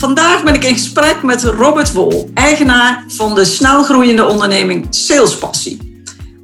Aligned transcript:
Vandaag 0.00 0.44
ben 0.44 0.54
ik 0.54 0.64
in 0.64 0.74
gesprek 0.74 1.22
met 1.22 1.42
Robert 1.42 1.92
Wol, 1.92 2.30
eigenaar 2.34 3.04
van 3.08 3.34
de 3.34 3.44
snelgroeiende 3.44 4.26
onderneming 4.26 4.86
Salespassie. 4.90 6.02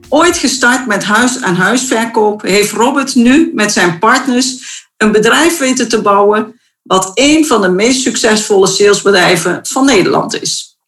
Ooit 0.08 0.36
gestart 0.36 0.86
met 0.86 1.04
huis- 1.04 1.40
en 1.40 1.54
huisverkoop 1.54 2.42
heeft 2.42 2.72
Robert 2.72 3.14
nu 3.14 3.50
met 3.54 3.72
zijn 3.72 3.98
partners 3.98 4.58
een 4.96 5.12
bedrijf 5.12 5.58
weten 5.58 5.88
te 5.88 6.02
bouwen 6.02 6.60
wat 6.82 7.10
een 7.14 7.46
van 7.46 7.60
de 7.60 7.68
meest 7.68 8.00
succesvolle 8.00 8.66
salesbedrijven 8.66 9.60
van 9.62 9.84
Nederland 9.84 10.40
is. 10.42 10.78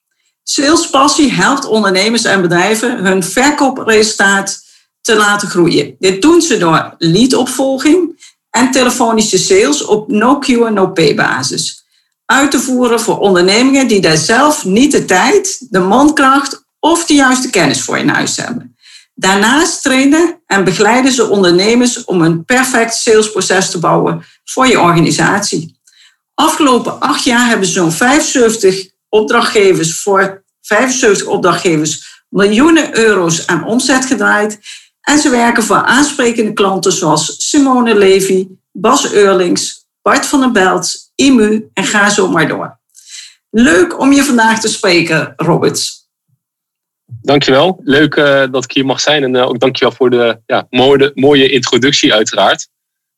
Salespassie 0.43 1.33
helpt 1.33 1.65
ondernemers 1.65 2.25
en 2.25 2.43
bedrijven 2.43 3.05
hun 3.05 3.23
verkoopresultaat 3.23 4.61
te 5.01 5.17
laten 5.17 5.49
groeien. 5.49 5.97
Dit 5.99 6.23
doen 6.23 6.43
ze 6.43 6.59
door 6.59 6.95
leadopvolging 6.99 8.27
en 8.51 8.71
telefonische 8.71 9.39
sales 9.39 9.85
op 9.85 10.09
no-Q 10.09 10.49
en 10.49 10.75
no-pay 10.75 11.15
basis 11.15 11.87
uit 12.31 12.51
te 12.51 12.61
voeren 12.61 13.01
voor 13.01 13.19
ondernemingen 13.19 13.89
die 13.89 14.01
daar 14.01 14.17
zelf 14.17 14.65
niet 14.65 14.93
de 14.93 15.05
tijd, 15.05 15.67
de 15.71 15.79
mankracht 15.79 16.65
of 16.81 17.05
de 17.05 17.15
juiste 17.15 17.51
kennis 17.51 17.83
voor 17.83 17.99
in 17.99 18.09
huis 18.09 18.37
hebben. 18.37 18.77
Daarnaast 19.15 19.83
trainen 19.83 20.43
en 20.47 20.65
begeleiden 20.65 21.13
ze 21.13 21.29
ondernemers 21.29 22.05
om 22.05 22.23
een 22.23 22.45
perfect 22.45 22.95
salesproces 22.95 23.71
te 23.71 23.79
bouwen 23.79 24.25
voor 24.45 24.67
je 24.67 24.81
organisatie. 24.81 25.79
Afgelopen 26.35 27.01
acht 27.01 27.25
jaar 27.25 27.49
hebben 27.49 27.69
zo'n 27.69 27.93
75 27.93 28.89
opdrachtgevers 29.09 30.03
voor 30.03 30.45
75 30.61 31.27
opdrachtgevers 31.27 32.23
miljoenen 32.29 32.99
euro's 32.99 33.47
aan 33.47 33.65
omzet 33.65 34.05
gedraaid. 34.07 34.59
En 35.01 35.19
ze 35.19 35.31
werken 35.31 35.63
voor 35.63 35.77
aansprekende 35.83 36.53
klanten 36.53 36.93
zoals 36.93 37.35
Simone 37.39 37.95
Levy, 37.95 38.47
Bas 38.73 39.13
Eurlings, 39.13 39.78
Bart 40.09 40.27
van 40.27 40.41
der 40.41 40.51
Belt, 40.51 41.11
IMU 41.15 41.71
en 41.73 41.85
ga 41.85 42.11
zo 42.11 42.29
maar 42.29 42.49
door. 42.49 42.79
Leuk 43.51 44.01
om 44.01 44.13
je 44.13 44.25
vandaag 44.25 44.61
te 44.61 44.69
spreken, 44.69 45.33
Robert. 45.37 45.91
Dankjewel. 47.23 47.81
Leuk 47.85 48.15
uh, 48.15 48.45
dat 48.51 48.65
ik 48.65 48.73
hier 48.73 48.85
mag 48.85 49.01
zijn. 49.01 49.23
En 49.23 49.35
uh, 49.35 49.49
ook 49.49 49.61
dankjewel 49.61 49.95
voor 49.95 50.11
de 50.11 50.41
ja, 50.47 50.67
mooie, 50.71 51.13
mooie 51.15 51.51
introductie, 51.51 52.15
uiteraard. 52.15 52.69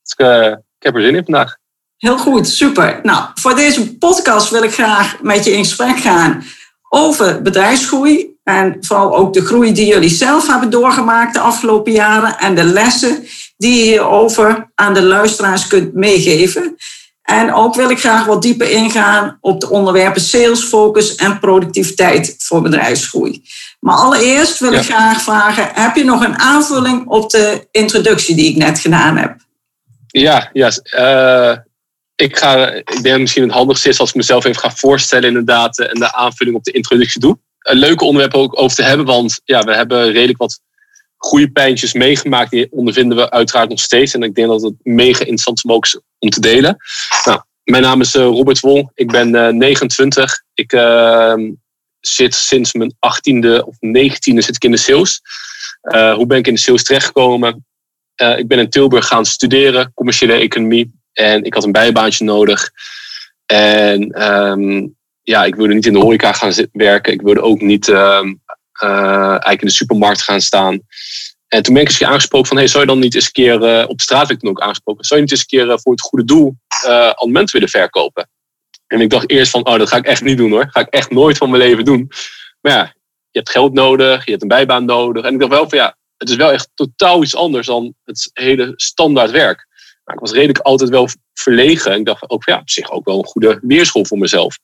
Dus, 0.02 0.26
uh, 0.26 0.46
ik 0.46 0.82
heb 0.82 0.94
er 0.94 1.02
zin 1.02 1.14
in 1.14 1.24
vandaag. 1.24 1.56
Heel 1.96 2.18
goed, 2.18 2.48
super. 2.48 3.00
Nou, 3.02 3.24
voor 3.34 3.54
deze 3.54 3.96
podcast 3.96 4.50
wil 4.50 4.62
ik 4.62 4.72
graag 4.72 5.22
met 5.22 5.44
je 5.44 5.52
in 5.52 5.64
gesprek 5.64 5.98
gaan 5.98 6.44
over 6.88 7.42
bedrijfsgroei. 7.42 8.29
En 8.50 8.76
vooral 8.80 9.16
ook 9.16 9.32
de 9.32 9.44
groei 9.44 9.72
die 9.72 9.86
jullie 9.86 10.08
zelf 10.08 10.46
hebben 10.46 10.70
doorgemaakt 10.70 11.34
de 11.34 11.40
afgelopen 11.40 11.92
jaren. 11.92 12.38
En 12.38 12.54
de 12.54 12.64
lessen 12.64 13.24
die 13.56 13.76
je 13.76 13.82
hierover 13.82 14.70
aan 14.74 14.94
de 14.94 15.02
luisteraars 15.02 15.66
kunt 15.66 15.94
meegeven. 15.94 16.76
En 17.22 17.54
ook 17.54 17.74
wil 17.74 17.90
ik 17.90 17.98
graag 17.98 18.24
wat 18.26 18.42
dieper 18.42 18.70
ingaan 18.70 19.38
op 19.40 19.60
de 19.60 19.70
onderwerpen 19.70 20.20
sales, 20.20 20.64
focus 20.64 21.14
en 21.14 21.38
productiviteit 21.38 22.34
voor 22.38 22.62
bedrijfsgroei. 22.62 23.42
Maar 23.80 23.96
allereerst 23.96 24.58
wil 24.58 24.72
ik 24.72 24.82
graag 24.82 25.22
vragen: 25.22 25.70
heb 25.72 25.96
je 25.96 26.04
nog 26.04 26.24
een 26.24 26.38
aanvulling 26.38 27.06
op 27.06 27.30
de 27.30 27.68
introductie 27.70 28.36
die 28.36 28.50
ik 28.50 28.56
net 28.56 28.78
gedaan 28.78 29.16
heb? 29.16 29.36
Ja, 30.06 30.50
ja 30.52 30.70
uh, 30.98 31.56
ik, 32.16 32.38
ga, 32.38 32.66
ik 32.66 33.02
denk 33.02 33.20
misschien 33.20 33.42
het 33.42 33.52
handigste 33.52 33.88
is 33.88 34.00
als 34.00 34.08
ik 34.08 34.14
mezelf 34.14 34.44
even 34.44 34.60
ga 34.60 34.70
voorstellen, 34.70 35.28
inderdaad, 35.28 35.78
en 35.78 35.98
de 35.98 36.12
aanvulling 36.12 36.56
op 36.56 36.64
de 36.64 36.72
introductie 36.72 37.20
doe. 37.20 37.38
Leuke 37.60 38.04
onderwerp 38.04 38.34
ook 38.34 38.60
over 38.60 38.76
te 38.76 38.82
hebben, 38.82 39.06
want 39.06 39.40
ja, 39.44 39.62
we 39.62 39.74
hebben 39.74 40.12
redelijk 40.12 40.38
wat 40.38 40.60
goede 41.16 41.50
pijntjes 41.50 41.92
meegemaakt. 41.92 42.50
Die 42.50 42.72
ondervinden 42.72 43.16
we 43.16 43.30
uiteraard 43.30 43.68
nog 43.68 43.80
steeds. 43.80 44.14
En 44.14 44.22
ik 44.22 44.34
denk 44.34 44.48
dat 44.48 44.62
het 44.62 44.74
mega 44.82 45.18
interessant 45.18 45.56
is 45.56 45.62
om 45.62 45.72
ook 45.72 46.02
om 46.18 46.30
te 46.30 46.40
delen. 46.40 46.76
Nou, 47.24 47.40
mijn 47.62 47.82
naam 47.82 48.00
is 48.00 48.14
eh, 48.14 48.22
Robert 48.22 48.60
Wol. 48.60 48.90
Ik 48.94 49.10
ben 49.10 49.56
29. 49.58 50.24
Eh, 50.24 50.38
ik 50.54 50.72
uh, 50.72 51.34
zit 52.00 52.34
sinds 52.34 52.72
mijn 52.72 52.92
18e 52.94 53.64
of 53.64 53.76
19e 53.76 54.38
zit 54.38 54.56
ik 54.56 54.64
in 54.64 54.70
de 54.70 54.76
sales. 54.76 55.20
Uh, 55.82 56.14
hoe 56.14 56.26
ben 56.26 56.38
ik 56.38 56.46
in 56.46 56.54
de 56.54 56.60
sales 56.60 56.82
terechtgekomen? 56.82 57.64
ik 58.36 58.48
ben 58.48 58.58
in 58.58 58.70
Tilburg 58.70 59.06
gaan 59.06 59.24
studeren, 59.24 59.92
commerciële 59.94 60.32
economie. 60.32 60.92
En 61.12 61.44
ik 61.44 61.54
had 61.54 61.64
een 61.64 61.72
bijbaantje 61.72 62.24
nodig. 62.24 62.70
En 63.46 64.30
um, 64.32 64.96
ja, 65.22 65.44
ik 65.44 65.54
wilde 65.54 65.74
niet 65.74 65.86
in 65.86 65.92
de 65.92 65.98
horeca 65.98 66.32
gaan 66.32 66.52
werken. 66.72 67.12
Ik 67.12 67.22
wilde 67.22 67.42
ook 67.42 67.60
niet 67.60 67.88
uh, 67.88 68.22
eigenlijk 68.82 69.60
in 69.60 69.66
de 69.66 69.72
supermarkt 69.72 70.22
gaan 70.22 70.40
staan. 70.40 70.80
En 71.48 71.62
toen 71.62 71.74
ben 71.74 71.82
ik 71.82 71.88
eens 71.88 72.02
aangesproken 72.02 72.48
van, 72.48 72.56
hey, 72.56 72.66
zou 72.66 72.82
je 72.82 72.88
dan 72.88 72.98
niet 72.98 73.14
eens 73.14 73.24
een 73.24 73.32
keer, 73.32 73.62
uh, 73.62 73.88
op 73.88 74.00
straat 74.00 74.20
werd 74.20 74.30
ik 74.30 74.38
toen 74.38 74.50
ook 74.50 74.60
aangesproken, 74.60 75.04
zou 75.04 75.20
je 75.20 75.26
niet 75.26 75.34
eens 75.34 75.44
een 75.50 75.58
keer 75.58 75.66
uh, 75.66 75.78
voor 75.82 75.92
het 75.92 76.00
goede 76.00 76.24
doel 76.24 76.56
uh, 76.84 76.90
abonnement 76.90 77.50
willen 77.50 77.68
verkopen? 77.68 78.28
En 78.86 79.00
ik 79.00 79.10
dacht 79.10 79.30
eerst 79.30 79.50
van, 79.50 79.66
oh, 79.66 79.78
dat 79.78 79.88
ga 79.88 79.96
ik 79.96 80.06
echt 80.06 80.22
niet 80.22 80.36
doen 80.36 80.50
hoor. 80.50 80.64
Dat 80.64 80.72
ga 80.72 80.80
ik 80.80 80.88
echt 80.88 81.10
nooit 81.10 81.36
van 81.36 81.50
mijn 81.50 81.62
leven 81.62 81.84
doen. 81.84 82.10
Maar 82.60 82.72
ja, 82.72 82.82
je 83.30 83.38
hebt 83.38 83.50
geld 83.50 83.72
nodig, 83.72 84.24
je 84.24 84.30
hebt 84.30 84.42
een 84.42 84.48
bijbaan 84.48 84.84
nodig. 84.84 85.24
En 85.24 85.32
ik 85.32 85.40
dacht 85.40 85.52
wel 85.52 85.68
van, 85.68 85.78
ja, 85.78 85.96
het 86.16 86.28
is 86.28 86.36
wel 86.36 86.52
echt 86.52 86.70
totaal 86.74 87.22
iets 87.22 87.36
anders 87.36 87.66
dan 87.66 87.94
het 88.04 88.30
hele 88.32 88.72
standaard 88.76 89.30
werk. 89.30 89.66
Maar 90.04 90.14
ik 90.14 90.20
was 90.20 90.32
redelijk 90.32 90.58
altijd 90.58 90.90
wel 90.90 91.08
verlegen. 91.34 91.92
En 91.92 91.98
ik 91.98 92.04
dacht 92.04 92.30
ook, 92.30 92.44
ja, 92.44 92.58
op 92.58 92.70
zich 92.70 92.90
ook 92.90 93.04
wel 93.04 93.18
een 93.18 93.24
goede 93.24 93.58
weerschool 93.62 94.04
voor 94.04 94.18
mezelf. 94.18 94.58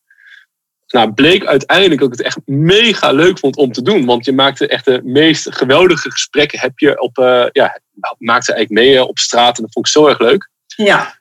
Nou, 0.89 1.13
bleek 1.13 1.47
uiteindelijk 1.47 2.01
dat 2.01 2.13
ik 2.13 2.17
het 2.19 2.27
echt 2.27 2.39
mega 2.45 3.13
leuk 3.13 3.39
vond 3.39 3.57
om 3.57 3.73
te 3.73 3.83
doen. 3.83 4.05
Want 4.05 4.25
je 4.25 4.33
maakte 4.33 4.69
echt 4.69 4.85
de 4.85 5.01
meest 5.05 5.55
geweldige 5.55 6.11
gesprekken. 6.11 6.61
Heb 6.61 6.79
je 6.79 7.01
op, 7.01 7.19
uh, 7.19 7.47
ja, 7.53 7.81
maakte 8.19 8.53
eigenlijk 8.53 8.87
mee 8.87 9.05
op 9.05 9.19
straat. 9.19 9.57
En 9.57 9.63
dat 9.63 9.73
vond 9.73 9.87
ik 9.87 9.93
zo 9.93 10.07
erg 10.07 10.19
leuk. 10.19 10.51
Ja. 10.67 11.19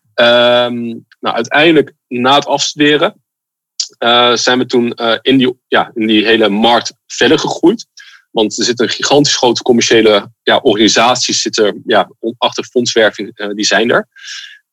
Um, 0.66 1.06
nou, 1.20 1.36
uiteindelijk 1.36 1.94
na 2.08 2.36
het 2.36 2.46
afstuderen 2.46 3.24
uh, 4.00 4.36
zijn 4.36 4.58
we 4.58 4.66
toen 4.66 4.94
uh, 4.96 5.18
in, 5.22 5.38
die, 5.38 5.60
ja, 5.68 5.92
in 5.94 6.08
die 6.08 6.26
hele 6.26 6.50
markt 6.50 6.94
verder 7.08 7.40
gegroeid. 7.40 7.88
Want 8.32 8.58
er 8.58 8.66
zit 8.66 8.80
een 8.80 8.90
gigantisch 8.90 9.36
grote 9.36 9.62
commerciële 9.62 10.32
ja, 10.44 10.58
organisaties 10.58 11.42
zitten, 11.42 11.84
ja, 11.86 12.10
achter 12.38 12.64
fondswerving, 12.64 13.54
die 13.56 13.66
zijn 13.66 13.92
er. 13.92 14.08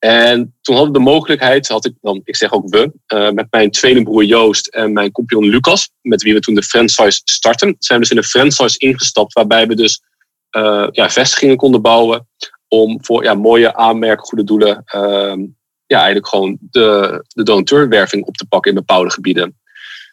En 0.04 0.54
toen 0.60 0.74
hadden 0.74 0.92
we 0.92 0.98
de 0.98 1.04
mogelijkheid, 1.04 1.68
had 1.68 1.84
ik 1.84 1.94
dan, 2.00 2.20
ik 2.24 2.36
zeg 2.36 2.52
ook 2.52 2.68
we, 2.68 2.92
uh, 3.14 3.30
met 3.30 3.46
mijn 3.50 3.70
tweelingbroer 3.70 4.24
Joost 4.24 4.66
en 4.66 4.92
mijn 4.92 5.12
compagnon 5.12 5.48
Lucas, 5.48 5.90
met 6.00 6.22
wie 6.22 6.34
we 6.34 6.40
toen 6.40 6.54
de 6.54 6.62
franchise 6.62 7.20
starten, 7.24 7.76
zijn 7.78 7.98
we 7.98 8.04
dus 8.04 8.16
in 8.16 8.22
de 8.22 8.28
franchise 8.28 8.78
ingestapt, 8.78 9.32
waarbij 9.32 9.66
we 9.66 9.74
dus 9.74 10.02
uh, 10.56 10.86
ja, 10.90 11.10
vestigingen 11.10 11.56
konden 11.56 11.82
bouwen 11.82 12.28
om 12.68 13.04
voor 13.04 13.24
ja, 13.24 13.34
mooie 13.34 13.74
aanmerken, 13.74 14.24
goede 14.24 14.44
doelen, 14.44 14.84
uh, 14.94 15.46
ja, 15.86 15.96
eigenlijk 15.96 16.28
gewoon 16.28 16.58
de, 16.60 17.24
de 17.28 17.42
donateurwerving 17.42 18.24
op 18.24 18.36
te 18.36 18.46
pakken 18.46 18.70
in 18.70 18.76
bepaalde 18.76 19.10
gebieden. 19.10 19.58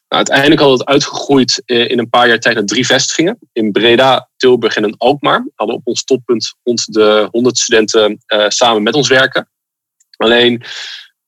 Nou, 0.08 0.26
uiteindelijk 0.26 0.62
we 0.62 0.68
het 0.68 0.86
uitgegroeid 0.86 1.62
eh, 1.66 1.90
in 1.90 2.00
een 2.00 2.10
paar 2.10 2.28
jaar 2.28 2.40
tijd 2.40 2.56
naar 2.56 2.66
drie 2.66 2.86
vestigingen. 2.86 3.40
In 3.54 3.72
Breda, 3.72 4.30
Tilburg 4.38 4.76
en 4.76 4.84
in 4.84 4.98
Alkmaar. 4.98 5.44
We 5.44 5.52
hadden 5.56 5.76
op 5.76 5.88
ons 5.88 6.04
toppunt 6.04 6.56
rond 6.64 6.94
de 6.94 7.28
100 7.32 7.58
studenten 7.58 8.24
samen 8.48 8.84
met 8.84 8.94
ons 8.94 9.08
werken. 9.08 9.50
Alleen, 10.20 10.64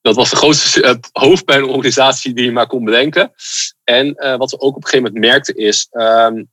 dat 0.01 0.15
was 0.15 0.29
de 0.29 0.35
grootste 0.35 0.83
uh, 0.83 0.95
hoofdpijnorganisatie 1.11 2.33
die 2.33 2.45
je 2.45 2.51
maar 2.51 2.67
kon 2.67 2.83
bedenken. 2.83 3.31
En 3.83 4.15
uh, 4.17 4.35
wat 4.35 4.51
we 4.51 4.59
ook 4.59 4.75
op 4.75 4.83
een 4.83 4.89
gegeven 4.89 5.13
moment 5.13 5.25
merkten 5.25 5.55
is, 5.55 5.87
um, 5.91 6.49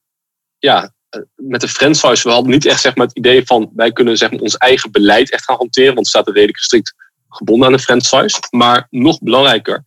ja, 0.59 0.93
uh, 1.11 1.23
met 1.35 1.61
de 1.61 1.69
franchise, 1.69 2.29
we 2.29 2.35
hadden 2.35 2.53
niet 2.53 2.67
echt 2.67 2.81
zeg 2.81 2.95
maar, 2.97 3.07
het 3.07 3.17
idee 3.17 3.45
van 3.45 3.71
wij 3.75 3.93
kunnen 3.93 4.17
zeg 4.17 4.31
maar, 4.31 4.41
ons 4.41 4.57
eigen 4.57 4.91
beleid 4.91 5.31
echt 5.33 5.45
gaan 5.45 5.57
hanteren, 5.57 5.95
want 5.95 6.07
het 6.07 6.09
staat 6.09 6.29
redelijk 6.29 6.59
strikt 6.59 6.95
gebonden 7.29 7.67
aan 7.67 7.73
de 7.73 7.79
franchise. 7.79 8.39
Maar 8.51 8.87
nog 8.91 9.19
belangrijker, 9.21 9.85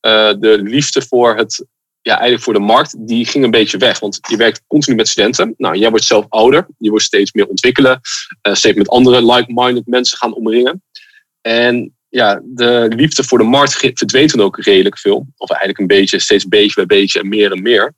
de 0.00 0.58
liefde 0.62 1.02
voor 1.02 1.36
het 1.36 1.66
ja, 2.02 2.12
eigenlijk 2.12 2.42
voor 2.42 2.52
de 2.52 2.58
markt, 2.58 3.06
die 3.06 3.26
ging 3.26 3.44
een 3.44 3.50
beetje 3.50 3.78
weg. 3.78 3.98
Want 3.98 4.18
je 4.28 4.36
werkt 4.36 4.62
continu 4.66 4.96
met 4.96 5.08
studenten. 5.08 5.54
Nou, 5.56 5.76
jij 5.76 5.90
wordt 5.90 6.04
zelf 6.04 6.26
ouder. 6.28 6.66
Je 6.78 6.90
wordt 6.90 7.04
steeds 7.04 7.32
meer 7.32 7.46
ontwikkelen. 7.46 8.00
Steeds 8.42 8.78
met 8.78 8.88
andere 8.88 9.32
like-minded 9.32 9.86
mensen 9.86 10.18
gaan 10.18 10.34
omringen. 10.34 10.82
En 11.40 11.94
ja, 12.08 12.40
de 12.44 12.92
liefde 12.96 13.24
voor 13.24 13.38
de 13.38 13.44
markt 13.44 13.72
verdween 13.72 14.26
toen 14.26 14.40
ook 14.40 14.58
redelijk 14.58 14.98
veel. 14.98 15.26
Of 15.36 15.50
eigenlijk 15.50 15.78
een 15.78 15.98
beetje, 15.98 16.18
steeds 16.18 16.48
beetje 16.48 16.86
bij 16.86 16.98
beetje 16.98 17.20
en 17.20 17.28
meer 17.28 17.52
en 17.52 17.62
meer. 17.62 17.94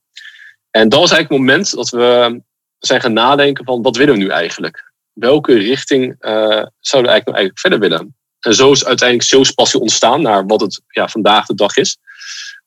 En 0.70 0.88
dat 0.88 1.00
was 1.00 1.10
eigenlijk 1.10 1.30
het 1.30 1.50
moment 1.50 1.74
dat 1.74 1.90
we 1.90 2.40
zijn 2.78 3.00
gaan 3.00 3.12
nadenken 3.12 3.64
van 3.64 3.82
wat 3.82 3.96
willen 3.96 4.14
we 4.14 4.20
nu 4.20 4.28
eigenlijk? 4.28 4.92
Welke 5.12 5.54
richting 5.54 6.02
uh, 6.04 6.10
zouden 6.10 6.66
we 6.80 6.92
eigenlijk, 6.92 7.24
nou 7.24 7.36
eigenlijk 7.36 7.58
verder 7.58 7.78
willen? 7.78 8.16
En 8.40 8.54
zo 8.54 8.72
is 8.72 8.84
uiteindelijk 8.84 9.28
salespassie 9.28 9.80
ontstaan 9.80 10.22
naar 10.22 10.46
wat 10.46 10.60
het 10.60 10.80
ja, 10.88 11.08
vandaag 11.08 11.46
de 11.46 11.54
dag 11.54 11.76
is. 11.76 11.96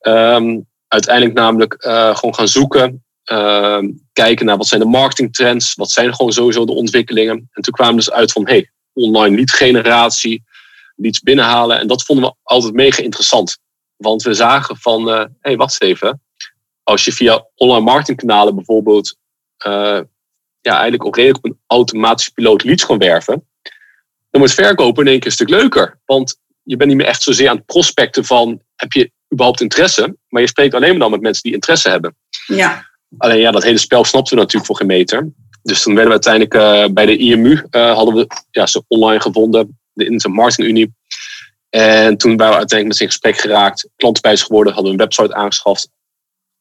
Ehm, 0.00 0.60
uiteindelijk 0.88 1.34
namelijk 1.34 1.84
uh, 1.86 2.16
gewoon 2.16 2.34
gaan 2.34 2.48
zoeken, 2.48 3.04
ehm, 3.24 3.90
kijken 4.12 4.46
naar 4.46 4.56
wat 4.56 4.66
zijn 4.66 4.80
de 4.80 4.86
marketingtrends, 4.86 5.74
wat 5.74 5.90
zijn 5.90 6.14
gewoon 6.14 6.32
sowieso 6.32 6.64
de 6.64 6.72
ontwikkelingen. 6.72 7.48
En 7.52 7.62
toen 7.62 7.72
kwamen 7.72 7.94
we 7.94 8.00
dus 8.00 8.10
uit 8.10 8.32
van, 8.32 8.46
hey, 8.46 8.70
online 8.92 9.36
lead 9.36 9.50
generatie, 9.50 10.44
leads 10.96 11.20
binnenhalen. 11.20 11.78
En 11.78 11.86
dat 11.86 12.04
vonden 12.04 12.24
we 12.24 12.34
altijd 12.42 12.72
mega 12.72 13.02
interessant. 13.02 13.58
Want 13.96 14.22
we 14.22 14.34
zagen 14.34 14.76
van, 14.76 15.06
hé, 15.06 15.26
hey, 15.40 15.56
wacht 15.56 15.82
even. 15.82 16.22
Als 16.82 17.04
je 17.04 17.12
via 17.12 17.46
online 17.54 17.84
marketingkanalen 17.84 18.54
bijvoorbeeld 18.54 19.16
uh, 19.66 20.00
ja, 20.60 20.72
eigenlijk 20.72 21.04
ook 21.04 21.16
redelijk 21.16 21.44
op 21.44 21.50
een 21.50 21.58
automatische 21.66 22.32
piloot 22.32 22.64
leads 22.64 22.86
kan 22.86 22.98
werven, 22.98 23.48
dan 24.30 24.40
wordt 24.40 24.54
verkopen 24.54 25.04
in 25.04 25.10
één 25.10 25.18
keer 25.18 25.26
een 25.26 25.32
stuk 25.32 25.48
leuker. 25.48 26.00
Want 26.04 26.40
je 26.62 26.76
bent 26.76 26.88
niet 26.88 26.98
meer 26.98 27.06
echt 27.06 27.22
zozeer 27.22 27.48
aan 27.48 27.56
het 27.56 27.66
prospecten 27.66 28.24
van 28.24 28.60
heb 28.76 28.92
je 28.92 29.10
überhaupt 29.32 29.60
interesse, 29.60 30.16
maar 30.28 30.42
je 30.42 30.48
spreekt 30.48 30.74
alleen 30.74 30.90
maar 30.90 30.98
dan 30.98 31.10
met 31.10 31.20
mensen 31.20 31.42
die 31.42 31.52
interesse 31.52 31.88
hebben. 31.88 32.16
Ja. 32.46 32.86
Alleen 33.18 33.38
ja, 33.38 33.50
dat 33.50 33.62
hele 33.62 33.78
spel 33.78 34.04
snapten 34.04 34.34
we 34.34 34.40
natuurlijk 34.40 34.66
voor 34.66 34.76
geen 34.76 34.86
meter. 34.86 35.32
Dus 35.62 35.82
toen 35.82 35.94
werden 35.94 36.18
we 36.18 36.24
uiteindelijk 36.24 36.54
uh, 36.54 36.94
bij 36.94 37.06
de 37.06 37.16
IMU, 37.16 37.62
uh, 37.70 37.94
hadden 37.94 38.14
we 38.14 38.26
ja, 38.50 38.66
ze 38.66 38.84
online 38.88 39.20
gevonden, 39.20 39.78
de 39.96 40.04
Internet 40.04 40.38
Marketing 40.38 40.68
Unie. 40.68 40.94
En 41.70 42.16
toen 42.16 42.36
waren 42.36 42.52
we 42.52 42.58
uiteindelijk 42.58 42.86
met 42.86 42.96
ze 42.96 43.02
in 43.02 43.08
gesprek 43.08 43.38
geraakt, 43.38 43.88
klantenprijs 43.96 44.42
geworden, 44.42 44.72
hadden 44.72 44.92
we 44.92 44.98
een 44.98 45.04
website 45.04 45.34
aangeschaft. 45.34 45.88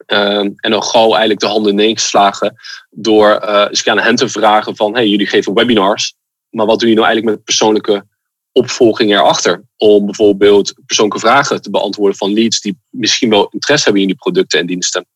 Ehm, 0.05 0.49
en 0.55 0.71
dan 0.71 0.83
gauw 0.83 1.09
eigenlijk 1.09 1.39
de 1.39 1.47
handen 1.47 1.71
ineengeslagen 1.71 2.55
door 2.89 3.41
uh, 3.43 3.65
eens 3.69 3.87
aan 3.87 3.99
hen 3.99 4.15
te 4.15 4.29
vragen 4.29 4.75
van, 4.75 4.93
hey, 4.93 5.07
jullie 5.07 5.27
geven 5.27 5.53
webinars, 5.53 6.15
maar 6.49 6.65
wat 6.65 6.79
doen 6.79 6.89
jullie 6.89 7.03
nou 7.03 7.07
eigenlijk 7.13 7.35
met 7.35 7.45
persoonlijke 7.45 8.05
opvolging 8.51 9.11
erachter? 9.11 9.63
Om 9.77 10.05
bijvoorbeeld 10.05 10.73
persoonlijke 10.85 11.27
vragen 11.27 11.61
te 11.61 11.69
beantwoorden 11.69 12.17
van 12.17 12.33
leads 12.33 12.61
die 12.61 12.79
misschien 12.89 13.29
wel 13.29 13.47
interesse 13.49 13.83
hebben 13.83 14.01
in 14.01 14.07
die 14.07 14.17
producten 14.17 14.59
en 14.59 14.65
diensten. 14.65 15.07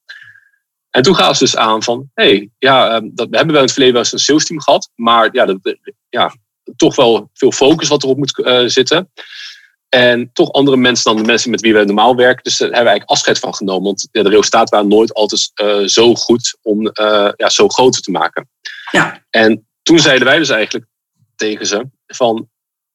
En 0.89 1.01
toen 1.01 1.15
gaven 1.15 1.35
ze 1.35 1.43
dus 1.43 1.55
aan 1.55 1.83
van, 1.83 2.09
hey, 2.13 2.49
ja, 2.57 2.89
ehm, 2.89 3.09
dat, 3.13 3.29
we 3.29 3.35
hebben 3.35 3.53
wel 3.53 3.63
in 3.63 3.69
het 3.69 3.71
verleden 3.71 3.93
wel 3.93 4.03
eens 4.03 4.11
een 4.11 4.19
sales 4.19 4.45
team 4.45 4.61
gehad, 4.61 4.89
maar 4.95 5.29
ja, 5.31 5.45
dat, 5.45 5.77
ja 6.09 6.33
toch 6.75 6.95
wel 6.95 7.29
veel 7.33 7.51
focus 7.51 7.87
wat 7.87 8.03
erop 8.03 8.17
moet 8.17 8.37
uh, 8.37 8.63
zitten. 8.65 9.11
En 9.89 10.29
toch 10.33 10.51
andere 10.51 10.77
mensen 10.77 11.03
dan 11.03 11.21
de 11.21 11.27
mensen 11.27 11.51
met 11.51 11.61
wie 11.61 11.73
we 11.73 11.83
normaal 11.83 12.15
werken. 12.15 12.43
Dus 12.43 12.57
daar 12.57 12.67
hebben 12.67 12.83
we 12.85 12.89
eigenlijk 12.89 13.11
afscheid 13.11 13.39
van 13.39 13.55
genomen. 13.55 13.83
Want 13.83 14.07
de 14.11 14.21
resultaten 14.21 14.73
waren 14.73 14.89
nooit 14.89 15.13
altijd 15.13 15.51
uh, 15.63 15.87
zo 15.87 16.15
goed 16.15 16.57
om 16.61 16.85
uh, 16.85 17.29
ja, 17.35 17.49
zo 17.49 17.67
groter 17.67 18.01
te 18.01 18.11
maken. 18.11 18.49
Ja. 18.91 19.25
En 19.29 19.67
toen 19.83 19.99
zeiden 19.99 20.27
wij 20.27 20.37
dus 20.37 20.49
eigenlijk 20.49 20.85
tegen 21.35 21.65
ze 21.65 21.89
van... 22.07 22.35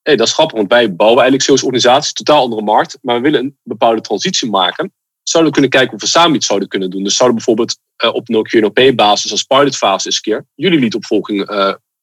Hé, 0.03 0.11
hey, 0.11 0.17
dat 0.17 0.27
is 0.27 0.32
grappig, 0.32 0.56
want 0.56 0.70
wij 0.70 0.94
bouwen 0.94 1.20
eigenlijk 1.20 1.49
salesorganisaties, 1.49 2.12
totaal 2.12 2.43
andere 2.43 2.62
markt. 2.62 2.99
Maar 3.03 3.17
we 3.17 3.23
willen 3.23 3.41
een 3.41 3.59
bepaalde 3.62 4.00
transitie 4.00 4.50
maken. 4.50 4.93
Zouden 5.23 5.53
we 5.53 5.59
kunnen 5.61 5.79
kijken 5.79 5.97
of 5.97 6.03
we 6.03 6.09
samen 6.09 6.37
iets 6.37 6.47
zouden 6.47 6.69
kunnen 6.69 6.91
doen. 6.91 7.03
Dus 7.03 7.17
zouden 7.17 7.37
bijvoorbeeld 7.37 7.79
uh, 8.05 8.15
op 8.15 8.29
een 8.29 8.43
QNOP-basis 8.43 9.31
als 9.31 9.43
pilotfase 9.43 10.06
eens 10.06 10.17
een 10.17 10.23
keer 10.23 10.47
jullie 10.55 10.81
leadopvolging 10.81 11.49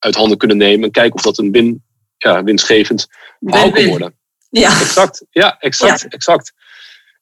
uit 0.01 0.15
handen 0.15 0.37
kunnen 0.37 0.57
nemen. 0.57 0.83
En 0.83 0.91
kijken 0.91 1.13
of 1.13 1.21
dat 1.21 1.37
een 1.37 1.51
win, 1.51 1.83
ja, 2.17 2.43
winstgevend 2.43 3.07
verhaal 3.39 3.71
kan 3.71 3.85
worden. 3.85 4.15
Ja. 4.49 4.79
Exact, 4.79 5.25
ja, 5.29 5.59
exact, 5.59 6.01
Ja. 6.01 6.07
exact. 6.07 6.53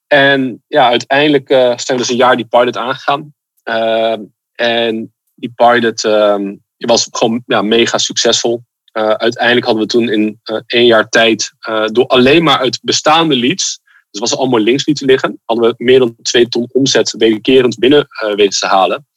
En 0.07 0.63
ja, 0.67 0.89
uiteindelijk 0.89 1.49
uh, 1.49 1.57
zijn 1.57 1.85
we 1.85 1.97
dus 1.97 2.09
een 2.09 2.15
jaar 2.15 2.35
die 2.35 2.45
pilot 2.45 2.77
aangegaan. 2.77 3.33
Uh, 3.63 4.17
en 4.55 5.13
die 5.35 5.51
pilot 5.55 6.03
uh, 6.03 6.39
was 6.77 7.07
gewoon 7.11 7.43
ja, 7.45 7.61
mega 7.61 7.97
succesvol. 7.97 8.63
Uh, 8.93 9.09
uiteindelijk 9.09 9.65
hadden 9.65 9.83
we 9.83 9.89
toen 9.89 10.09
in 10.09 10.41
één 10.65 10.85
jaar 10.85 11.09
tijd, 11.09 11.51
door 11.91 12.07
alleen 12.07 12.43
maar 12.43 12.59
uit 12.59 12.79
bestaande 12.81 13.35
leads, 13.35 13.79
dus 14.11 14.19
was 14.19 14.31
er 14.31 14.37
allemaal 14.37 14.59
links 14.59 14.85
lieten 14.85 15.05
liggen, 15.05 15.41
hadden 15.45 15.69
we 15.69 15.83
meer 15.83 15.99
dan 15.99 16.15
twee 16.21 16.47
ton 16.47 16.69
omzet 16.71 17.13
wederkerend 17.17 17.77
binnen 17.77 18.07
weten 18.35 18.59
te 18.59 18.67
halen. 18.67 19.07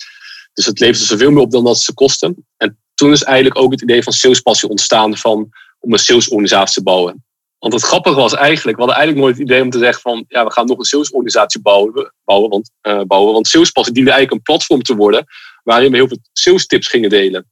Dus 0.53 0.67
het 0.67 0.81
leverde 0.81 1.05
zoveel 1.05 1.31
meer 1.31 1.43
op 1.43 1.51
dan 1.51 1.65
dat 1.65 1.79
ze 1.79 1.95
kosten. 1.95 2.47
En 2.57 2.79
toen 2.95 3.13
is 3.13 3.23
eigenlijk 3.23 3.59
ook 3.59 3.71
het 3.71 3.83
idee 3.83 4.03
van 4.03 4.13
salespassie 4.13 4.69
ontstaan 4.69 5.17
van 5.17 5.49
om 5.81 5.93
een 5.93 5.99
salesorganisatie 5.99 6.75
te 6.75 6.83
bouwen. 6.83 7.25
Want 7.59 7.75
het 7.75 7.83
grappige 7.83 8.17
was 8.17 8.35
eigenlijk, 8.35 8.77
we 8.77 8.85
hadden 8.85 9.01
eigenlijk 9.03 9.27
nooit 9.27 9.39
het 9.39 9.49
idee 9.49 9.63
om 9.63 9.71
te 9.71 9.79
zeggen 9.79 10.01
van, 10.01 10.25
ja, 10.29 10.45
we 10.45 10.53
gaan 10.53 10.67
nog 10.67 10.79
een 10.79 10.85
salesorganisatie 10.85 11.61
bouwen, 11.61 12.13
bouwen, 12.25 12.51
want, 12.51 12.71
uh, 12.83 13.03
bouwen, 13.03 13.33
want 13.33 13.47
salespassie 13.47 13.95
diende 13.95 14.11
eigenlijk 14.11 14.41
een 14.41 14.55
platform 14.55 14.83
te 14.83 14.95
worden 14.95 15.27
waarin 15.63 15.91
we 15.91 15.97
heel 15.97 16.09
veel 16.09 16.19
sales 16.33 16.67
tips 16.67 16.89
gingen 16.89 17.11
delen. 17.11 17.51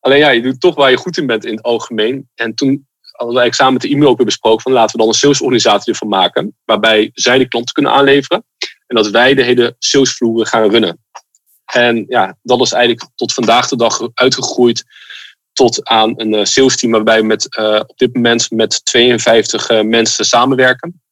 Alleen 0.00 0.18
ja, 0.18 0.30
je 0.30 0.42
doet 0.42 0.60
toch 0.60 0.74
waar 0.74 0.90
je 0.90 0.96
goed 0.96 1.16
in 1.16 1.26
bent 1.26 1.44
in 1.44 1.54
het 1.56 1.62
algemeen. 1.62 2.28
En 2.34 2.54
toen 2.54 2.86
hadden 3.00 3.34
we 3.34 3.40
eigenlijk 3.40 3.54
samen 3.54 3.72
met 3.72 3.82
de 3.82 3.88
e-mail 3.88 4.10
ook 4.10 4.16
weer 4.16 4.26
besproken 4.26 4.62
van 4.62 4.72
laten 4.72 4.92
we 4.92 4.98
dan 4.98 5.08
een 5.08 5.14
salesorganisatie 5.14 5.92
ervan 5.92 6.08
maken, 6.08 6.56
waarbij 6.64 7.10
zij 7.14 7.38
de 7.38 7.48
klanten 7.48 7.74
kunnen 7.74 7.92
aanleveren 7.92 8.44
en 8.86 8.96
dat 8.96 9.10
wij 9.10 9.34
de 9.34 9.42
hele 9.42 9.76
salesvloeren 9.78 10.46
gaan 10.46 10.70
runnen. 10.70 11.04
En 11.64 12.04
ja, 12.08 12.36
dat 12.42 12.60
is 12.60 12.72
eigenlijk 12.72 13.08
tot 13.14 13.34
vandaag 13.34 13.68
de 13.68 13.76
dag 13.76 14.00
uitgegroeid 14.14 14.84
tot 15.54 15.88
aan 15.88 16.12
een 16.16 16.32
uh, 16.32 16.44
sales 16.44 16.76
team 16.76 16.92
waarbij 16.92 17.20
we 17.20 17.26
met, 17.26 17.56
uh, 17.58 17.80
op 17.86 17.98
dit 17.98 18.14
moment 18.14 18.50
met 18.50 18.84
52 18.84 19.70
uh, 19.70 19.80
mensen 19.80 20.24
samenwerken. 20.24 21.02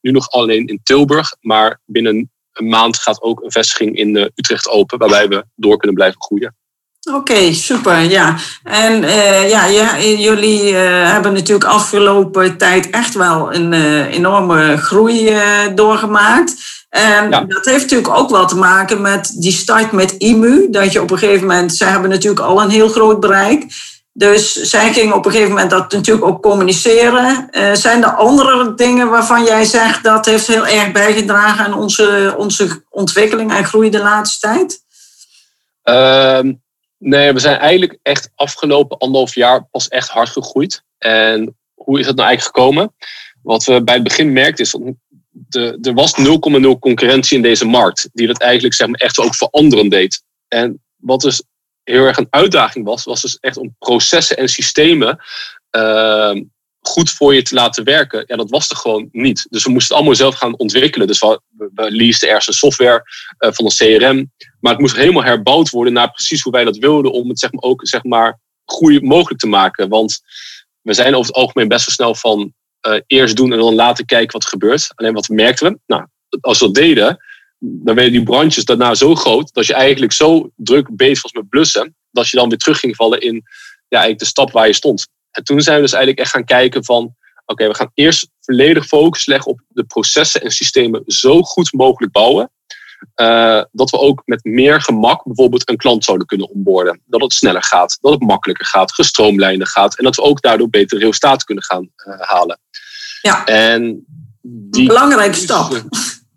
Nu 0.00 0.10
nog 0.10 0.30
alleen 0.30 0.66
in 0.66 0.80
Tilburg, 0.82 1.36
maar 1.40 1.80
binnen 1.84 2.30
een 2.52 2.68
maand 2.68 2.96
gaat 2.96 3.22
ook 3.22 3.42
een 3.42 3.50
vestiging 3.52 3.96
in 3.96 4.16
Utrecht 4.16 4.68
open, 4.68 4.98
waarbij 4.98 5.28
we 5.28 5.44
door 5.54 5.76
kunnen 5.76 5.96
blijven 5.96 6.22
groeien. 6.22 6.54
Oké, 7.14 7.52
super. 7.52 8.00
Ja, 8.00 8.36
en 8.62 9.02
ja, 9.48 9.66
ja, 9.66 10.00
jullie 10.00 10.74
hebben 10.74 11.32
natuurlijk 11.32 11.70
afgelopen 11.70 12.56
tijd 12.56 12.90
echt 12.90 13.14
wel 13.14 13.54
een 13.54 13.72
enorme 14.06 14.76
groei 14.76 15.34
doorgemaakt. 15.74 16.79
Ja. 16.90 17.28
dat 17.28 17.64
heeft 17.64 17.80
natuurlijk 17.82 18.16
ook 18.16 18.30
wel 18.30 18.46
te 18.46 18.56
maken 18.56 19.00
met 19.00 19.34
die 19.38 19.52
start 19.52 19.92
met 19.92 20.12
IMU. 20.12 20.70
Dat 20.70 20.92
je 20.92 21.02
op 21.02 21.10
een 21.10 21.18
gegeven 21.18 21.46
moment, 21.46 21.74
zij 21.74 21.88
hebben 21.88 22.10
natuurlijk 22.10 22.40
al 22.40 22.62
een 22.62 22.70
heel 22.70 22.88
groot 22.88 23.20
bereik. 23.20 23.66
Dus 24.12 24.52
zij 24.52 24.92
gingen 24.92 25.14
op 25.14 25.24
een 25.24 25.30
gegeven 25.30 25.52
moment 25.52 25.70
dat 25.70 25.92
natuurlijk 25.92 26.26
ook 26.26 26.42
communiceren. 26.42 27.48
Uh, 27.50 27.72
zijn 27.72 28.02
er 28.02 28.14
andere 28.14 28.74
dingen 28.74 29.10
waarvan 29.10 29.44
jij 29.44 29.64
zegt 29.64 30.04
dat 30.04 30.26
heeft 30.26 30.46
heel 30.46 30.66
erg 30.66 30.92
bijgedragen 30.92 31.64
aan 31.64 31.74
onze, 31.74 32.34
onze 32.36 32.84
ontwikkeling 32.88 33.52
en 33.52 33.64
groei 33.64 33.90
de 33.90 33.98
laatste 33.98 34.46
tijd? 34.46 34.84
Uh, 35.84 36.52
nee, 36.98 37.32
we 37.32 37.38
zijn 37.38 37.58
eigenlijk 37.58 37.98
echt 38.02 38.30
afgelopen 38.34 38.98
anderhalf 38.98 39.34
jaar 39.34 39.64
pas 39.70 39.88
echt 39.88 40.08
hard 40.08 40.28
gegroeid. 40.28 40.82
En 40.98 41.56
hoe 41.74 41.98
is 41.98 42.06
dat 42.06 42.16
nou 42.16 42.28
eigenlijk 42.28 42.56
gekomen? 42.56 42.94
Wat 43.42 43.64
we 43.64 43.82
bij 43.82 43.94
het 43.94 44.02
begin 44.02 44.32
merkten 44.32 44.64
is 44.64 44.70
dat 44.70 44.80
er 45.82 45.94
was 45.94 46.14
0,0 46.18 46.78
concurrentie 46.78 47.36
in 47.36 47.42
deze 47.42 47.64
markt. 47.64 48.08
Die 48.12 48.26
dat 48.26 48.40
eigenlijk 48.40 48.74
zeg 48.74 48.88
maar, 48.88 49.00
echt 49.00 49.18
ook 49.18 49.34
veranderen 49.34 49.88
deed. 49.88 50.22
En 50.48 50.82
wat 50.96 51.20
dus 51.20 51.42
heel 51.82 52.04
erg 52.04 52.16
een 52.16 52.26
uitdaging 52.30 52.84
was, 52.84 53.04
was 53.04 53.20
dus 53.20 53.38
echt 53.40 53.56
om 53.56 53.74
processen 53.78 54.36
en 54.36 54.48
systemen 54.48 55.18
uh, 55.70 56.40
goed 56.80 57.10
voor 57.10 57.34
je 57.34 57.42
te 57.42 57.54
laten 57.54 57.84
werken. 57.84 58.24
Ja, 58.26 58.36
dat 58.36 58.50
was 58.50 58.70
er 58.70 58.76
gewoon 58.76 59.08
niet. 59.12 59.46
Dus 59.50 59.64
we 59.64 59.70
moesten 59.70 59.88
het 59.88 59.96
allemaal 59.96 60.18
zelf 60.18 60.34
gaan 60.34 60.58
ontwikkelen. 60.58 61.06
Dus 61.06 61.18
we, 61.18 61.40
we 61.74 61.90
leasten 61.90 62.28
ergens 62.28 62.46
een 62.46 62.52
software 62.52 63.02
uh, 63.38 63.50
van 63.52 63.64
een 63.64 63.98
CRM. 63.98 64.32
Maar 64.60 64.72
het 64.72 64.80
moest 64.80 64.96
helemaal 64.96 65.24
herbouwd 65.24 65.70
worden 65.70 65.92
naar 65.92 66.10
precies 66.10 66.42
hoe 66.42 66.52
wij 66.52 66.64
dat 66.64 66.76
wilden. 66.76 67.12
Om 67.12 67.28
het 67.28 67.38
zeg 67.38 67.52
maar, 67.52 67.62
ook 67.62 67.80
zeg 67.86 68.04
maar, 68.04 68.38
groei 68.64 69.00
mogelijk 69.00 69.40
te 69.40 69.46
maken. 69.46 69.88
Want 69.88 70.20
we 70.80 70.92
zijn 70.92 71.14
over 71.14 71.26
het 71.26 71.36
algemeen 71.36 71.68
best 71.68 71.86
wel 71.86 71.94
snel 71.94 72.14
van 72.14 72.54
uh, 72.88 73.00
eerst 73.06 73.36
doen 73.36 73.52
en 73.52 73.58
dan 73.58 73.74
later 73.74 74.04
kijken 74.04 74.32
wat 74.32 74.42
er 74.42 74.48
gebeurt. 74.48 74.92
Alleen 74.94 75.12
wat 75.12 75.28
merkten 75.28 75.72
we? 75.72 75.78
Nou, 75.86 76.06
als 76.40 76.58
we 76.58 76.64
dat 76.64 76.74
deden, 76.74 77.18
dan 77.58 77.94
werden 77.94 78.12
die 78.12 78.22
brandjes 78.22 78.64
daarna 78.64 78.94
zo 78.94 79.14
groot 79.14 79.54
dat 79.54 79.66
je 79.66 79.74
eigenlijk 79.74 80.12
zo 80.12 80.50
druk 80.56 80.96
bezig 80.96 81.22
was 81.22 81.32
met 81.32 81.48
blussen, 81.48 81.96
dat 82.10 82.28
je 82.28 82.36
dan 82.36 82.48
weer 82.48 82.58
terug 82.58 82.78
ging 82.78 82.96
vallen 82.96 83.20
in 83.20 83.34
ja, 83.88 83.98
eigenlijk 83.98 84.18
de 84.18 84.26
stap 84.26 84.50
waar 84.50 84.66
je 84.66 84.72
stond. 84.72 85.08
En 85.30 85.44
toen 85.44 85.60
zijn 85.60 85.76
we 85.76 85.82
dus 85.82 85.92
eigenlijk 85.92 86.22
echt 86.22 86.34
gaan 86.34 86.44
kijken 86.44 86.84
van, 86.84 87.14
oké, 87.44 87.68
we 87.68 87.74
gaan 87.74 87.90
eerst 87.94 88.28
volledig 88.40 88.86
focus 88.86 89.26
leggen 89.26 89.50
op 89.50 89.60
de 89.68 89.84
processen 89.84 90.42
en 90.42 90.50
systemen 90.50 91.02
zo 91.06 91.42
goed 91.42 91.72
mogelijk 91.72 92.12
bouwen, 92.12 92.50
uh, 93.20 93.62
dat 93.72 93.90
we 93.90 93.98
ook 93.98 94.22
met 94.24 94.44
meer 94.44 94.80
gemak 94.80 95.24
bijvoorbeeld 95.24 95.68
een 95.68 95.76
klant 95.76 96.04
zouden 96.04 96.26
kunnen 96.26 96.50
onboorden. 96.50 97.00
Dat 97.06 97.20
het 97.20 97.32
sneller 97.32 97.62
gaat, 97.62 97.98
dat 98.00 98.12
het 98.12 98.22
makkelijker 98.22 98.66
gaat, 98.66 98.92
gestroomlijnder 98.92 99.66
gaat 99.66 99.98
en 99.98 100.04
dat 100.04 100.16
we 100.16 100.22
ook 100.22 100.40
daardoor 100.42 100.70
betere 100.70 101.00
resultaten 101.00 101.46
kunnen 101.46 101.64
gaan 101.64 101.90
uh, 102.06 102.20
halen. 102.20 102.60
Ja, 103.22 103.44
en 103.44 104.04
die, 104.42 104.80
een 104.80 104.86
belangrijke 104.86 105.36
stap. 105.36 105.82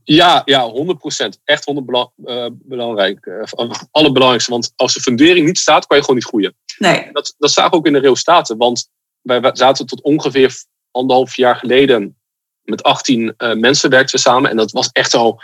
Ja, 0.04 0.42
ja, 0.46 0.72
100%. 0.72 1.28
Echt 1.44 1.66
100 1.66 1.86
bela 1.86 2.12
uh, 2.26 2.48
belangrijk. 2.52 3.26
Uh, 3.26 3.72
allerbelangrijkste. 3.92 4.52
Want 4.52 4.74
als 4.76 4.94
de 4.94 5.02
fundering 5.02 5.46
niet 5.46 5.58
staat, 5.58 5.88
kan 5.88 5.98
je 5.98 6.04
gewoon 6.04 6.20
niet 6.20 6.30
groeien. 6.30 6.56
Nee. 6.78 7.10
Dat, 7.12 7.36
dat 7.38 7.52
zagen 7.52 7.72
we 7.72 7.78
ook 7.78 7.86
in 7.86 7.94
de 7.94 8.00
resultaten. 8.00 8.58
Want 8.58 8.90
wij 9.22 9.50
zaten 9.54 9.86
tot 9.86 10.02
ongeveer 10.02 10.56
anderhalf 10.92 11.36
jaar 11.36 11.56
geleden 11.56 12.18
met 12.62 12.84
18 12.84 13.34
uh, 13.38 13.54
mensen 13.54 13.90
werkten 13.90 14.16
we 14.16 14.22
samen. 14.22 14.50
En 14.50 14.58
dat 14.58 14.72
was 14.72 14.90
echt 14.92 15.14
al 15.14 15.42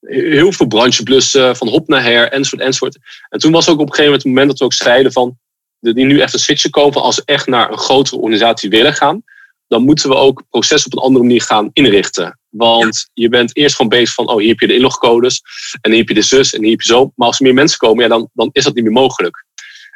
heel 0.00 0.52
veel 0.52 0.66
brancheblussen, 0.66 1.56
van 1.56 1.68
hop 1.68 1.88
naar 1.88 2.02
her, 2.02 2.32
enzovoort, 2.32 2.62
enzovoort. 2.62 2.98
En 3.28 3.38
toen 3.38 3.52
was 3.52 3.68
ook 3.68 3.80
op 3.80 3.88
een 3.88 3.94
gegeven 3.94 4.04
moment 4.04 4.22
het 4.22 4.32
moment 4.32 4.48
dat 4.48 4.58
we 4.58 4.64
ook 4.64 4.72
zeiden 4.72 5.12
van, 5.12 5.38
die 5.80 6.04
nu 6.04 6.20
echt 6.20 6.32
een 6.32 6.38
switch 6.38 6.70
komen 6.70 7.02
als 7.02 7.16
we 7.16 7.22
echt 7.24 7.46
naar 7.46 7.70
een 7.70 7.78
grotere 7.78 8.16
organisatie 8.16 8.70
willen 8.70 8.94
gaan, 8.94 9.24
dan 9.72 9.84
moeten 9.84 10.08
we 10.08 10.14
ook 10.14 10.42
processen 10.50 10.92
op 10.92 10.98
een 10.98 11.04
andere 11.04 11.24
manier 11.24 11.42
gaan 11.42 11.70
inrichten. 11.72 12.38
Want 12.48 13.10
je 13.12 13.28
bent 13.28 13.56
eerst 13.56 13.76
gewoon 13.76 13.90
bezig 13.90 14.14
van, 14.14 14.28
oh, 14.28 14.38
hier 14.38 14.48
heb 14.48 14.58
je 14.58 14.66
de 14.66 14.74
inlogcodes 14.74 15.42
en 15.80 15.90
hier 15.90 16.00
heb 16.00 16.08
je 16.08 16.14
de 16.14 16.22
zus 16.22 16.54
en 16.54 16.60
hier 16.60 16.70
heb 16.70 16.80
je 16.80 16.92
zo. 16.92 17.12
Maar 17.14 17.26
als 17.26 17.38
er 17.38 17.44
meer 17.44 17.54
mensen 17.54 17.78
komen, 17.78 18.02
ja, 18.02 18.08
dan, 18.08 18.30
dan 18.32 18.48
is 18.52 18.64
dat 18.64 18.74
niet 18.74 18.84
meer 18.84 18.92
mogelijk. 18.92 19.44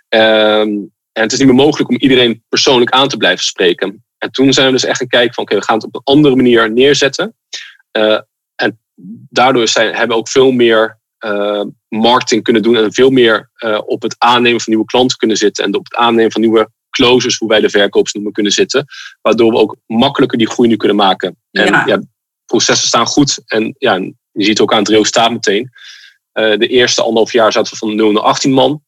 Ehm, 0.09 0.69
en 1.13 1.23
het 1.23 1.33
is 1.33 1.39
niet 1.39 1.47
meer 1.47 1.57
mogelijk 1.57 1.91
om 1.91 1.97
iedereen 1.97 2.45
persoonlijk 2.49 2.91
aan 2.91 3.09
te 3.09 3.17
blijven 3.17 3.45
spreken. 3.45 4.05
En 4.19 4.31
toen 4.31 4.53
zijn 4.53 4.67
we 4.67 4.73
dus 4.73 4.85
echt 4.85 4.99
gaan 4.99 5.07
kijken 5.07 5.35
van, 5.35 5.45
oké, 5.45 5.55
we 5.55 5.63
gaan 5.63 5.77
het 5.77 5.87
op 5.87 5.95
een 5.95 6.15
andere 6.15 6.37
manier 6.37 6.73
neerzetten. 6.73 7.37
Uh, 7.99 8.21
en 8.55 8.81
daardoor 9.31 9.69
zijn, 9.69 9.95
hebben 9.95 10.09
we 10.09 10.23
ook 10.23 10.29
veel 10.29 10.51
meer 10.51 11.01
uh, 11.25 11.65
marketing 11.89 12.43
kunnen 12.43 12.63
doen 12.63 12.77
en 12.77 12.93
veel 12.93 13.11
meer 13.11 13.51
uh, 13.59 13.81
op 13.87 14.03
het 14.03 14.17
aannemen 14.19 14.61
van 14.61 14.73
nieuwe 14.73 14.89
klanten 14.89 15.17
kunnen 15.17 15.37
zitten 15.37 15.65
en 15.65 15.75
op 15.75 15.85
het 15.85 15.95
aannemen 15.95 16.33
van 16.33 16.41
nieuwe 16.41 16.71
closers, 16.97 17.39
hoe 17.39 17.49
wij 17.49 17.61
de 17.61 17.71
verkopers 17.71 18.13
noemen, 18.13 18.33
kunnen 18.33 18.53
zitten. 18.53 18.87
Waardoor 19.23 19.51
we 19.51 19.59
ook 19.59 19.77
makkelijker 19.87 20.39
die 20.39 20.51
groei 20.51 20.69
nu 20.69 20.77
kunnen 20.77 20.97
maken. 20.97 21.37
En 21.51 21.83
ja, 21.87 22.03
processen 22.47 22.89
staan 22.89 23.07
goed. 23.07 23.43
En 23.47 23.75
ja, 23.79 23.95
je 24.33 24.45
ziet 24.45 24.61
ook 24.61 24.73
aan 24.73 24.79
het 24.79 24.89
resultaat 24.89 25.31
meteen. 25.31 25.71
Uh, 26.33 26.59
de 26.59 26.67
eerste 26.67 27.03
anderhalf 27.03 27.33
jaar 27.33 27.53
zaten 27.53 27.73
we 27.73 27.79
van 27.79 27.95
0 27.95 28.13
naar 28.13 28.23
18 28.23 28.53
man. 28.53 28.83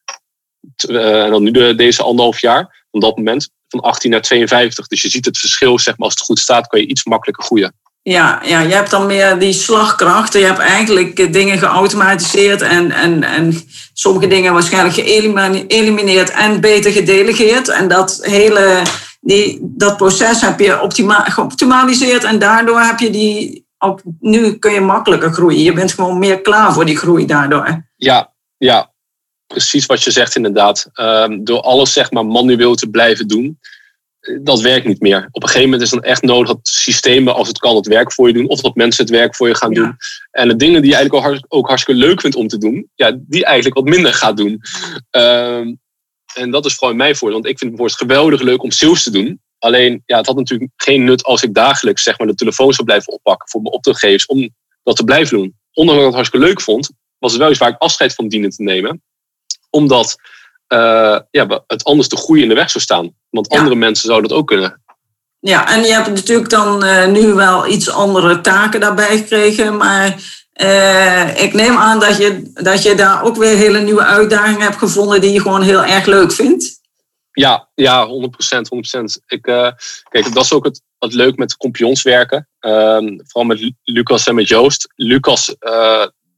Uh, 0.88 1.24
en 1.24 1.30
dan 1.30 1.42
nu 1.42 1.50
de, 1.50 1.74
deze 1.74 2.02
anderhalf 2.02 2.40
jaar, 2.40 2.86
van 2.90 3.00
dat 3.00 3.16
moment, 3.16 3.50
van 3.68 3.80
18 3.80 4.10
naar 4.10 4.20
52. 4.20 4.86
Dus 4.86 5.02
je 5.02 5.08
ziet 5.08 5.24
het 5.24 5.38
verschil, 5.38 5.78
zeg 5.78 5.96
maar, 5.96 6.06
als 6.06 6.14
het 6.14 6.24
goed 6.24 6.38
staat, 6.38 6.66
kan 6.66 6.80
je 6.80 6.86
iets 6.86 7.04
makkelijker 7.04 7.44
groeien. 7.44 7.74
Ja, 8.08 8.40
ja, 8.44 8.60
je 8.60 8.74
hebt 8.74 8.90
dan 8.90 9.06
meer 9.06 9.38
die 9.38 9.52
slagkracht. 9.52 10.32
Je 10.32 10.44
hebt 10.44 10.58
eigenlijk 10.58 11.18
eh, 11.18 11.32
dingen 11.32 11.58
geautomatiseerd 11.58 12.62
en, 12.62 12.90
en, 12.90 13.22
en 13.22 13.62
sommige 13.92 14.26
dingen 14.26 14.52
waarschijnlijk 14.52 14.94
geëlimineerd 14.94 16.30
en 16.30 16.60
beter 16.60 16.92
gedelegeerd. 16.92 17.68
En 17.68 17.88
dat 17.88 18.18
hele 18.22 18.82
die, 19.20 19.58
dat 19.62 19.96
proces 19.96 20.40
heb 20.40 20.60
je 20.60 20.80
optima 20.80 21.24
geoptimaliseerd 21.24 22.24
en 22.24 22.38
daardoor 22.38 22.80
heb 22.80 22.98
je 22.98 23.10
die 23.10 23.66
ook 23.78 24.00
nu 24.20 24.52
kun 24.52 24.72
je 24.72 24.80
makkelijker 24.80 25.32
groeien. 25.32 25.62
Je 25.62 25.72
bent 25.72 25.92
gewoon 25.92 26.18
meer 26.18 26.40
klaar 26.40 26.72
voor 26.72 26.84
die 26.84 26.96
groei 26.96 27.26
daardoor. 27.26 27.86
Ja, 27.96 28.32
ja 28.58 28.92
precies 29.46 29.86
wat 29.86 30.02
je 30.02 30.10
zegt 30.10 30.36
inderdaad. 30.36 30.90
Um, 30.94 31.44
door 31.44 31.60
alles 31.60 31.92
zeg 31.92 32.10
maar 32.10 32.26
manueel 32.26 32.74
te 32.74 32.88
blijven 32.88 33.28
doen, 33.28 33.58
dat 34.42 34.60
werkt 34.60 34.86
niet 34.86 35.00
meer. 35.00 35.28
Op 35.30 35.42
een 35.42 35.48
gegeven 35.48 35.70
moment 35.70 35.82
is 35.82 35.90
het 35.90 36.02
dan 36.02 36.10
echt 36.10 36.22
nodig 36.22 36.48
dat 36.48 36.58
systemen, 36.62 37.34
als 37.34 37.48
het 37.48 37.58
kan, 37.58 37.76
het 37.76 37.86
werk 37.86 38.12
voor 38.12 38.28
je 38.28 38.34
doen. 38.34 38.48
Of 38.48 38.60
dat 38.60 38.74
mensen 38.74 39.04
het 39.04 39.14
werk 39.14 39.36
voor 39.36 39.48
je 39.48 39.54
gaan 39.54 39.72
doen. 39.72 39.96
En 40.30 40.48
de 40.48 40.56
dingen 40.56 40.82
die 40.82 40.90
je 40.90 40.96
eigenlijk 40.96 41.44
ook, 41.48 41.66
hartstikke 41.66 42.00
leuk 42.00 42.20
vindt 42.20 42.36
om 42.36 42.48
te 42.48 42.58
doen, 42.58 42.90
ja, 42.94 43.18
die 43.20 43.44
eigenlijk 43.44 43.76
wat 43.76 43.94
minder 43.94 44.14
gaat 44.14 44.36
doen. 44.36 44.60
Um, 45.10 45.80
en 46.34 46.50
dat 46.50 46.66
is 46.66 46.74
vooral 46.74 46.90
in 46.90 46.96
mijn 46.96 47.16
voordeel. 47.16 47.40
Want 47.40 47.50
ik 47.52 47.58
vind 47.58 47.70
het 47.70 47.80
bijvoorbeeld 47.80 48.10
geweldig 48.10 48.40
leuk 48.40 48.62
om 48.62 48.70
sales 48.70 49.02
te 49.02 49.10
doen. 49.10 49.40
Alleen, 49.58 50.02
ja, 50.06 50.16
het 50.16 50.26
had 50.26 50.36
natuurlijk 50.36 50.70
geen 50.76 51.04
nut 51.04 51.24
als 51.24 51.42
ik 51.42 51.54
dagelijks 51.54 52.02
zeg 52.02 52.18
maar, 52.18 52.26
de 52.26 52.34
telefoon 52.34 52.72
zou 52.72 52.86
blijven 52.86 53.12
oppakken 53.12 53.48
voor 53.48 53.62
mijn 53.62 53.74
opdrachtgevers 53.74 54.26
om 54.26 54.50
dat 54.82 54.96
te 54.96 55.04
blijven 55.04 55.38
doen. 55.38 55.54
Ondanks 55.72 56.00
dat 56.00 56.00
ik 56.00 56.06
het 56.06 56.14
hartstikke 56.14 56.46
leuk 56.46 56.60
vond, 56.60 56.90
was 57.18 57.32
het 57.32 57.40
wel 57.40 57.50
iets 57.50 57.58
waar 57.58 57.68
ik 57.68 57.78
afscheid 57.78 58.14
van 58.14 58.28
dienen 58.28 58.50
te 58.50 58.62
nemen. 58.62 59.02
Omdat 59.70 60.16
uh, 60.68 61.18
ja, 61.30 61.64
het 61.66 61.84
anders 61.84 62.08
de 62.08 62.16
groei 62.16 62.42
in 62.42 62.48
de 62.48 62.54
weg 62.54 62.70
zou 62.70 62.84
staan. 62.84 63.14
Want 63.30 63.48
andere 63.48 63.74
mensen 63.74 64.08
zouden 64.08 64.28
dat 64.28 64.38
ook 64.38 64.46
kunnen. 64.46 64.82
Ja, 65.40 65.68
en 65.68 65.82
je 65.82 65.92
hebt 65.92 66.08
natuurlijk 66.08 66.50
dan 66.50 66.84
uh, 66.84 67.06
nu 67.06 67.34
wel 67.34 67.66
iets 67.66 67.90
andere 67.90 68.40
taken 68.40 68.80
daarbij 68.80 69.16
gekregen. 69.16 69.76
Maar 69.76 70.22
uh, 70.62 71.42
ik 71.42 71.52
neem 71.52 71.76
aan 71.76 72.00
dat 72.00 72.16
je, 72.16 72.50
dat 72.54 72.82
je 72.82 72.94
daar 72.94 73.22
ook 73.22 73.36
weer 73.36 73.56
hele 73.56 73.80
nieuwe 73.80 74.04
uitdagingen 74.04 74.60
hebt 74.60 74.76
gevonden 74.76 75.20
die 75.20 75.32
je 75.32 75.40
gewoon 75.40 75.62
heel 75.62 75.84
erg 75.84 76.06
leuk 76.06 76.32
vindt. 76.32 76.80
Ja, 77.32 77.68
ja 77.74 78.06
100%. 78.06 78.10
100%. 78.10 78.10
Ik, 79.26 79.46
uh, 79.46 79.70
kijk, 80.08 80.34
dat 80.34 80.44
is 80.44 80.52
ook 80.52 80.64
het, 80.64 80.82
wat 80.98 81.12
leuk 81.12 81.36
met 81.36 81.56
compagnons 81.56 82.02
werken. 82.02 82.48
Uh, 82.60 82.98
vooral 83.26 83.44
met 83.44 83.72
Lucas 83.82 84.26
en 84.26 84.34
met 84.34 84.48
Joost. 84.48 84.92
Lucas, 84.94 85.56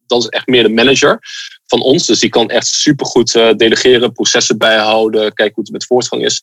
dat 0.06 0.22
is 0.22 0.28
echt 0.28 0.46
meer 0.46 0.62
de 0.62 0.68
manager 0.68 1.18
van 1.66 1.80
ons. 1.80 2.06
Dus 2.06 2.20
die 2.20 2.30
kan 2.30 2.50
echt 2.50 2.66
supergoed 2.66 3.32
delegeren, 3.32 4.12
processen 4.12 4.58
bijhouden, 4.58 5.32
kijken 5.32 5.54
hoe 5.54 5.64
het 5.64 5.72
met 5.72 5.86
voortgang 5.86 6.24
is. 6.24 6.42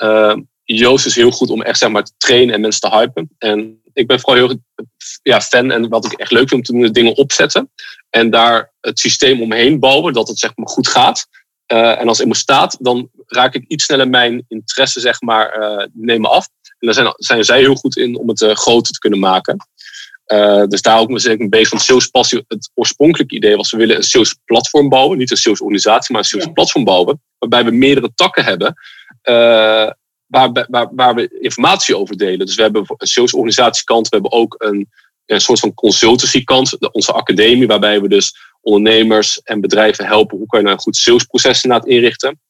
Ehm, 0.00 0.40
Joost 0.64 1.06
is 1.06 1.14
heel 1.14 1.30
goed 1.30 1.50
om 1.50 1.62
echt 1.62 1.78
zeg 1.78 1.90
maar, 1.90 2.04
te 2.04 2.12
trainen 2.16 2.54
en 2.54 2.60
mensen 2.60 2.80
te 2.80 2.96
hypen. 2.96 3.30
En 3.38 3.82
ik 3.92 4.06
ben 4.06 4.20
vooral 4.20 4.46
heel 4.46 4.58
ja, 5.22 5.40
fan 5.40 5.70
en 5.70 5.88
wat 5.88 6.04
ik 6.04 6.12
echt 6.12 6.30
leuk 6.30 6.48
vind 6.48 6.60
om 6.60 6.62
te 6.62 6.72
doen 6.72 6.84
is 6.84 6.92
dingen 6.92 7.16
opzetten. 7.16 7.70
En 8.10 8.30
daar 8.30 8.72
het 8.80 8.98
systeem 8.98 9.42
omheen 9.42 9.78
bouwen, 9.78 10.12
dat 10.12 10.28
het 10.28 10.38
zeg 10.38 10.52
maar, 10.54 10.68
goed 10.68 10.88
gaat. 10.88 11.26
Uh, 11.72 12.00
en 12.00 12.08
als 12.08 12.18
het 12.18 12.20
eenmaal 12.20 12.40
staat, 12.40 12.76
dan 12.80 13.10
raak 13.26 13.54
ik 13.54 13.64
iets 13.68 13.84
sneller 13.84 14.08
mijn 14.08 14.44
interesse 14.48 15.00
zeg 15.00 15.20
maar, 15.20 15.58
uh, 15.58 15.86
nemen 15.92 16.30
af. 16.30 16.48
En 16.62 16.86
daar 16.86 16.94
zijn, 16.94 17.12
zijn 17.16 17.44
zij 17.44 17.58
heel 17.58 17.74
goed 17.74 17.96
in 17.96 18.16
om 18.16 18.28
het 18.28 18.40
uh, 18.40 18.54
groter 18.54 18.92
te 18.92 18.98
kunnen 18.98 19.18
maken. 19.18 19.56
dus 20.68 20.82
daar 20.82 20.98
ook 20.98 21.08
een 21.08 21.50
beetje 21.50 21.66
van 21.66 21.80
sales 21.80 22.06
passie. 22.06 22.44
Het 22.48 22.70
oorspronkelijke 22.74 23.34
idee 23.34 23.56
was, 23.56 23.70
we 23.70 23.76
willen 23.76 23.96
een 23.96 24.02
sales 24.02 24.36
platform 24.44 24.88
bouwen. 24.88 25.18
Niet 25.18 25.30
een 25.30 25.36
sales 25.36 25.60
organisatie, 25.60 26.12
maar 26.14 26.22
een 26.22 26.28
sales 26.28 26.52
platform 26.52 26.84
bouwen. 26.84 27.22
Waarbij 27.38 27.64
we 27.64 27.70
meerdere 27.70 28.10
takken 28.14 28.44
hebben 28.44 28.74
waar, 30.26 30.66
waar, 30.90 31.14
we 31.14 31.38
informatie 31.40 31.96
over 31.96 32.16
delen. 32.16 32.46
Dus 32.46 32.54
we 32.54 32.62
hebben 32.62 32.84
een 32.86 33.06
salesorganisatiekant, 33.06 34.08
we 34.08 34.16
hebben 34.16 34.32
ook 34.32 34.54
een, 34.58 34.88
een 35.26 35.40
soort 35.40 35.60
van 35.60 35.74
consultancykant, 35.74 36.92
onze 36.92 37.12
academie, 37.12 37.66
waarbij 37.66 38.00
we 38.00 38.08
dus 38.08 38.34
ondernemers 38.60 39.40
en 39.42 39.60
bedrijven 39.60 40.06
helpen 40.06 40.38
hoe 40.38 40.46
kan 40.46 40.58
je 40.58 40.64
nou 40.64 40.76
een 40.76 40.82
goed 40.82 40.96
salesproces 40.96 41.64
inderdaad 41.64 41.88
inrichten. 41.88 42.40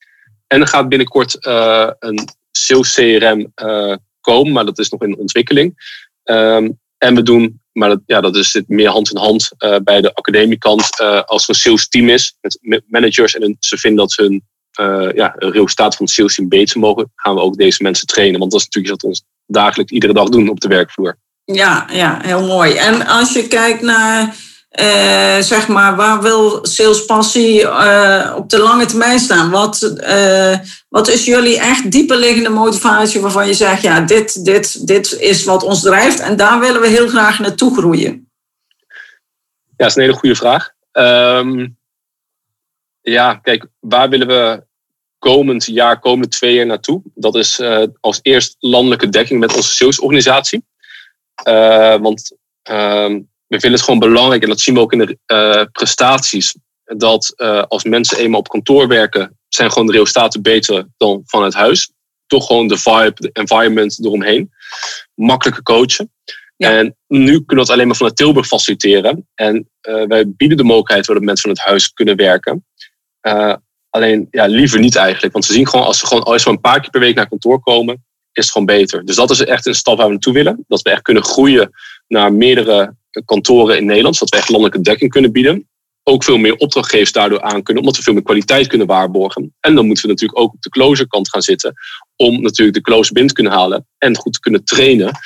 En 0.47 0.61
er 0.61 0.67
gaat 0.67 0.89
binnenkort 0.89 1.47
uh, 1.47 1.91
een 1.99 2.29
sales 2.51 2.95
CRM 2.95 3.53
uh, 3.65 3.97
komen, 4.21 4.53
maar 4.53 4.65
dat 4.65 4.79
is 4.79 4.89
nog 4.89 5.03
in 5.03 5.17
ontwikkeling. 5.17 5.99
Um, 6.25 6.79
en 6.99 7.15
we 7.15 7.23
doen, 7.23 7.61
maar 7.73 7.89
dat, 7.89 8.01
ja, 8.07 8.21
dat 8.21 8.37
is 8.37 8.63
meer 8.67 8.89
hand 8.89 9.11
in 9.11 9.17
hand 9.17 9.51
uh, 9.59 9.77
bij 9.85 10.01
de 10.01 10.15
academiekant. 10.15 11.01
als 11.27 11.43
er 11.43 11.49
een 11.49 11.55
sales 11.55 11.89
team 11.89 12.09
is 12.09 12.37
met 12.61 12.83
managers 12.87 13.35
en 13.35 13.57
ze 13.59 13.79
vinden 13.79 13.99
dat 13.99 14.17
hun 14.17 14.49
uh, 14.81 15.13
ja, 15.13 15.35
een 15.37 15.51
resultaat 15.51 15.97
van 15.97 16.05
het 16.05 16.15
sales 16.15 16.35
team 16.35 16.49
beter 16.49 16.81
mogen, 16.81 17.13
gaan 17.15 17.35
we 17.35 17.41
ook 17.41 17.57
deze 17.57 17.83
mensen 17.83 18.07
trainen. 18.07 18.39
Want 18.39 18.51
dat 18.51 18.61
is 18.61 18.67
natuurlijk 18.67 19.03
wat 19.03 19.13
we 19.13 19.23
dagelijks 19.47 19.93
iedere 19.93 20.13
dag 20.13 20.29
doen 20.29 20.49
op 20.49 20.61
de 20.61 20.69
werkvloer. 20.69 21.17
Ja, 21.45 21.87
ja 21.93 22.19
heel 22.23 22.47
mooi. 22.47 22.75
En 22.75 23.07
als 23.07 23.33
je 23.33 23.49
kijkt 23.49 23.83
naar, 23.83 24.23
uh, 24.81 25.39
zeg 25.39 25.69
maar, 25.69 25.97
waar 25.97 26.23
wil 26.23 26.59
salespassie 26.63 27.61
uh, 27.61 28.35
op 28.37 28.51
de 28.51 28.59
lange 28.59 28.87
termijn 28.87 29.19
staan? 29.19 29.51
Wat, 29.51 29.95
wat 30.89 31.09
is 31.09 31.25
jullie 31.25 31.59
echt 31.59 31.91
dieperliggende 31.91 32.51
motivatie 32.51 33.21
waarvan 33.21 33.47
je 33.47 33.55
zegt, 33.55 33.83
ja, 33.83 34.01
dit, 34.01 34.45
dit, 34.45 34.87
dit 34.87 35.13
is 35.13 35.45
wat 35.45 35.63
ons 35.63 35.83
drijft 35.83 36.21
en 36.21 36.37
daar 36.37 36.61
willen 36.61 36.81
we 36.81 36.87
heel 36.87 37.09
graag 37.09 37.39
naartoe 37.39 37.77
groeien? 37.77 38.29
Ja, 39.77 39.87
dat 39.87 39.89
is 39.89 39.97
een 39.97 40.03
hele 40.03 40.17
goede 40.19 40.37
vraag. 40.37 40.71
Um, 40.93 41.79
ja, 43.01 43.35
kijk, 43.35 43.67
waar 43.79 44.09
willen 44.09 44.27
we 44.27 44.65
komend 45.19 45.65
jaar, 45.65 46.01
komende 46.01 46.29
twee 46.29 46.55
jaar 46.55 46.67
naartoe? 46.67 47.03
Dat 47.15 47.37
is 47.37 47.59
uh, 47.59 47.85
als 48.01 48.19
eerst 48.23 48.57
landelijke 48.59 49.09
dekking 49.09 49.41
met 49.41 49.57
onze 49.57 49.75
salesorganisatie. 49.75 50.65
Uh, 51.49 51.97
want 51.97 52.37
uh, 52.71 53.19
we 53.47 53.61
vinden 53.61 53.73
het 53.73 53.83
gewoon 53.83 53.99
belangrijk, 53.99 54.43
en 54.43 54.49
dat 54.49 54.61
zien 54.61 54.75
we 54.75 54.81
ook 54.81 54.93
in 54.93 54.99
de 54.99 55.19
uh, 55.27 55.65
prestaties, 55.73 56.57
dat 56.85 57.35
als 57.69 57.85
mensen 57.85 58.19
eenmaal 58.19 58.41
op 58.41 58.49
kantoor 58.49 58.89
werken, 58.89 59.39
zijn 59.49 59.73
gewoon 59.73 59.87
de 59.87 59.93
resultaten 59.93 60.43
beter 60.43 60.87
dan 60.97 61.23
vanuit 61.25 61.55
huis. 61.55 61.93
Toch 62.27 62.47
gewoon 62.47 62.69
de 62.69 62.79
vibe, 62.79 63.15
de 63.15 63.31
environment 63.33 64.05
eromheen. 64.05 64.51
Makkelijker 65.15 65.63
coachen. 65.63 66.13
En 66.57 66.97
nu 67.07 67.33
kunnen 67.33 67.47
we 67.47 67.61
het 67.61 67.71
alleen 67.71 67.87
maar 67.87 67.97
vanuit 67.97 68.17
Tilburg 68.17 68.47
faciliteren. 68.47 69.29
En 69.35 69.71
wij 69.81 70.25
bieden 70.29 70.57
de 70.57 70.65
mogelijkheid 70.65 71.07
waar 71.07 71.19
de 71.19 71.25
mensen 71.25 71.49
van 71.49 71.59
het 71.59 71.69
huis 71.69 71.93
kunnen 71.93 72.17
werken. 72.17 72.65
Uh, 73.23 73.55
alleen 73.91 74.29
ja, 74.31 74.47
liever 74.47 74.79
niet 74.79 74.97
eigenlijk. 74.97 75.33
Want 75.33 75.45
ze 75.45 75.53
zien 75.53 75.69
gewoon 75.69 75.87
als 75.87 75.99
ze 75.99 76.07
gewoon 76.07 76.23
als 76.23 76.45
we 76.45 76.51
een 76.51 76.61
paar 76.61 76.81
keer 76.81 76.91
per 76.91 77.01
week 77.01 77.15
naar 77.15 77.29
kantoor 77.29 77.61
komen, 77.61 78.05
is 78.33 78.45
het 78.45 78.53
gewoon 78.53 78.67
beter. 78.67 79.05
Dus 79.05 79.17
dat 79.17 79.31
is 79.31 79.45
echt 79.45 79.67
een 79.67 79.75
stap 79.75 79.97
waar 79.97 80.07
we 80.07 80.13
naartoe 80.13 80.33
willen. 80.33 80.65
Dat 80.69 80.83
we 80.83 80.91
echt 80.91 81.03
kunnen 81.03 81.25
groeien 81.25 81.71
naar 82.07 82.33
meerdere 82.33 82.95
kantoren 83.25 83.77
in 83.77 83.85
Nederland. 83.85 84.17
Zodat 84.17 84.35
we 84.35 84.37
echt 84.37 84.49
landelijke 84.49 84.81
dekking 84.81 85.11
kunnen 85.11 85.33
bieden. 85.33 85.69
Ook 86.03 86.25
veel 86.25 86.39
meer 86.39 86.55
opdrachtgevers 86.55 87.13
daardoor 87.13 87.41
aan 87.41 87.63
kunnen, 87.63 87.83
omdat 87.83 87.97
we 87.99 88.03
veel 88.03 88.13
meer 88.13 88.23
kwaliteit 88.23 88.67
kunnen 88.67 88.87
waarborgen. 88.87 89.55
En 89.61 89.75
dan 89.75 89.87
moeten 89.87 90.05
we 90.05 90.11
natuurlijk 90.11 90.41
ook 90.41 90.53
op 90.53 90.63
de 90.63 90.69
closerkant 90.69 91.29
gaan 91.29 91.43
zitten. 91.43 91.73
Om 92.17 92.43
natuurlijk 92.43 92.77
de 92.77 92.83
closer 92.83 93.13
binnen 93.13 93.35
te 93.35 93.41
kunnen 93.43 93.59
halen 93.59 93.87
en 93.99 94.17
goed 94.17 94.33
te 94.33 94.41
kunnen 94.41 94.65
trainen. 94.65 95.19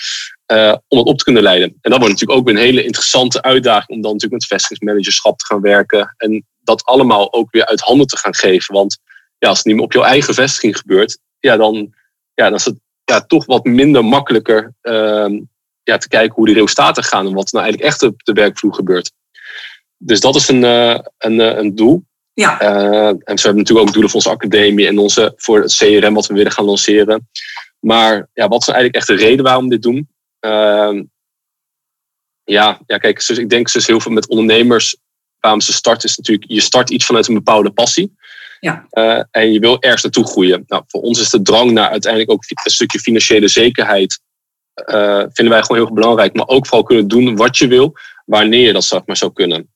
Uh, 0.53 0.77
om 0.89 0.99
het 0.99 1.07
op 1.07 1.19
te 1.19 1.25
kunnen 1.25 1.43
leiden. 1.43 1.69
En 1.69 1.91
dat 1.91 1.99
wordt 1.99 2.13
natuurlijk 2.13 2.41
ook 2.41 2.49
een 2.49 2.57
hele 2.57 2.85
interessante 2.85 3.43
uitdaging 3.43 3.89
om 3.89 4.03
dan 4.03 4.13
natuurlijk 4.13 4.41
met 4.41 4.51
vestigingsmanagerschap 4.51 5.39
te 5.39 5.47
gaan 5.47 5.61
werken. 5.61 6.15
En 6.17 6.47
dat 6.65 6.85
allemaal 6.85 7.33
ook 7.33 7.51
weer 7.51 7.67
uit 7.67 7.81
handen 7.81 8.07
te 8.07 8.19
gaan 8.19 8.35
geven. 8.35 8.75
Want 8.75 8.99
ja, 9.39 9.49
als 9.49 9.59
het 9.59 9.67
niet 9.67 9.77
meer 9.77 9.85
op 9.85 9.93
jouw 9.93 10.03
eigen 10.03 10.35
vestiging 10.35 10.77
gebeurt, 10.77 11.19
ja, 11.39 11.57
dan, 11.57 11.95
ja, 12.35 12.45
dan 12.45 12.55
is 12.55 12.65
het 12.65 12.79
ja, 13.05 13.21
toch 13.21 13.47
wat 13.47 13.65
minder 13.65 14.05
makkelijker 14.05 14.75
uh, 14.83 15.41
ja, 15.83 15.97
te 15.97 16.09
kijken 16.09 16.35
hoe 16.35 16.47
die 16.47 16.55
resultaten 16.55 17.05
gaan 17.05 17.27
en 17.27 17.35
wat 17.35 17.53
nou 17.53 17.65
eigenlijk 17.65 17.93
echt 17.93 18.03
op 18.03 18.23
de 18.23 18.33
werkvloer 18.33 18.75
gebeurt. 18.75 19.13
Dus 19.97 20.21
dat 20.21 20.35
is 20.35 20.49
een, 20.49 20.63
uh, 20.63 20.99
een, 21.19 21.39
uh, 21.41 21.57
een 21.57 21.75
doel. 21.75 22.05
Ja. 22.33 22.63
Uh, 22.63 23.09
en 23.09 23.19
we 23.19 23.41
hebben 23.41 23.57
natuurlijk 23.57 23.87
ook 23.87 23.93
doelen 23.93 24.11
voor 24.11 24.21
onze 24.21 24.31
academie 24.31 24.87
en 24.87 24.99
onze, 24.99 25.33
voor 25.37 25.61
het 25.61 25.77
CRM 25.77 26.15
wat 26.15 26.27
we 26.27 26.35
willen 26.35 26.53
gaan 26.53 26.65
lanceren. 26.65 27.29
Maar 27.81 28.29
ja, 28.33 28.49
wat 28.49 28.61
is 28.61 28.67
nou 28.67 28.79
eigenlijk 28.79 28.95
echt 28.95 29.07
de 29.07 29.27
reden 29.27 29.45
waarom 29.45 29.65
we 29.65 29.71
dit 29.71 29.83
doen? 29.83 30.09
Ehm, 30.41 31.03
ja, 32.45 32.81
ja, 32.87 32.99
kijk, 32.99 33.27
dus 33.27 33.39
ik 33.39 33.51
denk 33.51 33.73
dus 33.73 33.87
heel 33.87 34.01
veel 34.01 34.13
met 34.13 34.29
ondernemers, 34.29 34.97
waarom 35.45 35.61
ze 35.61 35.73
starten, 35.73 36.09
is 36.09 36.17
natuurlijk, 36.17 36.51
je 36.51 36.61
start 36.61 36.91
iets 36.91 37.05
vanuit 37.05 37.29
een 37.29 37.35
bepaalde 37.35 37.71
passie. 37.71 38.17
Ja. 38.61 38.87
Uh, 38.93 39.23
en 39.31 39.53
je 39.53 39.59
wil 39.59 39.81
ergens 39.81 40.03
naartoe 40.03 40.27
groeien. 40.27 40.65
Nou, 40.67 40.83
voor 40.87 41.01
ons 41.01 41.21
is 41.21 41.31
de 41.31 41.43
drang 41.43 41.71
naar 41.71 41.89
uiteindelijk 41.89 42.33
ook 42.33 42.45
een 42.65 42.71
stukje 42.71 42.99
financiële 42.99 43.49
zekerheid. 43.49 44.21
Uh, 44.91 45.25
vinden 45.33 45.55
wij 45.55 45.61
gewoon 45.63 45.77
heel 45.77 45.87
erg 45.87 45.93
belangrijk. 45.93 46.35
Maar 46.35 46.47
ook 46.47 46.67
vooral 46.67 46.85
kunnen 46.85 47.09
doen 47.09 47.37
wat 47.37 47.59
je 47.59 47.67
wil, 47.67 47.97
wanneer 48.27 48.67
je 48.67 48.73
dat 48.73 48.85
zeg 48.85 49.07
maar 49.07 49.17
zou 49.17 49.33
kunnen. 49.33 49.73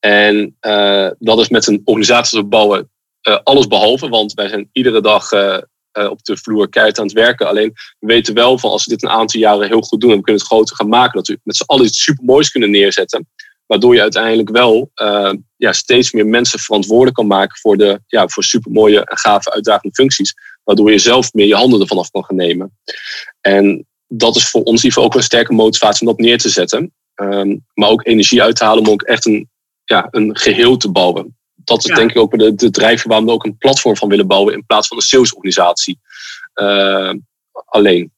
En 0.00 0.56
uh, 0.60 1.10
dat 1.18 1.38
is 1.38 1.48
met 1.48 1.66
een 1.66 1.80
organisatie 1.84 2.38
te 2.38 2.44
bouwen 2.44 2.90
alles 3.42 3.66
behalve. 3.66 4.08
Want 4.08 4.32
wij 4.32 4.48
zijn 4.48 4.68
iedere 4.72 5.00
dag 5.00 5.32
op 5.92 6.24
de 6.24 6.36
vloer 6.36 6.68
keihard 6.68 6.98
aan 6.98 7.04
het 7.04 7.14
werken. 7.14 7.48
Alleen 7.48 7.72
we 7.98 8.06
weten 8.06 8.34
wel 8.34 8.58
van 8.58 8.70
als 8.70 8.84
we 8.84 8.90
dit 8.90 9.02
een 9.02 9.18
aantal 9.18 9.40
jaren 9.40 9.68
heel 9.68 9.80
goed 9.80 10.00
doen 10.00 10.10
en 10.10 10.16
we 10.16 10.22
kunnen 10.22 10.42
het 10.42 10.50
groter 10.50 10.76
gaan 10.76 10.88
maken, 10.88 11.16
dat 11.16 11.26
we 11.26 11.38
met 11.42 11.56
z'n 11.56 11.66
allen 11.66 11.84
iets 11.84 12.02
supermoois 12.02 12.50
kunnen 12.50 12.70
neerzetten. 12.70 13.28
Waardoor 13.66 13.94
je 13.94 14.00
uiteindelijk 14.00 14.50
wel 14.50 14.90
uh, 15.02 15.32
ja, 15.56 15.72
steeds 15.72 16.12
meer 16.12 16.26
mensen 16.26 16.58
verantwoordelijk 16.58 17.16
kan 17.16 17.26
maken 17.26 17.58
voor, 17.58 17.76
de, 17.76 18.00
ja, 18.06 18.28
voor 18.28 18.42
supermooie 18.42 19.04
en 19.04 19.18
gave 19.18 19.52
uitdagende 19.52 19.94
functies. 19.94 20.34
Waardoor 20.64 20.90
je 20.90 20.98
zelf 20.98 21.32
meer 21.32 21.46
je 21.46 21.54
handen 21.54 21.80
ervan 21.80 21.98
af 21.98 22.10
kan 22.10 22.24
gaan 22.24 22.36
nemen. 22.36 22.78
En 23.40 23.86
dat 24.06 24.36
is 24.36 24.48
voor 24.48 24.62
ons 24.62 24.84
in 24.84 24.96
ook 24.96 25.14
een 25.14 25.22
sterke 25.22 25.52
motivatie 25.52 26.06
om 26.06 26.14
dat 26.14 26.24
neer 26.24 26.38
te 26.38 26.48
zetten. 26.48 26.94
Um, 27.14 27.64
maar 27.74 27.88
ook 27.88 28.06
energie 28.06 28.42
uit 28.42 28.56
te 28.56 28.64
halen 28.64 28.84
om 28.84 28.90
ook 28.90 29.02
echt 29.02 29.26
een, 29.26 29.48
ja, 29.84 30.08
een 30.10 30.36
geheel 30.36 30.76
te 30.76 30.90
bouwen. 30.90 31.36
Dat 31.54 31.78
is 31.88 31.94
denk 31.94 32.10
ik 32.10 32.16
ook 32.16 32.38
de, 32.38 32.54
de 32.54 32.70
drijfveer 32.70 33.08
waarom 33.08 33.26
we 33.26 33.32
ook 33.32 33.44
een 33.44 33.58
platform 33.58 33.96
van 33.96 34.08
willen 34.08 34.26
bouwen 34.26 34.54
in 34.54 34.66
plaats 34.66 34.88
van 34.88 34.96
een 34.96 35.02
salesorganisatie. 35.02 35.98
Uh, 36.54 37.12
alleen. 37.64 38.12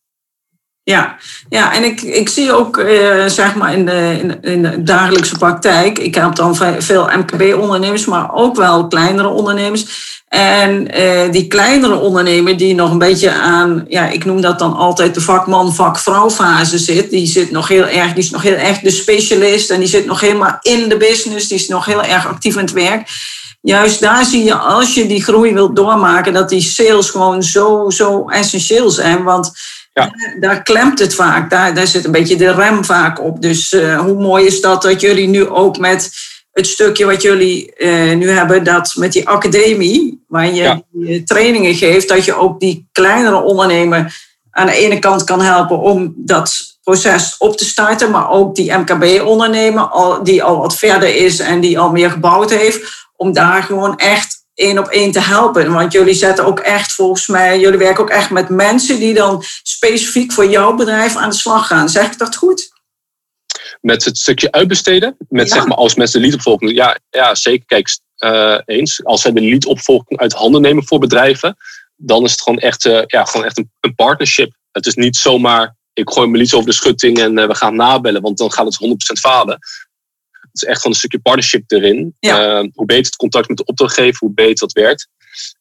Ja, 0.89 1.17
ja 1.49 1.75
en 1.75 1.85
ik, 1.85 2.03
ik 2.03 2.29
zie 2.29 2.53
ook 2.53 2.77
uh, 2.77 3.27
zeg 3.27 3.55
maar 3.55 3.73
in 3.73 3.87
de, 3.87 4.19
in, 4.21 4.43
in, 4.43 4.63
de 4.63 4.83
dagelijkse 4.83 5.37
praktijk, 5.39 5.99
ik 5.99 6.15
heb 6.15 6.35
dan 6.35 6.57
veel 6.79 7.11
MKB-ondernemers, 7.17 8.05
maar 8.05 8.35
ook 8.35 8.57
wel 8.57 8.87
kleinere 8.87 9.29
ondernemers. 9.29 9.87
En 10.29 10.99
uh, 11.01 11.33
die 11.33 11.47
kleinere 11.47 11.95
ondernemer 11.95 12.57
die 12.57 12.75
nog 12.75 12.91
een 12.91 12.99
beetje 12.99 13.33
aan, 13.33 13.85
ja, 13.89 14.09
ik 14.09 14.25
noem 14.25 14.41
dat 14.41 14.59
dan 14.59 14.77
altijd 14.77 15.15
de 15.15 15.21
vakman, 15.21 15.75
vakvrouw 15.75 16.31
fase 16.31 16.79
zit, 16.79 17.11
die 17.11 17.27
zit 17.27 17.51
nog 17.51 17.69
heel 17.69 17.87
erg, 17.87 18.13
die 18.13 18.23
is 18.23 18.31
nog 18.31 18.43
heel 18.43 18.57
erg 18.57 18.79
de 18.79 18.91
specialist 18.91 19.71
en 19.71 19.79
die 19.79 19.89
zit 19.89 20.07
nog 20.07 20.21
helemaal 20.21 20.59
in 20.61 20.89
de 20.89 20.97
business, 20.97 21.49
die 21.49 21.59
is 21.59 21.69
nog 21.69 21.85
heel 21.85 22.03
erg 22.03 22.27
actief 22.27 22.57
aan 22.57 22.63
het 22.63 22.73
werk 22.73 23.09
juist 23.61 24.01
daar 24.01 24.25
zie 24.25 24.45
je, 24.45 24.55
als 24.55 24.95
je 24.95 25.07
die 25.07 25.23
groei 25.23 25.53
wilt 25.53 25.77
doormaken, 25.77 26.33
dat 26.33 26.49
die 26.49 26.61
sales 26.61 27.11
gewoon 27.11 27.43
zo, 27.43 27.91
zo 27.91 28.29
essentieel 28.29 28.91
zijn. 28.91 29.25
Want 29.25 29.53
ja. 30.03 30.39
daar, 30.41 30.63
klemt 30.63 30.99
het 30.99 31.15
vaak. 31.15 31.51
Daar, 31.51 31.75
daar 31.75 31.87
zit 31.87 32.05
een 32.05 32.13
beetje 32.13 32.37
de 32.37 32.53
rem 32.53 32.85
vaak 32.85 33.21
op. 33.23 33.43
Dus 33.43 33.73
uh, 33.73 34.01
hoe 34.01 34.23
mooi 34.23 34.47
is 34.47 34.61
dat 34.61 34.83
dat 34.83 35.01
jullie 35.01 35.29
nu 35.29 35.49
ook 35.49 35.79
met 35.79 36.11
het 36.53 36.67
stukje 36.67 37.07
wat 37.07 37.23
jullie 37.23 37.73
uh, 37.77 38.17
nu 38.17 38.31
hebben, 38.31 38.65
dat 38.65 38.95
met 38.97 39.13
die 39.13 39.29
academie, 39.29 40.25
waar 40.29 40.55
je 40.55 40.83
ja. 40.93 41.21
trainingen 41.25 41.75
geeft, 41.75 42.09
dat 42.09 42.25
je 42.25 42.35
ook 42.35 42.61
die 42.61 42.89
kleinere 42.93 43.43
ondernemer 43.43 44.27
aan 44.51 44.67
de 44.67 44.77
ene 44.77 44.99
kant 44.99 45.25
kan 45.25 45.41
helpen 45.41 45.79
om 45.79 46.15
dat 46.17 46.79
proces 46.83 47.35
op 47.39 47.57
te 47.57 47.65
starten, 47.65 48.11
maar 48.11 48.31
ook 48.31 48.55
die 48.55 48.73
MKB-ondernemer 48.73 49.91
die 50.23 50.43
al 50.43 50.59
wat 50.59 50.77
verder 50.77 51.17
is 51.17 51.39
en 51.39 51.61
die 51.61 51.79
al 51.79 51.91
meer 51.91 52.11
gebouwd 52.11 52.51
heeft, 52.51 53.07
om 53.17 53.33
daar 53.33 53.63
gewoon 53.63 53.97
echt 53.97 54.38
één 54.59 54.79
op 54.79 54.87
één 54.87 55.13
te 55.13 55.21
helpen. 55.21 55.73
Want 55.73 55.93
jullie 55.93 56.15
zetten 56.15 56.45
ook 56.45 56.59
echt, 56.59 56.93
volgens 56.93 57.27
mij, 57.27 57.61
jullie 57.61 57.79
werken 57.79 58.03
ook 58.03 58.11
echt 58.11 58.31
met 58.31 58.49
mensen 58.49 58.99
die 58.99 59.15
dan 59.15 59.43
specifiek 59.63 60.33
voor 60.33 60.49
jouw 60.49 60.75
bedrijf 60.75 61.17
aan 61.17 61.31
de 61.31 61.37
slag 61.37 61.67
gaan. 61.67 61.89
Zeg 61.89 62.07
ik 62.13 62.19
dat 62.19 62.37
goed? 62.37 62.71
Met 63.81 64.05
het 64.05 64.19
stukje 64.19 64.53
uitbesteden, 64.53 65.17
met 65.29 65.51
zeg 65.51 65.67
maar 65.67 65.77
als 65.77 65.95
mensen 65.95 66.21
de 66.21 66.27
leadopvolging. 66.27 66.75
Ja, 66.75 66.99
ja, 67.11 67.35
zeker. 67.35 67.67
Kijk, 67.67 67.99
uh, 68.19 68.59
eens. 68.65 69.05
Als 69.05 69.21
zij 69.21 69.33
de 69.33 69.41
leadopvolging 69.41 70.21
uit 70.21 70.33
handen 70.33 70.61
nemen 70.61 70.87
voor 70.87 70.99
bedrijven, 70.99 71.57
dan 71.97 72.25
is 72.25 72.31
het 72.31 72.43
gewoon 72.43 72.59
echt, 72.59 72.85
uh, 72.85 73.03
ja, 73.07 73.25
gewoon 73.25 73.47
echt 73.47 73.59
een, 73.59 73.71
een, 73.81 73.95
partnership. 73.95 74.53
Het 74.73 74.87
is 74.87 74.95
niet 74.95 75.17
zomaar, 75.17 75.77
ik 75.93 76.11
gooi 76.11 76.27
mijn 76.27 76.39
leads 76.39 76.55
over 76.55 76.69
de 76.69 76.75
schutting 76.75 77.19
en 77.19 77.39
uh, 77.39 77.47
we 77.47 77.55
gaan 77.55 77.77
nabellen, 77.77 78.23
want 78.23 78.39
dan 78.39 78.53
gaat 78.53 78.65
het 78.65 78.79
100% 78.85 79.21
falen 79.21 79.59
is 80.63 80.69
echt 80.69 80.83
van 80.83 80.91
een 80.91 80.97
stukje 80.97 81.19
partnership 81.19 81.71
erin. 81.71 82.17
Uh, 82.21 82.63
hoe 82.73 82.87
beter 82.87 83.05
het 83.05 83.17
contact 83.17 83.49
met 83.49 83.57
de 83.57 83.65
opdrachtgever, 83.65 84.19
hoe 84.19 84.35
beter 84.35 84.59
dat 84.59 84.73
werkt. 84.73 85.09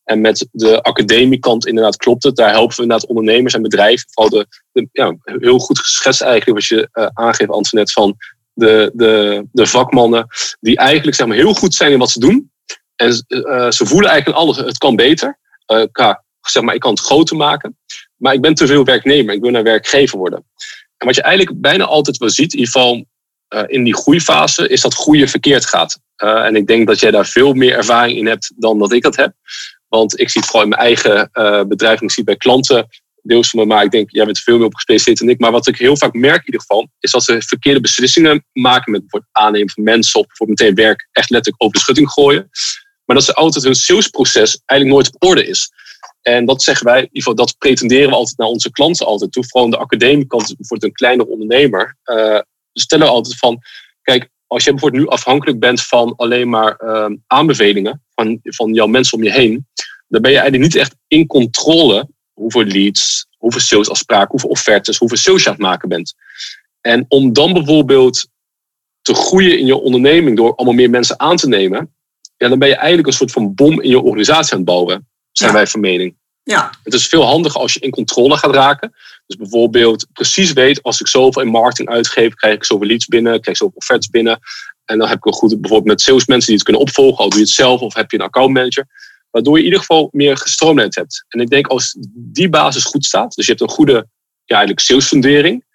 En 0.04 0.22
met 0.22 0.48
de 0.52 0.82
academiekant 0.82 1.68
inderdaad 1.68 1.98
klopt 1.98 2.24
het. 2.24 2.36
Daar 2.36 2.52
helpen 2.52 2.76
we 2.76 2.82
inderdaad 2.82 3.10
ondernemers 3.10 3.54
en 3.54 3.62
bedrijven. 3.62 4.08
Vooral 4.12 4.46
de, 4.72 4.88
ja, 4.92 5.18
heel 5.24 5.60
goed 5.60 5.80
geschetst 5.80 6.22
eigenlijk 6.22 6.60
wat 6.60 6.68
je 6.68 6.90
uh, 6.94 7.08
aangeeft, 7.14 7.50
Antoinette, 7.50 7.94
van 7.94 8.16
de, 8.54 8.92
de, 8.94 9.46
de 9.52 9.68
vakmannen 9.68 10.28
die 10.60 10.78
eigenlijk 10.78 11.18
zeg 11.18 11.28
maar, 11.28 11.38
heel 11.38 11.54
goed 11.54 11.74
zijn 11.76 11.92
in 11.92 12.00
wat 12.00 12.12
ze 12.12 12.20
doen. 12.20 12.52
En 12.96 13.26
uh, 13.28 13.70
ze 13.70 13.86
voelen 13.86 14.10
eigenlijk 14.10 14.40
alles, 14.40 14.58
het 14.58 14.78
kan 14.78 14.96
beter. 14.96 15.40
qua, 15.92 16.24
zeg 16.42 16.64
maar, 16.64 16.76
ik 16.76 16.80
kan 16.80 16.92
het 16.92 17.00
groter 17.00 17.38
maken. 17.38 17.78
Maar 18.16 18.34
ik 18.34 18.42
ben 18.42 18.54
te 18.54 18.68
veel 18.68 18.84
werknemer, 18.84 19.34
ik 19.34 19.42
wil 19.42 19.52
naar 19.52 19.64
werkgever 19.64 20.18
worden. 20.18 20.46
En 20.98 21.06
wat 21.06 21.16
je 21.16 21.22
eigenlijk 21.22 21.62
bijna 21.62 21.86
altijd 21.86 22.18
wel 22.18 22.30
ziet, 22.30 22.54
in 22.54 22.60
ieder 22.60 22.74
geval 22.74 23.06
uh, 23.50 23.64
in 23.68 23.84
die 23.84 23.96
groeifase 23.96 24.68
is 24.68 24.82
dat 24.82 24.94
groeien 24.94 25.30
verkeerd 25.30 25.66
gaat. 25.66 26.00
Uh, 26.24 26.46
en 26.46 26.56
ik 26.56 26.68
denk 26.68 26.88
dat 26.88 27.00
jij 27.00 27.12
daar 27.12 27.26
veel 27.26 27.54
meer 27.54 27.76
ervaring 27.76 28.18
in 28.18 28.28
hebt 28.28 28.54
dan 28.56 28.80
dat 28.80 28.92
ik 28.92 29.02
dat 29.02 29.16
heb. 29.16 29.34
Want 29.88 30.20
ik 30.20 30.30
zie 30.30 30.42
het 30.42 30.50
vooral 30.50 30.64
in 30.64 30.70
mijn 30.70 30.82
eigen 30.82 31.30
uh, 31.34 31.64
bedrijf 31.64 32.00
en 32.00 32.06
ik 32.06 32.12
zie 32.12 32.24
het 32.24 32.26
bij 32.26 32.36
klanten 32.36 32.88
deels 33.28 33.50
van 33.50 33.60
me, 33.60 33.66
maar 33.66 33.84
ik 33.84 33.92
denk, 33.92 34.12
jij 34.12 34.26
bent 34.26 34.40
veel 34.40 34.58
meer 34.58 34.66
op 34.66 34.74
gespecialiseerd 34.74 35.20
dan 35.20 35.30
ik. 35.30 35.40
Maar 35.40 35.52
wat 35.52 35.68
ik 35.68 35.78
heel 35.78 35.98
vaak 35.98 36.14
merk 36.14 36.40
in 36.40 36.46
ieder 36.46 36.62
geval, 36.62 36.90
is 37.00 37.12
dat 37.12 37.24
ze 37.24 37.42
verkeerde 37.42 37.82
beslissingen 37.82 38.46
maken 38.54 38.92
met 38.92 39.02
bijvoorbeeld 39.02 39.32
aannemen 39.32 39.70
van 39.70 39.84
mensen 39.84 40.20
of 40.20 40.28
bijvoorbeeld 40.28 40.60
meteen 40.60 40.76
werk 40.76 41.08
echt 41.12 41.30
letterlijk 41.30 41.64
over 41.64 41.76
de 41.76 41.82
schutting 41.82 42.10
gooien. 42.10 42.50
Maar 43.06 43.16
dat 43.16 43.26
ze 43.26 43.34
altijd 43.34 43.64
hun 43.64 43.76
salesproces 43.76 44.62
eigenlijk 44.66 45.00
nooit 45.00 45.16
op 45.16 45.30
orde 45.30 45.48
is. 45.48 45.72
En 46.22 46.46
dat 46.46 46.64
zeggen 46.64 46.86
wij, 46.86 46.98
in 46.98 47.04
ieder 47.04 47.18
geval, 47.18 47.36
dat 47.36 47.58
pretenderen 47.58 48.10
we 48.10 48.16
altijd 48.16 48.38
naar 48.38 48.48
onze 48.48 48.72
klanten 48.72 49.06
altijd 49.06 49.32
toe. 49.32 49.46
Vooral 49.46 49.64
aan 49.64 49.72
de 49.72 49.78
academiekant, 49.78 50.56
bijvoorbeeld 50.58 50.84
een 50.84 50.92
kleine 50.92 51.28
ondernemer. 51.28 51.96
Stellen 52.80 53.08
altijd 53.08 53.38
van, 53.38 53.62
kijk, 54.02 54.30
als 54.48 54.64
je 54.64 54.72
bijvoorbeeld 54.72 55.04
nu 55.04 55.10
afhankelijk 55.10 55.60
bent 55.60 55.82
van 55.82 56.16
alleen 56.16 56.50
maar 56.50 56.82
uh, 56.84 57.06
aanbevelingen 57.28 58.04
van, 58.16 58.40
van 58.42 58.74
jouw 58.74 58.88
mensen 58.88 59.18
om 59.18 59.24
je 59.24 59.32
heen, 59.32 59.68
dan 60.08 60.22
ben 60.22 60.32
je 60.32 60.38
eigenlijk 60.38 60.74
niet 60.74 60.82
echt 60.82 60.96
in 61.08 61.28
controle 61.28 62.10
hoeveel 62.34 62.64
leads, 62.64 63.28
hoeveel 63.38 63.62
salesafspraken, 63.62 64.32
hoeveel 64.32 64.50
offertes, 64.50 64.98
hoeveel 64.98 65.18
sales 65.18 65.44
je 65.44 65.50
aan 65.50 65.56
het 65.56 65.64
maken 65.64 65.90
bent. 65.90 66.14
En 66.82 67.06
om 67.08 67.34
dan 67.34 67.54
bijvoorbeeld 67.54 68.28
te 69.02 69.14
groeien 69.14 69.60
in 69.60 69.66
je 69.66 69.76
onderneming 69.76 70.38
door 70.38 70.56
allemaal 70.56 70.76
meer 70.76 70.90
mensen 70.90 71.20
aan 71.20 71.38
te 71.38 71.48
nemen, 71.48 71.96
ja, 72.38 72.48
dan 72.48 72.60
ben 72.60 72.68
je 72.68 72.76
eigenlijk 72.76 73.08
een 73.08 73.14
soort 73.14 73.32
van 73.32 73.54
bom 73.54 73.82
in 73.82 73.90
je 73.90 74.02
organisatie 74.02 74.52
aan 74.52 74.58
het 74.58 74.68
bouwen, 74.68 75.08
zijn 75.32 75.54
wij 75.54 75.68
van 75.68 75.80
mening. 75.80 76.16
Ja. 76.44 76.72
Het 76.84 76.94
is 76.94 77.08
veel 77.08 77.24
handiger 77.24 77.62
als 77.62 77.74
je 77.74 77.80
in 77.80 77.90
controle 77.90 78.38
gaat 78.38 78.54
raken. 78.54 78.94
Dus 79.28 79.36
bijvoorbeeld 79.36 80.08
precies 80.14 80.54
weet, 80.54 80.84
als 80.84 81.00
ik 81.00 81.08
zoveel 81.08 81.42
in 81.42 81.48
marketing 81.48 81.90
uitgeef, 81.90 82.34
krijg 82.34 82.56
ik 82.56 82.66
zoveel 82.66 82.88
leads 82.88 83.06
binnen, 83.06 83.32
krijg 83.32 83.48
ik 83.48 83.58
zoveel 83.58 83.78
offertes 83.78 84.10
binnen. 84.10 84.40
En 84.86 84.98
dan 84.98 85.08
heb 85.08 85.18
ik 85.18 85.26
een 85.26 85.34
goed, 85.34 85.62
bijvoorbeeld 85.62 85.90
met 85.90 86.02
salesmensen 86.02 86.46
die 86.46 86.56
het 86.56 86.64
kunnen 86.64 86.82
opvolgen, 86.82 87.24
al 87.24 87.30
doe 87.30 87.40
je 87.40 87.46
het 87.46 87.54
zelf 87.54 87.82
of 87.82 87.94
heb 87.94 88.12
je 88.12 88.18
een 88.18 88.24
accountmanager. 88.24 88.88
Waardoor 89.32 89.54
je 89.54 89.60
in 89.60 89.66
ieder 89.66 89.80
geval 89.80 90.10
meer 90.12 90.38
gestroomlijnd 90.38 90.96
hebt. 90.96 91.26
En 91.28 91.40
ik 91.40 91.50
denk 91.50 91.68
als 91.68 91.96
die 92.14 92.50
basis 92.50 92.84
goed 92.84 93.06
staat, 93.06 93.36
dus 93.36 93.46
je 93.46 93.52
hebt 93.52 93.64
een 93.64 93.76
goede 93.76 94.08
ja, 94.44 94.56
eigenlijk 94.56 94.80
salesfundering, 94.80 95.66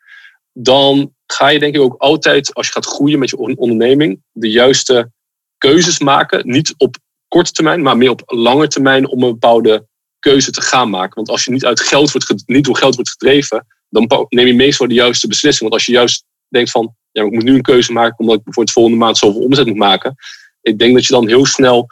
dan 0.52 1.14
ga 1.26 1.48
je 1.48 1.58
denk 1.58 1.74
ik 1.74 1.80
ook 1.80 1.94
altijd, 1.98 2.54
als 2.54 2.66
je 2.66 2.72
gaat 2.72 2.86
groeien 2.86 3.18
met 3.18 3.30
je 3.30 3.36
onderneming, 3.36 4.22
de 4.32 4.50
juiste 4.50 5.10
keuzes 5.58 5.98
maken. 5.98 6.48
Niet 6.50 6.74
op 6.76 6.96
korte 7.28 7.52
termijn, 7.52 7.82
maar 7.82 7.96
meer 7.96 8.10
op 8.10 8.22
lange 8.26 8.68
termijn 8.68 9.08
om 9.08 9.22
een 9.22 9.30
bepaalde 9.30 9.86
keuze 10.22 10.50
te 10.50 10.62
gaan 10.62 10.90
maken. 10.90 11.14
Want 11.14 11.28
als 11.28 11.44
je 11.44 11.50
niet, 11.50 11.64
uit 11.64 11.80
geld 11.80 12.12
wordt, 12.12 12.42
niet 12.46 12.64
door 12.64 12.76
geld 12.76 12.94
wordt 12.94 13.10
gedreven, 13.10 13.66
dan 13.88 14.26
neem 14.28 14.46
je 14.46 14.54
meestal 14.54 14.88
de 14.88 14.94
juiste 14.94 15.26
beslissing. 15.26 15.62
Want 15.62 15.72
als 15.72 15.86
je 15.86 15.92
juist 15.92 16.24
denkt 16.48 16.70
van, 16.70 16.94
ja, 17.10 17.24
ik 17.24 17.32
moet 17.32 17.44
nu 17.44 17.54
een 17.54 17.62
keuze 17.62 17.92
maken 17.92 18.18
omdat 18.18 18.36
ik 18.36 18.42
voor 18.44 18.62
het 18.62 18.72
volgende 18.72 18.98
maand 18.98 19.18
zoveel 19.18 19.40
omzet 19.40 19.66
moet 19.66 19.76
maken. 19.76 20.14
Ik 20.60 20.78
denk 20.78 20.94
dat 20.94 21.06
je 21.06 21.12
dan 21.12 21.28
heel 21.28 21.46
snel 21.46 21.86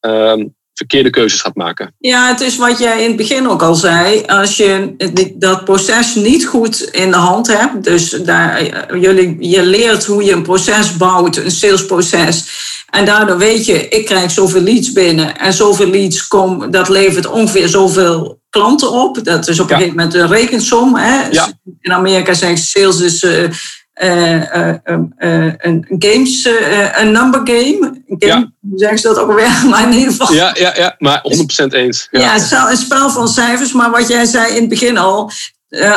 uh, 0.00 0.44
verkeerde 0.76 1.10
keuzes 1.10 1.40
gaat 1.40 1.54
maken. 1.54 1.94
Ja, 1.98 2.28
het 2.28 2.40
is 2.40 2.56
wat 2.56 2.78
jij 2.78 3.02
in 3.02 3.08
het 3.08 3.16
begin 3.16 3.48
ook 3.48 3.62
al 3.62 3.74
zei. 3.74 4.22
Als 4.26 4.56
je 4.56 4.94
dat 5.34 5.64
proces 5.64 6.14
niet 6.14 6.46
goed 6.46 6.80
in 6.80 7.10
de 7.10 7.16
hand 7.16 7.46
hebt, 7.46 7.84
dus 7.84 8.10
daar, 8.10 8.62
jullie, 8.98 9.36
je 9.40 9.62
leert 9.62 10.04
hoe 10.04 10.24
je 10.24 10.32
een 10.32 10.42
proces 10.42 10.96
bouwt, 10.96 11.36
een 11.36 11.50
salesproces. 11.50 12.44
En 12.90 13.04
daardoor 13.04 13.38
weet 13.38 13.66
je, 13.66 13.88
ik 13.88 14.04
krijg 14.04 14.30
zoveel 14.30 14.60
leads 14.60 14.92
binnen 14.92 15.38
en 15.38 15.52
zoveel 15.52 15.88
leads 15.88 16.28
komen, 16.28 16.70
dat 16.70 16.88
levert 16.88 17.26
ongeveer 17.26 17.68
zoveel 17.68 18.40
klanten 18.50 18.90
op. 18.90 19.24
Dat 19.24 19.48
is 19.48 19.60
op 19.60 19.70
een 19.70 19.76
gegeven 19.76 19.96
moment 19.96 20.14
een 20.14 20.28
rekensom. 20.28 20.96
Hè? 20.96 21.28
Ja. 21.30 21.48
In 21.80 21.92
Amerika 21.92 22.34
zeggen 22.34 22.58
sales 22.58 23.00
is 23.00 23.22
uh, 23.22 23.48
een 23.96 25.86
games, 25.98 26.48
een 26.92 27.12
number 27.12 27.40
game. 27.44 28.02
Game 28.06 28.16
Ja. 28.18 28.52
Hoe 28.60 28.78
zeggen 28.78 28.98
ze 28.98 29.06
dat 29.06 29.18
ook 29.18 29.28
alweer? 29.28 29.62
Maar 29.70 29.82
in 29.82 29.92
ieder 29.92 30.10
geval. 30.10 30.32
Ja, 30.32 30.54
ja, 30.58 30.72
ja 30.76 30.94
maar 30.98 31.22
100% 31.62 31.66
eens. 31.66 32.08
Ja, 32.10 32.32
het 32.32 32.42
is 32.42 32.50
wel 32.50 32.70
een 32.70 32.76
spel 32.76 33.10
van 33.10 33.28
cijfers, 33.28 33.72
maar 33.72 33.90
wat 33.90 34.08
jij 34.08 34.24
zei 34.24 34.54
in 34.54 34.60
het 34.60 34.68
begin 34.68 34.98
al, 34.98 35.30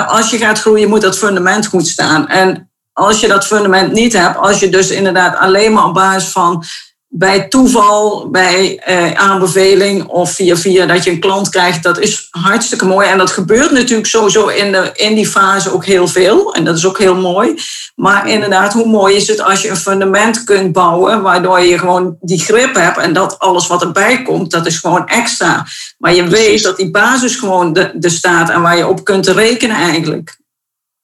als 0.08 0.30
je 0.30 0.38
gaat 0.38 0.60
groeien, 0.60 0.90
moet 0.90 1.02
dat 1.02 1.18
fundament 1.18 1.68
goed 1.68 1.88
staan. 1.88 2.28
En 2.28 2.70
als 2.94 3.20
je 3.20 3.28
dat 3.28 3.46
fundament 3.46 3.92
niet 3.92 4.14
hebt, 4.14 4.38
als 4.38 4.60
je 4.60 4.70
dus 4.70 4.90
inderdaad 4.92 5.38
alleen 5.38 5.74
maar 5.74 5.86
op 5.86 5.94
basis 5.94 6.30
van 6.30 6.64
bij 7.12 7.48
toeval, 7.48 8.30
bij 8.30 8.78
eh, 8.78 9.12
aanbeveling 9.13 10.08
of 10.08 10.32
via 10.32 10.56
via 10.56 10.86
dat 10.86 11.04
je 11.04 11.12
een 11.12 11.19
klant 11.19 11.50
krijgt, 11.50 11.84
dat 11.84 12.00
is 12.00 12.28
hartstikke 12.30 12.86
mooi. 12.86 13.08
En 13.08 13.17
dat 13.17 13.32
gebeurt 13.32 13.72
natuurlijk 13.72 14.08
sowieso 14.08 14.48
in, 14.48 14.72
de, 14.72 14.91
in 14.93 15.15
die 15.15 15.28
fase 15.28 15.74
ook 15.74 15.86
heel 15.86 16.08
veel. 16.08 16.54
En 16.54 16.63
dat 16.63 16.78
is 16.78 16.86
ook 16.86 16.98
heel 16.98 17.15
mooi. 17.15 17.56
Maar 17.95 18.30
inderdaad, 18.30 18.74
hoe 18.74 18.88
mooi 18.88 19.15
is 19.15 19.28
het 19.28 19.41
als 19.41 19.62
je 19.62 19.69
een 19.69 19.78
fundament 19.78 20.43
kunt 20.43 20.72
bouwen, 20.72 21.22
waardoor 21.22 21.60
je 21.60 21.78
gewoon 21.78 22.17
die 22.22 22.39
grip 22.39 22.76
hebt 22.76 22.98
en 22.98 23.13
dat 23.13 23.39
alles 23.39 23.67
wat 23.67 23.82
erbij 23.82 24.22
komt, 24.22 24.52
dat 24.52 24.65
is 24.65 24.78
gewoon 24.78 25.08
extra. 25.08 25.65
Maar 25.98 26.13
je 26.13 26.28
weet 26.28 26.63
dat 26.63 26.78
die 26.78 26.91
basis 26.91 27.36
gewoon 27.36 27.74
de, 27.74 27.91
de 27.93 28.10
staat 28.10 28.50
en 28.50 28.62
waar 28.62 28.78
je 28.78 28.88
op 28.88 29.04
kunt 29.04 29.28
rekenen 29.28 29.76
eigenlijk. 29.76 30.38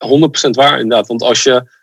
100% 0.06 0.50
waar 0.50 0.80
inderdaad. 0.80 1.08
Want 1.08 1.22
als 1.22 1.44
je 1.44 1.75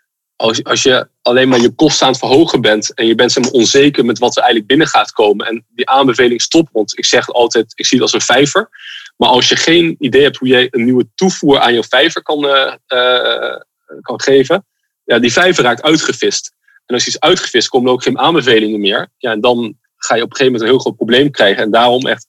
als, 0.43 0.65
als 0.65 0.83
je 0.83 1.09
alleen 1.23 1.49
maar 1.49 1.61
je 1.61 1.75
kosten 1.75 2.07
aan 2.07 2.13
het 2.13 2.21
verhogen 2.21 2.61
bent 2.61 2.95
en 2.95 3.07
je 3.07 3.15
bent 3.15 3.33
zeg 3.33 3.51
onzeker 3.51 4.05
met 4.05 4.19
wat 4.19 4.37
er 4.37 4.43
eigenlijk 4.43 4.71
binnen 4.71 4.87
gaat 4.87 5.13
komen 5.13 5.47
en 5.47 5.67
die 5.69 5.89
aanbeveling 5.89 6.43
stopt, 6.43 6.69
want 6.73 6.99
ik 6.99 7.05
zeg 7.05 7.29
altijd, 7.29 7.73
ik 7.75 7.87
zie 7.87 7.99
het 7.99 8.13
als 8.13 8.15
een 8.15 8.35
vijver. 8.35 8.69
Maar 9.17 9.29
als 9.29 9.49
je 9.49 9.57
geen 9.57 9.97
idee 9.99 10.23
hebt 10.23 10.37
hoe 10.37 10.49
je 10.49 10.69
een 10.71 10.85
nieuwe 10.85 11.09
toevoer 11.15 11.61
aan 11.61 11.75
je 11.75 11.85
vijver 11.85 12.23
kan, 12.23 12.45
uh, 12.45 12.73
uh, 12.89 13.57
kan 14.01 14.21
geven, 14.21 14.67
ja, 15.05 15.19
die 15.19 15.33
vijver 15.33 15.65
raakt 15.65 15.83
uitgevist. 15.83 16.53
En 16.87 16.95
als 16.95 17.05
die 17.05 17.13
is 17.13 17.21
uitgevist, 17.21 17.69
komen 17.69 17.87
er 17.87 17.93
ook 17.93 18.03
geen 18.03 18.19
aanbevelingen 18.19 18.81
meer. 18.81 19.09
Ja, 19.19 19.31
en 19.31 19.41
dan 19.41 19.79
ga 19.97 20.15
je 20.15 20.23
op 20.23 20.31
een 20.31 20.37
gegeven 20.37 20.45
moment 20.45 20.63
een 20.63 20.69
heel 20.69 20.79
groot 20.79 20.97
probleem 20.97 21.31
krijgen. 21.31 21.63
En 21.63 21.71
daarom 21.71 22.07
echt 22.07 22.27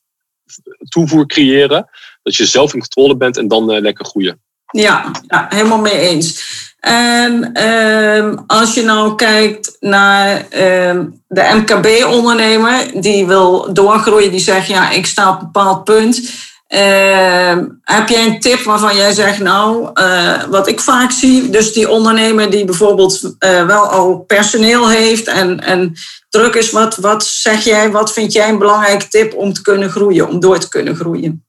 toevoer 0.90 1.26
creëren, 1.26 1.90
dat 2.24 2.36
je 2.36 2.46
zelf 2.46 2.74
in 2.74 2.80
controle 2.80 3.18
bent 3.18 3.38
en 3.38 3.48
dan 3.48 3.74
uh, 3.74 3.82
lekker 3.82 4.06
groeien. 4.06 4.42
Ja, 4.72 5.12
ja, 5.28 5.46
helemaal 5.50 5.82
mee 5.82 5.98
eens. 5.98 6.72
En 6.84 7.54
ehm, 7.54 8.38
als 8.48 8.74
je 8.74 8.84
nou 8.84 9.16
kijkt 9.16 9.78
naar 9.80 10.46
ehm, 10.50 11.06
de 11.28 11.52
MKB-ondernemer 11.54 13.02
die 13.02 13.28
wil 13.28 13.74
doorgroeien, 13.74 14.32
die 14.32 14.40
zegt 14.40 14.68
ja, 14.68 14.92
ik 14.92 15.06
sta 15.06 15.30
op 15.30 15.40
een 15.40 15.46
bepaald 15.52 15.84
punt. 15.84 16.32
Ehm, 16.68 17.66
heb 17.84 18.10
jij 18.10 18.26
een 18.26 18.40
tip 18.40 18.60
waarvan 18.60 18.96
jij 18.96 19.14
zegt, 19.14 19.40
nou, 19.40 19.90
uh, 19.94 20.44
wat 20.44 20.68
ik 20.68 20.80
vaak 20.80 21.12
zie, 21.12 21.50
dus 21.50 21.74
die 21.74 21.90
ondernemer 21.90 22.50
die 22.50 22.66
bijvoorbeeld 22.66 23.22
uh, 23.24 23.66
wel 23.66 23.84
al 23.84 24.18
personeel 24.20 24.90
heeft 24.90 25.28
en, 25.28 25.60
en 25.60 25.94
druk 26.30 26.56
is, 26.56 26.72
wat, 26.72 26.96
wat 26.96 27.26
zeg 27.26 27.64
jij, 27.64 27.92
wat 27.92 28.14
vind 28.14 28.34
jij 28.34 28.50
een 28.50 28.60
belangrijke 28.60 29.08
tip 29.08 29.34
om 29.36 29.54
te 29.54 29.62
kunnen 29.62 29.90
groeien, 29.90 30.28
om 30.28 30.40
door 30.40 30.60
te 30.60 30.70
kunnen 30.70 30.96
groeien? 30.96 31.46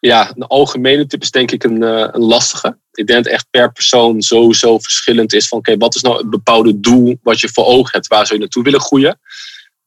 Ja, 0.00 0.32
een 0.34 0.46
algemene 0.46 1.06
tip 1.06 1.22
is 1.22 1.30
denk 1.30 1.50
ik 1.50 1.64
een, 1.64 1.82
uh, 1.82 2.08
een 2.10 2.22
lastige. 2.22 2.78
Ik 2.92 3.06
denk 3.06 3.24
dat 3.24 3.32
echt 3.32 3.46
per 3.50 3.72
persoon 3.72 4.22
sowieso 4.22 4.78
verschillend 4.78 5.32
is 5.32 5.48
van 5.48 5.58
oké, 5.58 5.76
wat 5.76 5.94
is 5.94 6.02
nou 6.02 6.16
het 6.16 6.30
bepaalde 6.30 6.80
doel 6.80 7.18
wat 7.22 7.40
je 7.40 7.48
voor 7.48 7.64
ogen 7.64 7.92
hebt, 7.92 8.06
waar 8.06 8.26
zou 8.26 8.34
je 8.34 8.40
naartoe 8.40 8.62
willen 8.62 8.80
groeien? 8.80 9.20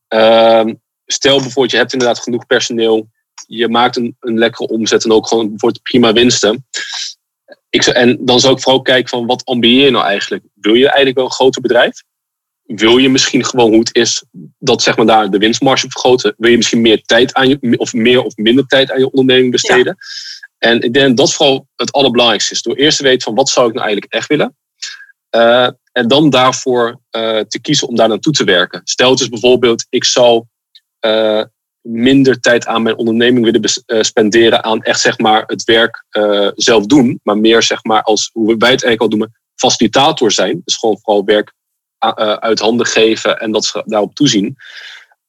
Uh, 0.10 0.74
stel 1.06 1.38
bijvoorbeeld, 1.38 1.72
je 1.72 1.78
hebt 1.78 1.94
inderdaad 1.94 2.20
genoeg 2.20 2.46
personeel, 2.46 3.08
je 3.48 3.68
maakt 3.70 3.96
een, 3.96 4.16
een 4.20 4.38
lekkere 4.38 4.68
omzet 4.68 5.04
en 5.04 5.12
ook 5.12 5.28
gewoon 5.28 5.50
bijvoorbeeld 5.50 5.84
prima 5.84 6.14
winsten. 6.14 6.66
Ik 7.70 7.84
zou, 7.84 7.96
en 7.96 8.26
dan 8.26 8.40
zou 8.40 8.54
ik 8.54 8.62
vooral 8.62 8.82
kijken 8.82 9.10
van 9.10 9.26
wat 9.26 9.46
ambieer 9.46 9.86
je 9.86 9.92
nou 9.92 10.06
eigenlijk? 10.06 10.44
Wil 10.54 10.74
je 10.74 10.86
eigenlijk 10.86 11.16
wel 11.16 11.26
een 11.26 11.32
groter 11.32 11.62
bedrijf? 11.62 12.04
Wil 12.76 12.98
je 12.98 13.10
misschien 13.10 13.46
gewoon 13.46 13.70
hoe 13.70 13.80
het 13.80 13.96
is 13.96 14.24
dat 14.60 14.82
zeg 14.82 14.98
maar 14.98 15.06
daar 15.06 15.30
de 15.30 15.38
winstmarge 15.38 15.90
vergroten? 15.90 16.34
Wil 16.38 16.52
je 16.52 16.58
misschien 16.58 16.82
meer 16.82 17.02
tijd 17.02 17.34
aan 17.34 17.50
je, 17.50 17.78
of 17.78 17.94
meer 17.94 18.22
of 18.22 18.36
minder 18.36 18.66
tijd 18.68 18.92
aan 18.92 19.00
je 19.00 19.12
onderneming 19.12 19.52
besteden? 19.52 19.98
En 20.58 20.82
ik 20.82 20.94
denk 20.94 21.18
dat 21.18 21.34
vooral 21.34 21.68
het 21.76 21.92
allerbelangrijkste 21.92 22.54
is. 22.54 22.62
Door 22.62 22.76
eerst 22.76 22.98
te 22.98 23.04
weten 23.04 23.22
van 23.22 23.36
wat 23.36 23.50
zou 23.50 23.68
ik 23.68 23.74
nou 23.74 23.86
eigenlijk 23.86 24.14
echt 24.14 24.28
willen. 24.28 24.56
Uh, 25.36 25.70
en 25.92 26.08
dan 26.08 26.30
daarvoor 26.30 27.00
uh, 27.12 27.40
te 27.40 27.60
kiezen 27.62 27.88
om 27.88 27.96
daar 27.96 28.08
naartoe 28.08 28.34
te 28.34 28.44
werken. 28.44 28.82
Stel 28.84 29.16
dus 29.16 29.30
bijvoorbeeld, 29.30 29.86
ik 29.90 30.04
zou 30.04 30.44
uh, 31.06 31.44
minder 31.82 32.40
tijd 32.40 32.66
aan 32.66 32.82
mijn 32.82 32.98
onderneming 32.98 33.46
willen 33.46 34.06
spenderen 34.06 34.64
aan 34.64 34.82
echt 34.82 35.00
zeg 35.00 35.18
maar 35.18 35.44
het 35.46 35.64
werk 35.64 36.06
zelf 36.56 36.86
doen. 36.86 37.20
Maar 37.24 37.38
meer 37.38 37.64
zeg 37.64 37.84
maar 37.84 38.02
als, 38.02 38.30
hoe 38.34 38.46
wij 38.46 38.72
het 38.72 38.84
eigenlijk 38.84 39.02
al 39.02 39.08
noemen, 39.08 39.42
facilitator 39.56 40.32
zijn. 40.32 40.62
Dus 40.66 40.78
gewoon 40.78 41.00
vooral 41.02 41.26
werk 41.26 41.54
uit 42.40 42.60
handen 42.60 42.86
geven 42.86 43.40
en 43.40 43.52
dat 43.52 43.66
ze 43.66 43.84
daarop 43.86 44.16
toezien. 44.16 44.56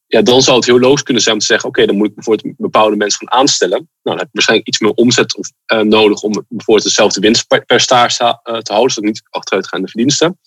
Ja, 0.06 0.22
dan 0.22 0.42
zou 0.42 0.56
het 0.56 0.66
heel 0.66 0.78
logisch 0.78 1.02
kunnen 1.02 1.22
zijn 1.22 1.34
om 1.34 1.40
te 1.40 1.46
zeggen: 1.46 1.68
oké, 1.68 1.86
dan 1.86 1.96
moet 1.96 2.06
ik 2.06 2.14
bijvoorbeeld 2.14 2.54
bepaalde 2.56 2.96
mensen 2.96 3.28
gaan 3.28 3.38
aanstellen. 3.38 3.76
Nou, 3.78 3.88
dan 4.02 4.16
heb 4.16 4.26
je 4.26 4.32
waarschijnlijk 4.32 4.68
iets 4.68 4.80
meer 4.80 4.92
omzet 4.92 5.36
of, 5.36 5.50
uh, 5.72 5.80
nodig 5.80 6.22
om 6.22 6.32
bijvoorbeeld 6.48 6.86
dezelfde 6.86 7.20
winst 7.20 7.46
per 7.66 7.80
staar 7.80 8.16
uh, 8.20 8.58
te 8.58 8.72
houden, 8.72 8.92
zodat 8.92 9.10
niet 9.10 9.22
achteruitgaande 9.30 9.88
verdiensten. 9.88 10.38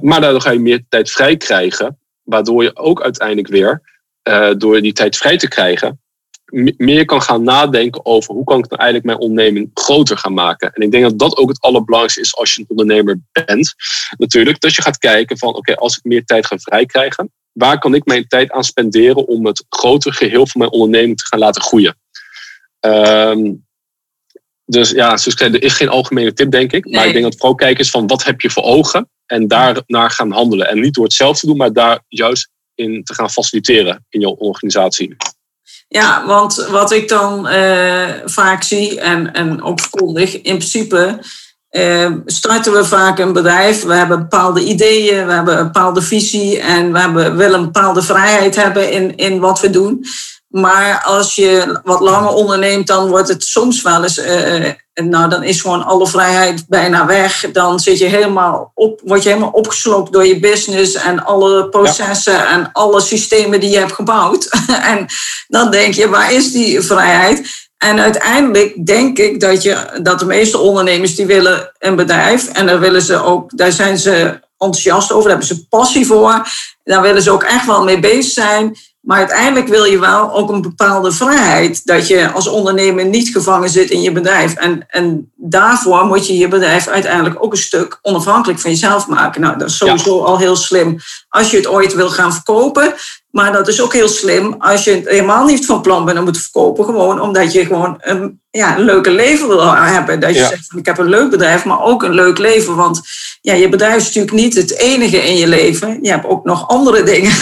maar 0.00 0.20
daardoor 0.20 0.40
ga 0.40 0.50
je 0.50 0.58
meer 0.58 0.84
tijd 0.88 1.10
vrij 1.10 1.36
krijgen, 1.36 1.98
waardoor 2.22 2.62
je 2.62 2.76
ook 2.76 3.02
uiteindelijk 3.02 3.48
weer, 3.48 3.82
door 4.58 4.80
die 4.80 4.92
tijd 4.92 5.16
vrij 5.16 5.36
te 5.36 5.48
krijgen, 5.48 6.00
meer 6.76 7.04
kan 7.04 7.22
gaan 7.22 7.42
nadenken 7.42 8.06
over 8.06 8.34
hoe 8.34 8.44
kan 8.44 8.58
ik 8.58 8.68
nou 8.68 8.82
eigenlijk 8.82 9.04
mijn 9.04 9.28
onderneming 9.28 9.70
groter 9.74 10.18
gaan 10.18 10.34
maken. 10.34 10.72
En 10.72 10.82
ik 10.82 10.90
denk 10.90 11.02
dat 11.02 11.18
dat 11.18 11.36
ook 11.36 11.48
het 11.48 11.60
allerbelangrijkste 11.60 12.20
is 12.20 12.36
als 12.36 12.54
je 12.54 12.60
een 12.60 12.66
ondernemer 12.68 13.20
bent. 13.32 13.74
Natuurlijk, 14.16 14.60
dat 14.60 14.74
je 14.74 14.82
gaat 14.82 14.98
kijken 14.98 15.38
van 15.38 15.54
oké, 15.54 15.74
als 15.74 15.96
ik 15.96 16.04
meer 16.04 16.24
tijd 16.24 16.46
ga 16.46 16.58
vrijkrijgen, 16.58 17.32
waar 17.52 17.78
kan 17.78 17.94
ik 17.94 18.04
mijn 18.04 18.26
tijd 18.28 18.50
aan 18.50 18.64
spenderen 18.64 19.26
om 19.26 19.46
het 19.46 19.64
grotere 19.68 20.14
geheel 20.14 20.46
van 20.46 20.60
mijn 20.60 20.72
onderneming 20.72 21.16
te 21.16 21.26
gaan 21.26 21.38
laten 21.38 21.62
groeien. 21.62 21.98
Um, 22.80 23.66
dus 24.64 24.90
ja, 24.90 25.14
dus 25.14 25.34
er 25.34 25.62
is 25.62 25.72
geen 25.72 25.88
algemene 25.88 26.32
tip, 26.32 26.50
denk 26.50 26.72
ik. 26.72 26.84
Maar 26.90 27.06
ik 27.06 27.12
denk 27.12 27.24
dat 27.24 27.36
vooral 27.36 27.54
kijken 27.54 27.84
is 27.84 27.90
van 27.90 28.06
wat 28.06 28.24
heb 28.24 28.40
je 28.40 28.50
voor 28.50 28.62
ogen 28.62 29.10
en 29.26 29.48
daar 29.48 29.82
naar 29.86 30.10
gaan 30.10 30.30
handelen. 30.30 30.68
En 30.68 30.80
niet 30.80 30.94
door 30.94 31.04
het 31.04 31.12
zelf 31.12 31.38
te 31.38 31.46
doen, 31.46 31.56
maar 31.56 31.72
daar 31.72 32.00
juist 32.08 32.50
in 32.74 33.04
te 33.04 33.14
gaan 33.14 33.30
faciliteren 33.30 34.04
in 34.08 34.20
je 34.20 34.36
organisatie. 34.36 35.16
Ja, 35.88 36.26
want 36.26 36.66
wat 36.70 36.92
ik 36.92 37.08
dan 37.08 37.48
uh, 37.48 38.08
vaak 38.24 38.62
zie 38.62 39.00
en, 39.00 39.32
en 39.32 39.62
ook 39.62 39.80
verkondig, 39.80 40.34
in 40.34 40.56
principe 40.56 41.18
uh, 41.70 42.12
starten 42.26 42.72
we 42.72 42.84
vaak 42.84 43.18
een 43.18 43.32
bedrijf. 43.32 43.84
We 43.84 43.94
hebben 43.94 44.18
bepaalde 44.18 44.64
ideeën, 44.64 45.26
we 45.26 45.32
hebben 45.32 45.58
een 45.58 45.64
bepaalde 45.64 46.02
visie 46.02 46.60
en 46.60 46.92
we 46.92 46.98
hebben, 46.98 47.36
willen 47.36 47.58
een 47.58 47.64
bepaalde 47.64 48.02
vrijheid 48.02 48.56
hebben 48.56 48.92
in, 48.92 49.16
in 49.16 49.38
wat 49.38 49.60
we 49.60 49.70
doen. 49.70 50.04
Maar 50.48 51.02
als 51.04 51.34
je 51.34 51.80
wat 51.84 52.00
langer 52.00 52.30
onderneemt, 52.30 52.86
dan 52.86 53.08
wordt 53.08 53.28
het 53.28 53.44
soms 53.44 53.82
wel 53.82 54.02
eens, 54.02 54.18
uh, 54.18 54.72
nou 54.94 55.28
dan 55.28 55.42
is 55.42 55.60
gewoon 55.60 55.84
alle 55.84 56.06
vrijheid 56.06 56.64
bijna 56.68 57.06
weg. 57.06 57.44
Dan 57.52 57.80
zit 57.80 57.98
je 57.98 58.04
helemaal 58.04 58.70
op, 58.74 59.00
word 59.04 59.22
je 59.22 59.28
helemaal 59.28 59.50
opgeslokt 59.50 60.12
door 60.12 60.26
je 60.26 60.38
business 60.38 60.94
en 60.94 61.24
alle 61.24 61.68
processen 61.68 62.48
en 62.48 62.72
alle 62.72 63.00
systemen 63.00 63.60
die 63.60 63.70
je 63.70 63.78
hebt 63.78 63.92
gebouwd. 63.92 64.48
en 64.92 65.06
dan 65.48 65.70
denk 65.70 65.94
je, 65.94 66.08
waar 66.08 66.32
is 66.32 66.52
die 66.52 66.80
vrijheid? 66.80 67.66
En 67.78 68.00
uiteindelijk 68.00 68.86
denk 68.86 69.18
ik 69.18 69.40
dat, 69.40 69.62
je, 69.62 70.00
dat 70.02 70.18
de 70.18 70.26
meeste 70.26 70.58
ondernemers 70.58 71.14
die 71.14 71.26
willen 71.26 71.72
een 71.78 71.96
bedrijf 71.96 72.48
en 72.48 72.66
daar 72.66 72.80
willen 72.80 73.02
ze 73.02 73.22
ook, 73.22 73.56
daar 73.56 73.72
zijn 73.72 73.98
ze 73.98 74.40
enthousiast 74.58 75.12
over, 75.12 75.28
daar 75.28 75.38
hebben 75.38 75.56
ze 75.56 75.68
passie 75.68 76.06
voor. 76.06 76.46
Daar 76.84 77.02
willen 77.02 77.22
ze 77.22 77.30
ook 77.30 77.42
echt 77.42 77.66
wel 77.66 77.84
mee 77.84 78.00
bezig 78.00 78.32
zijn. 78.32 78.76
Maar 79.08 79.18
uiteindelijk 79.18 79.68
wil 79.68 79.84
je 79.84 79.98
wel 79.98 80.32
ook 80.32 80.50
een 80.50 80.62
bepaalde 80.62 81.12
vrijheid. 81.12 81.86
Dat 81.86 82.08
je 82.08 82.30
als 82.30 82.46
ondernemer 82.46 83.04
niet 83.04 83.28
gevangen 83.28 83.70
zit 83.70 83.90
in 83.90 84.02
je 84.02 84.12
bedrijf. 84.12 84.54
En, 84.54 84.86
en 84.88 85.32
daarvoor 85.36 86.04
moet 86.04 86.26
je 86.26 86.38
je 86.38 86.48
bedrijf 86.48 86.86
uiteindelijk 86.86 87.44
ook 87.44 87.52
een 87.52 87.58
stuk 87.58 87.98
onafhankelijk 88.02 88.60
van 88.60 88.70
jezelf 88.70 89.06
maken. 89.06 89.40
Nou, 89.40 89.58
dat 89.58 89.68
is 89.68 89.76
sowieso 89.76 90.22
al 90.22 90.38
heel 90.38 90.56
slim 90.56 90.98
als 91.28 91.50
je 91.50 91.56
het 91.56 91.66
ooit 91.66 91.94
wil 91.94 92.10
gaan 92.10 92.32
verkopen. 92.32 92.94
Maar 93.30 93.52
dat 93.52 93.68
is 93.68 93.80
ook 93.80 93.92
heel 93.92 94.08
slim 94.08 94.54
als 94.58 94.84
je 94.84 94.90
het 94.90 95.08
helemaal 95.08 95.44
niet 95.44 95.66
van 95.66 95.82
plan 95.82 96.04
bent 96.04 96.18
om 96.18 96.26
het 96.26 96.34
te 96.34 96.40
verkopen. 96.40 96.84
Gewoon 96.84 97.20
omdat 97.20 97.52
je 97.52 97.66
gewoon 97.66 97.96
een, 97.98 98.40
ja, 98.50 98.76
een 98.76 98.84
leuke 98.84 99.10
leven 99.10 99.48
wil 99.48 99.74
hebben. 99.74 100.20
Dat 100.20 100.34
je 100.34 100.46
zegt, 100.46 100.66
van, 100.66 100.78
ik 100.78 100.86
heb 100.86 100.98
een 100.98 101.08
leuk 101.08 101.30
bedrijf, 101.30 101.64
maar 101.64 101.82
ook 101.82 102.02
een 102.02 102.14
leuk 102.14 102.38
leven. 102.38 102.76
Want 102.76 103.00
ja, 103.40 103.54
je 103.54 103.68
bedrijf 103.68 103.96
is 103.96 104.04
natuurlijk 104.04 104.34
niet 104.34 104.54
het 104.54 104.78
enige 104.78 105.16
in 105.16 105.36
je 105.36 105.46
leven. 105.46 105.98
Je 106.02 106.10
hebt 106.10 106.26
ook 106.26 106.44
nog 106.44 106.68
andere 106.68 107.02
dingen. 107.02 107.32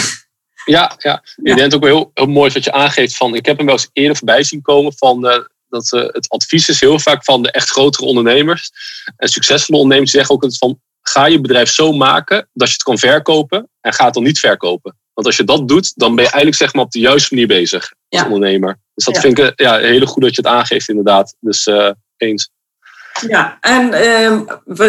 Ja, 0.67 0.95
ja. 0.97 1.23
ik 1.35 1.55
denk 1.55 1.73
ook 1.73 1.83
wel 1.83 1.95
heel, 1.95 2.11
heel 2.13 2.25
mooi 2.25 2.51
wat 2.51 2.63
je 2.63 2.71
aangeeft. 2.71 3.17
Van, 3.17 3.35
ik 3.35 3.45
heb 3.45 3.57
hem 3.57 3.65
wel 3.65 3.75
eens 3.75 3.89
eerder 3.93 4.17
voorbij 4.17 4.43
zien 4.43 4.61
komen 4.61 4.93
van 4.97 5.25
uh, 5.25 5.37
dat 5.69 5.91
uh, 5.93 6.01
het 6.01 6.29
advies 6.29 6.69
is 6.69 6.79
heel 6.79 6.99
vaak 6.99 7.23
van 7.23 7.41
de 7.41 7.51
echt 7.51 7.69
grotere 7.69 8.05
ondernemers. 8.05 8.71
En 9.17 9.29
succesvolle 9.29 9.77
ondernemers 9.79 10.11
zeggen 10.11 10.35
ook 10.35 10.55
van 10.57 10.79
ga 11.01 11.25
je 11.25 11.41
bedrijf 11.41 11.69
zo 11.69 11.91
maken 11.91 12.49
dat 12.53 12.67
je 12.67 12.73
het 12.73 12.83
kan 12.83 12.97
verkopen 12.97 13.69
en 13.81 13.93
ga 13.93 14.05
het 14.05 14.13
dan 14.13 14.23
niet 14.23 14.39
verkopen. 14.39 14.97
Want 15.13 15.27
als 15.27 15.37
je 15.37 15.43
dat 15.43 15.67
doet, 15.67 15.93
dan 15.95 16.15
ben 16.15 16.23
je 16.23 16.29
eigenlijk 16.29 16.61
zeg 16.61 16.73
maar 16.73 16.83
op 16.83 16.91
de 16.91 16.99
juiste 16.99 17.33
manier 17.33 17.47
bezig 17.47 17.93
als 18.09 18.23
ondernemer. 18.23 18.79
Dus 18.93 19.05
dat 19.05 19.17
vind 19.17 19.39
ik 19.39 19.53
ja, 19.55 19.77
heel 19.77 20.05
goed 20.05 20.21
dat 20.21 20.35
je 20.35 20.41
het 20.41 20.51
aangeeft 20.51 20.89
inderdaad. 20.89 21.35
Dus 21.39 21.67
uh, 21.67 21.91
eens. 22.17 22.49
Ja, 23.27 23.57
en 23.61 23.93
ehm, 23.93 24.41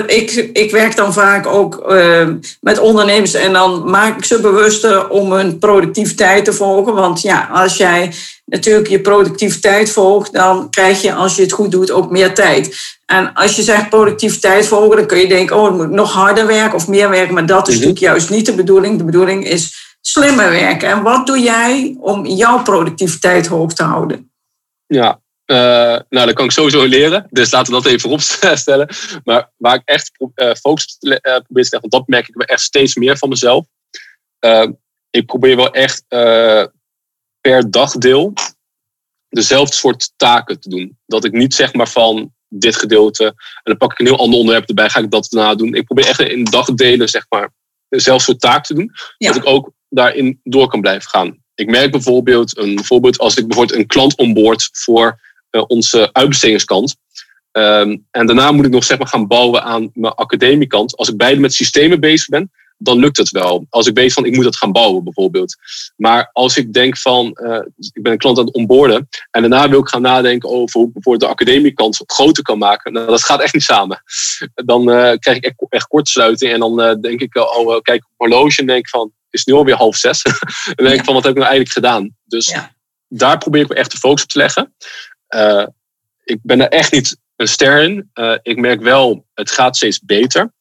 ik, 0.06 0.30
ik 0.52 0.70
werk 0.70 0.96
dan 0.96 1.12
vaak 1.12 1.46
ook 1.46 1.90
ehm, 1.90 2.36
met 2.60 2.78
ondernemers 2.78 3.34
en 3.34 3.52
dan 3.52 3.90
maak 3.90 4.16
ik 4.16 4.24
ze 4.24 4.40
bewuster 4.40 5.08
om 5.08 5.32
hun 5.32 5.58
productiviteit 5.58 6.44
te 6.44 6.52
volgen. 6.52 6.94
Want 6.94 7.22
ja, 7.22 7.48
als 7.52 7.76
jij 7.76 8.12
natuurlijk 8.44 8.88
je 8.88 9.00
productiviteit 9.00 9.90
volgt, 9.90 10.32
dan 10.32 10.70
krijg 10.70 11.02
je, 11.02 11.14
als 11.14 11.36
je 11.36 11.42
het 11.42 11.52
goed 11.52 11.70
doet, 11.70 11.90
ook 11.90 12.10
meer 12.10 12.34
tijd. 12.34 12.76
En 13.06 13.34
als 13.34 13.56
je 13.56 13.62
zegt 13.62 13.88
productiviteit 13.88 14.66
volgen, 14.66 14.96
dan 14.96 15.06
kun 15.06 15.18
je 15.18 15.28
denken, 15.28 15.56
oh, 15.56 15.68
ik 15.68 15.76
moet 15.76 15.90
nog 15.90 16.12
harder 16.12 16.46
werken 16.46 16.74
of 16.74 16.88
meer 16.88 17.10
werken. 17.10 17.34
Maar 17.34 17.46
dat 17.46 17.68
is 17.68 17.74
mhm. 17.74 17.84
natuurlijk 17.84 18.12
juist 18.12 18.30
niet 18.30 18.46
de 18.46 18.54
bedoeling. 18.54 18.98
De 18.98 19.04
bedoeling 19.04 19.46
is 19.46 19.96
slimmer 20.00 20.50
werken. 20.50 20.88
En 20.88 21.02
wat 21.02 21.26
doe 21.26 21.40
jij 21.40 21.96
om 22.00 22.26
jouw 22.26 22.62
productiviteit 22.62 23.46
hoog 23.46 23.72
te 23.72 23.82
houden? 23.82 24.30
Ja, 24.86 25.20
uh, 25.50 25.56
nou, 26.08 26.26
dat 26.26 26.32
kan 26.32 26.44
ik 26.44 26.50
sowieso 26.50 26.84
leren. 26.84 27.26
Dus 27.30 27.50
laten 27.50 27.74
we 27.74 27.82
dat 27.82 27.92
even 27.92 28.10
opstellen. 28.16 28.88
Maar 29.24 29.50
waar 29.56 29.74
ik 29.74 29.82
echt 29.84 30.10
uh, 30.34 30.52
focus 30.54 30.96
uh, 31.00 31.16
probeer 31.20 31.42
te 31.42 31.52
leggen, 31.52 31.80
want 31.80 31.92
dat 31.92 32.06
merk 32.06 32.28
ik 32.28 32.42
echt 32.42 32.60
steeds 32.60 32.94
meer 32.94 33.16
van 33.16 33.28
mezelf. 33.28 33.66
ik 35.10 35.26
probeer 35.26 35.56
wel 35.56 35.72
echt 35.72 36.04
per 37.40 37.70
dagdeel 37.70 38.32
dezelfde 39.28 39.74
soort 39.74 40.12
taken 40.16 40.60
te 40.60 40.68
doen. 40.68 40.98
Dat 41.06 41.24
ik 41.24 41.32
niet 41.32 41.54
zeg 41.54 41.72
maar 41.72 41.88
van 41.88 42.32
dit 42.48 42.76
gedeelte 42.76 43.24
en 43.24 43.34
dan 43.62 43.76
pak 43.76 43.92
ik 43.92 43.98
een 43.98 44.06
heel 44.06 44.18
ander 44.18 44.38
onderwerp 44.38 44.68
erbij, 44.68 44.90
ga 44.90 45.00
ik 45.00 45.10
dat 45.10 45.26
daarna 45.30 45.54
doen. 45.54 45.74
Ik 45.74 45.84
probeer 45.84 46.06
echt 46.06 46.20
in 46.20 46.44
dagdelen 46.44 47.08
zeg 47.08 47.26
maar 47.28 47.52
dezelfde 47.88 48.24
soort 48.24 48.40
taak 48.40 48.64
te 48.64 48.74
doen. 48.74 48.92
Dat 49.18 49.36
ik 49.36 49.46
ook 49.46 49.72
daarin 49.88 50.40
door 50.42 50.68
kan 50.68 50.80
blijven 50.80 51.10
gaan. 51.10 51.42
Ik 51.54 51.70
merk 51.70 51.90
bijvoorbeeld, 51.90 52.56
een 52.58 52.84
voorbeeld 52.84 53.18
als 53.18 53.36
ik 53.36 53.46
bijvoorbeeld 53.46 53.78
een 53.78 53.86
klant 53.86 54.16
onboord 54.16 54.68
voor 54.72 55.20
onze 55.50 56.12
uitbestedingskant. 56.12 56.96
Um, 57.52 58.06
en 58.10 58.26
daarna 58.26 58.52
moet 58.52 58.64
ik 58.64 58.70
nog 58.70 58.84
zeg 58.84 58.98
maar, 58.98 59.06
gaan 59.06 59.26
bouwen 59.26 59.62
aan 59.62 59.90
mijn 59.94 60.14
academiekant. 60.14 60.96
Als 60.96 61.08
ik 61.08 61.16
beide 61.16 61.40
met 61.40 61.54
systemen 61.54 62.00
bezig 62.00 62.28
ben, 62.28 62.50
dan 62.78 62.98
lukt 62.98 63.16
het 63.16 63.30
wel. 63.30 63.66
Als 63.70 63.86
ik 63.86 63.94
weet 63.94 64.12
van 64.12 64.24
ik 64.24 64.34
moet 64.34 64.44
dat 64.44 64.56
gaan 64.56 64.72
bouwen 64.72 65.04
bijvoorbeeld. 65.04 65.56
Maar 65.96 66.30
als 66.32 66.56
ik 66.56 66.72
denk 66.72 66.98
van 66.98 67.38
uh, 67.42 67.60
ik 67.92 68.02
ben 68.02 68.12
een 68.12 68.18
klant 68.18 68.38
aan 68.38 68.44
het 68.44 68.54
onboorden 68.54 69.08
en 69.30 69.40
daarna 69.40 69.68
wil 69.68 69.80
ik 69.80 69.88
gaan 69.88 70.02
nadenken 70.02 70.48
over 70.48 70.78
hoe 70.78 70.86
ik 70.86 70.92
bijvoorbeeld 70.92 71.30
de 71.30 71.36
academiekant 71.36 72.02
groter 72.06 72.42
kan 72.42 72.58
maken. 72.58 72.92
Nou, 72.92 73.06
dat 73.06 73.24
gaat 73.24 73.40
echt 73.40 73.54
niet 73.54 73.62
samen. 73.62 74.02
Dan 74.54 74.90
uh, 74.90 75.12
krijg 75.18 75.36
ik 75.36 75.44
echt, 75.44 75.66
echt 75.68 75.86
kortsluiting 75.86 76.52
en 76.52 76.60
dan 76.60 76.80
uh, 76.80 76.94
denk 77.00 77.20
ik 77.20 77.36
oh, 77.36 77.80
kijk 77.80 78.04
op 78.04 78.12
horloge 78.16 78.60
en 78.60 78.66
denk 78.66 78.88
van 78.88 79.12
is 79.30 79.44
nu 79.44 79.54
alweer 79.54 79.74
half 79.74 79.96
zes. 79.96 80.22
en 80.74 80.84
denk 80.84 80.98
ik 80.98 81.04
van 81.04 81.14
wat 81.14 81.24
heb 81.24 81.32
ik 81.32 81.38
nou 81.38 81.50
eigenlijk 81.50 81.72
gedaan? 81.72 82.16
Dus 82.24 82.48
ja. 82.48 82.74
daar 83.08 83.38
probeer 83.38 83.62
ik 83.62 83.70
echt 83.70 83.90
de 83.90 83.96
focus 83.96 84.22
op 84.22 84.28
te 84.28 84.38
leggen. 84.38 84.74
Ik 86.24 86.38
ben 86.42 86.60
er 86.60 86.68
echt 86.68 86.92
niet 86.92 87.18
een 87.36 87.48
ster 87.48 87.82
in. 87.82 88.10
ik 88.42 88.56
merk 88.56 88.80
wel, 88.80 89.26
het 89.34 89.50
gaat 89.50 89.76
steeds 89.76 90.00
beter. 90.00 90.52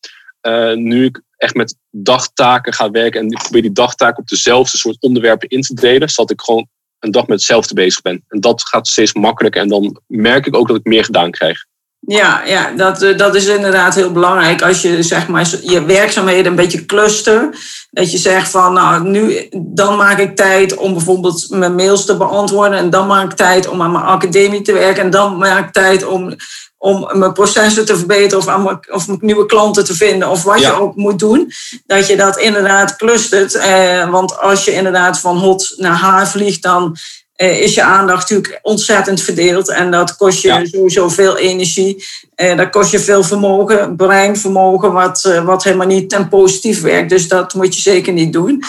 nu 0.76 1.06
ik 1.06 1.22
echt 1.38 1.56
met 1.56 1.78
dagtaken 1.90 2.74
ga 2.74 2.92
werken 2.92 3.20
en 3.20 3.32
ik 3.32 3.38
probeer 3.38 3.62
die 3.62 3.72
dagtaken 3.72 4.22
op 4.22 4.28
dezelfde 4.28 4.78
soort 4.78 5.02
onderwerpen 5.02 5.50
in 5.50 5.62
te 5.62 5.74
delen, 5.74 6.10
zodat 6.10 6.32
ik 6.32 6.42
gewoon 6.42 6.68
een 7.00 7.12
dag 7.12 7.28
met 7.28 7.38
hetzelfde 7.38 7.74
bezig 7.74 8.02
ben. 8.02 8.24
En 8.28 8.40
dat 8.40 8.68
gaat 8.68 8.88
steeds 8.88 9.14
makkelijker 9.14 9.62
en 9.62 9.68
dan 9.68 10.02
merk 10.08 10.46
ik 10.46 10.56
ook 10.56 10.68
dat 10.68 10.78
ik 10.78 10.86
meer 10.86 11.04
gedaan 11.04 11.32
krijg. 11.32 11.66
Ja, 12.10 12.42
ja 12.46 12.72
dat, 12.72 13.02
eh, 13.02 13.18
dat 13.18 13.36
is 13.36 13.46
inderdaad 13.46 13.96
heel 13.96 14.12
belangrijk. 14.12 14.62
Als 14.62 14.82
je 14.82 15.04
zeg 15.04 15.28
maar, 15.28 15.50
je 15.62 15.86
werkzaamheden 15.86 16.46
een 16.46 16.56
beetje 16.56 16.86
cluster. 16.86 17.50
Dat 17.92 18.12
je 18.12 18.18
zegt 18.18 18.50
van, 18.50 18.74
nou, 18.74 19.04
nu, 19.04 19.48
dan 19.58 19.98
maak 19.98 20.18
ik 20.18 20.36
tijd 20.36 20.76
om 20.76 20.94
bijvoorbeeld 20.94 21.46
mijn 21.50 21.76
mails 21.76 22.06
te 22.06 22.18
beantwoorden. 22.18 22.78
En 22.78 22.90
dan 22.90 23.08
maak 23.08 23.32
ik 23.32 23.38
tijd 23.38 23.68
om 23.68 23.82
aan 23.82 23.92
mijn 23.92 24.04
academie 24.04 24.62
te 24.62 24.74
werken. 24.74 25.04
En 25.04 25.10
dan 25.10 25.38
maak 25.38 25.68
ik 25.68 25.74
tijd 25.74 26.06
om 26.06 26.36
om 26.78 27.10
mijn 27.14 27.34
processen 27.34 27.86
te 27.86 27.98
verbeteren 27.98 28.38
of, 28.38 28.48
aan 28.48 28.80
of 28.92 29.08
nieuwe 29.20 29.46
klanten 29.46 29.86
te 29.86 29.96
vinden 29.96 30.30
of 30.30 30.44
wat 30.44 30.60
je 30.60 30.80
ook 30.80 30.96
moet 30.96 31.20
doen. 31.20 31.52
Dat 31.86 32.08
je 32.08 32.16
dat 32.16 32.38
inderdaad 32.38 32.96
clustert. 32.96 33.56
Eh, 33.56 34.10
want 34.10 34.40
als 34.40 34.66
je 34.66 34.74
inderdaad 34.74 35.20
van 35.20 35.38
hot 35.38 35.74
naar 35.78 35.96
haar 35.96 36.28
vliegt, 36.28 36.62
dan 36.62 36.98
eh, 37.38 37.62
is 37.62 37.74
je 37.74 37.84
aandacht 37.84 38.30
natuurlijk 38.30 38.60
ontzettend 38.62 39.22
verdeeld. 39.22 39.70
En 39.70 39.92
dat 39.92 40.16
kost 40.16 40.42
je 40.42 40.68
sowieso 40.72 41.10
veel 41.10 41.38
energie. 41.38 42.06
Eh, 42.36 42.58
dat 42.58 42.70
kost 42.70 42.92
je 42.92 43.00
veel 43.00 43.24
vermogen, 43.24 43.96
breinvermogen, 43.96 44.94
wat, 44.94 45.26
eh, 45.26 45.46
wat 45.46 45.64
helemaal 45.64 45.88
niet 45.88 46.10
ten 46.10 46.28
positief 46.28 46.82
werkt. 46.82 47.10
Dus 47.10 47.28
dat 47.28 47.54
moet 47.54 47.76
je 47.76 47.82
zeker 47.82 48.14
niet 48.14 48.34
doen. 48.34 48.64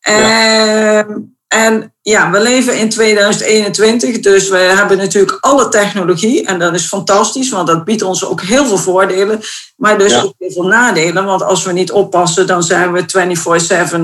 Ja. 0.00 1.06
En 1.54 1.94
ja, 2.02 2.30
we 2.30 2.40
leven 2.40 2.78
in 2.78 2.88
2021, 2.88 4.20
dus 4.20 4.48
we 4.48 4.56
hebben 4.56 4.96
natuurlijk 4.96 5.36
alle 5.40 5.68
technologie. 5.68 6.46
En 6.46 6.58
dat 6.58 6.74
is 6.74 6.86
fantastisch, 6.86 7.50
want 7.50 7.66
dat 7.66 7.84
biedt 7.84 8.02
ons 8.02 8.24
ook 8.24 8.40
heel 8.40 8.66
veel 8.66 8.78
voordelen. 8.78 9.40
Maar 9.76 9.98
dus 9.98 10.22
ook 10.22 10.34
heel 10.38 10.50
veel 10.50 10.66
nadelen. 10.66 11.24
Want 11.24 11.42
als 11.42 11.64
we 11.64 11.72
niet 11.72 11.92
oppassen, 11.92 12.46
dan 12.46 12.62
zijn 12.62 12.92
we 12.92 13.04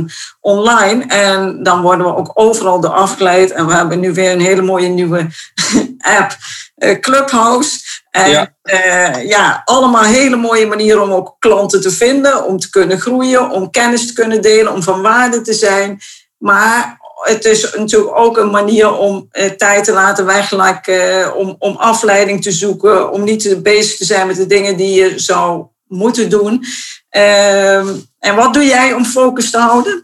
24-7 0.09 0.13
online. 0.41 1.05
En 1.07 1.63
dan 1.63 1.81
worden 1.81 2.07
we 2.07 2.17
ook 2.17 2.31
overal 2.35 2.81
door 2.81 2.91
afgeleid. 2.91 3.51
En 3.51 3.67
we 3.67 3.73
hebben 3.73 4.01
nu 4.01 4.13
weer 4.13 4.33
een 4.33 4.41
hele 4.41 4.63
mooie 4.63 4.89
nieuwe 4.89 5.27
app, 6.19 6.37
eh, 6.75 7.01
Clubhouse. 7.01 7.79
En 8.11 8.31
ja. 8.31 8.53
Uh, 8.63 9.29
ja, 9.29 9.63
allemaal 9.65 10.03
hele 10.03 10.37
mooie 10.37 10.67
manieren 10.67 11.03
om 11.03 11.13
ook 11.13 11.37
klanten 11.39 11.81
te 11.81 11.91
vinden, 11.91 12.45
om 12.45 12.59
te 12.59 12.71
kunnen 12.71 13.01
groeien, 13.01 13.51
om 13.51 13.71
kennis 13.71 14.07
te 14.07 14.13
kunnen 14.13 14.43
delen, 14.43 14.73
om 14.73 14.83
van 14.83 15.03
waarde 15.03 15.41
te 15.41 15.53
zijn. 15.53 16.01
Maar 16.39 17.00
het 17.21 17.45
is 17.45 17.75
natuurlijk 17.75 18.17
ook 18.19 18.37
een 18.37 18.51
manier 18.51 18.97
om 18.97 19.29
eh, 19.31 19.51
tijd 19.51 19.85
te 19.85 19.93
laten 19.93 20.27
weglakken, 20.27 21.23
eh, 21.23 21.37
om, 21.37 21.57
om 21.59 21.77
afleiding 21.77 22.43
te 22.43 22.53
zoeken, 22.53 23.13
om 23.13 23.25
niet 23.25 23.63
bezig 23.63 23.97
te 23.97 24.05
zijn 24.05 24.27
met 24.27 24.37
de 24.37 24.47
dingen 24.47 24.77
die 24.77 24.95
je 24.95 25.19
zou 25.19 25.67
moeten 25.87 26.31
doen. 26.31 26.65
Ehm, 27.09 27.89
en 28.19 28.37
wat 28.37 28.55
doe 28.55 28.65
jij 28.65 28.93
om 28.93 29.05
focus 29.05 29.51
te 29.51 29.59
houden? 29.59 30.03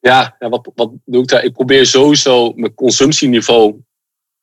Ja, 0.00 0.36
ja 0.38 0.48
wat, 0.48 0.70
wat 0.74 0.90
doe 1.04 1.22
ik 1.22 1.28
daar? 1.28 1.44
Ik 1.44 1.52
probeer 1.52 1.86
sowieso 1.86 2.52
mijn 2.52 2.74
consumptieniveau 2.74 3.74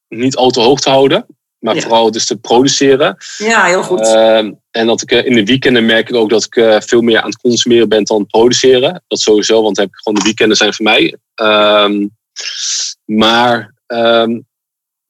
niet 0.07 0.35
al 0.35 0.49
te 0.49 0.61
hoog 0.61 0.79
te 0.79 0.89
houden. 0.89 1.25
Maar 1.73 1.81
vooral 1.81 2.11
dus 2.11 2.25
te 2.25 2.37
produceren. 2.37 3.17
Ja, 3.37 3.63
heel 3.63 3.83
goed. 3.83 4.07
Ehm, 4.07 4.51
en 4.71 4.87
dat 4.87 5.01
ik 5.01 5.11
eh, 5.11 5.25
in 5.25 5.33
de 5.33 5.45
weekenden 5.45 5.85
merk 5.85 6.09
ik 6.09 6.15
ook 6.15 6.29
dat 6.29 6.43
ik 6.43 6.55
eh, 6.55 6.77
veel 6.79 7.01
meer 7.01 7.21
aan 7.21 7.29
het 7.29 7.41
consumeren 7.41 7.89
ben 7.89 8.03
dan 8.03 8.25
produceren. 8.25 9.03
Dat 9.07 9.19
sowieso, 9.19 9.61
want 9.61 9.77
heb 9.77 9.87
ik 9.87 9.95
gewoon 9.95 10.19
de 10.19 10.25
weekenden 10.25 10.57
zijn 10.57 10.73
voor 10.73 10.85
mij. 10.85 11.17
Ehm, 11.35 12.07
maar 13.05 13.73
ehm, 13.85 14.39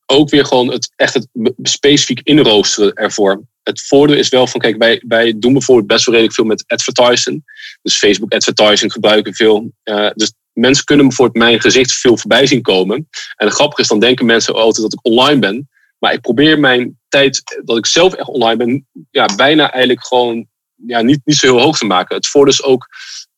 ook 0.05 0.29
weer 0.29 0.45
gewoon 0.45 0.71
het, 0.71 0.89
echt 0.95 1.13
het 1.13 1.27
specifiek 1.63 2.19
inroosteren 2.23 2.93
ervoor. 2.93 3.41
Het 3.63 3.81
voordeel 3.81 4.17
is 4.17 4.29
wel 4.29 4.47
van, 4.47 4.61
kijk, 4.61 4.77
wij, 4.77 5.03
wij 5.07 5.33
doen 5.37 5.53
bijvoorbeeld 5.53 5.87
best 5.87 6.05
wel 6.05 6.13
redelijk 6.13 6.37
veel 6.37 6.45
met 6.47 6.63
advertising. 6.67 7.43
Dus 7.81 7.97
Facebook 7.97 8.33
advertising 8.33 8.91
gebruiken 8.91 9.33
veel. 9.33 9.71
Uh, 9.83 10.09
dus 10.13 10.33
mensen 10.53 10.85
kunnen 10.85 11.07
bijvoorbeeld 11.07 11.45
mijn 11.45 11.61
gezicht 11.61 11.91
veel 11.91 12.17
voorbij 12.17 12.45
zien 12.45 12.61
komen. 12.61 13.07
En 13.35 13.45
het 13.45 13.55
grappige 13.55 13.81
is, 13.81 13.87
dan 13.87 13.99
denken 13.99 14.25
mensen 14.25 14.53
altijd 14.53 14.89
dat 14.89 14.93
ik 14.93 15.05
online 15.05 15.39
ben. 15.39 15.69
Maar 15.99 16.13
ik 16.13 16.21
probeer 16.21 16.59
mijn 16.59 16.99
tijd 17.07 17.61
dat 17.65 17.77
ik 17.77 17.85
zelf 17.85 18.13
echt 18.13 18.27
online 18.27 18.57
ben, 18.57 18.87
ja, 19.11 19.25
bijna 19.35 19.71
eigenlijk 19.71 20.05
gewoon 20.05 20.47
ja, 20.75 21.01
niet, 21.01 21.21
niet 21.23 21.37
zo 21.37 21.45
heel 21.45 21.63
hoog 21.63 21.77
te 21.77 21.85
maken. 21.85 22.15
Het 22.15 22.27
voordeel 22.27 22.53
is 22.53 22.63
ook, 22.63 22.87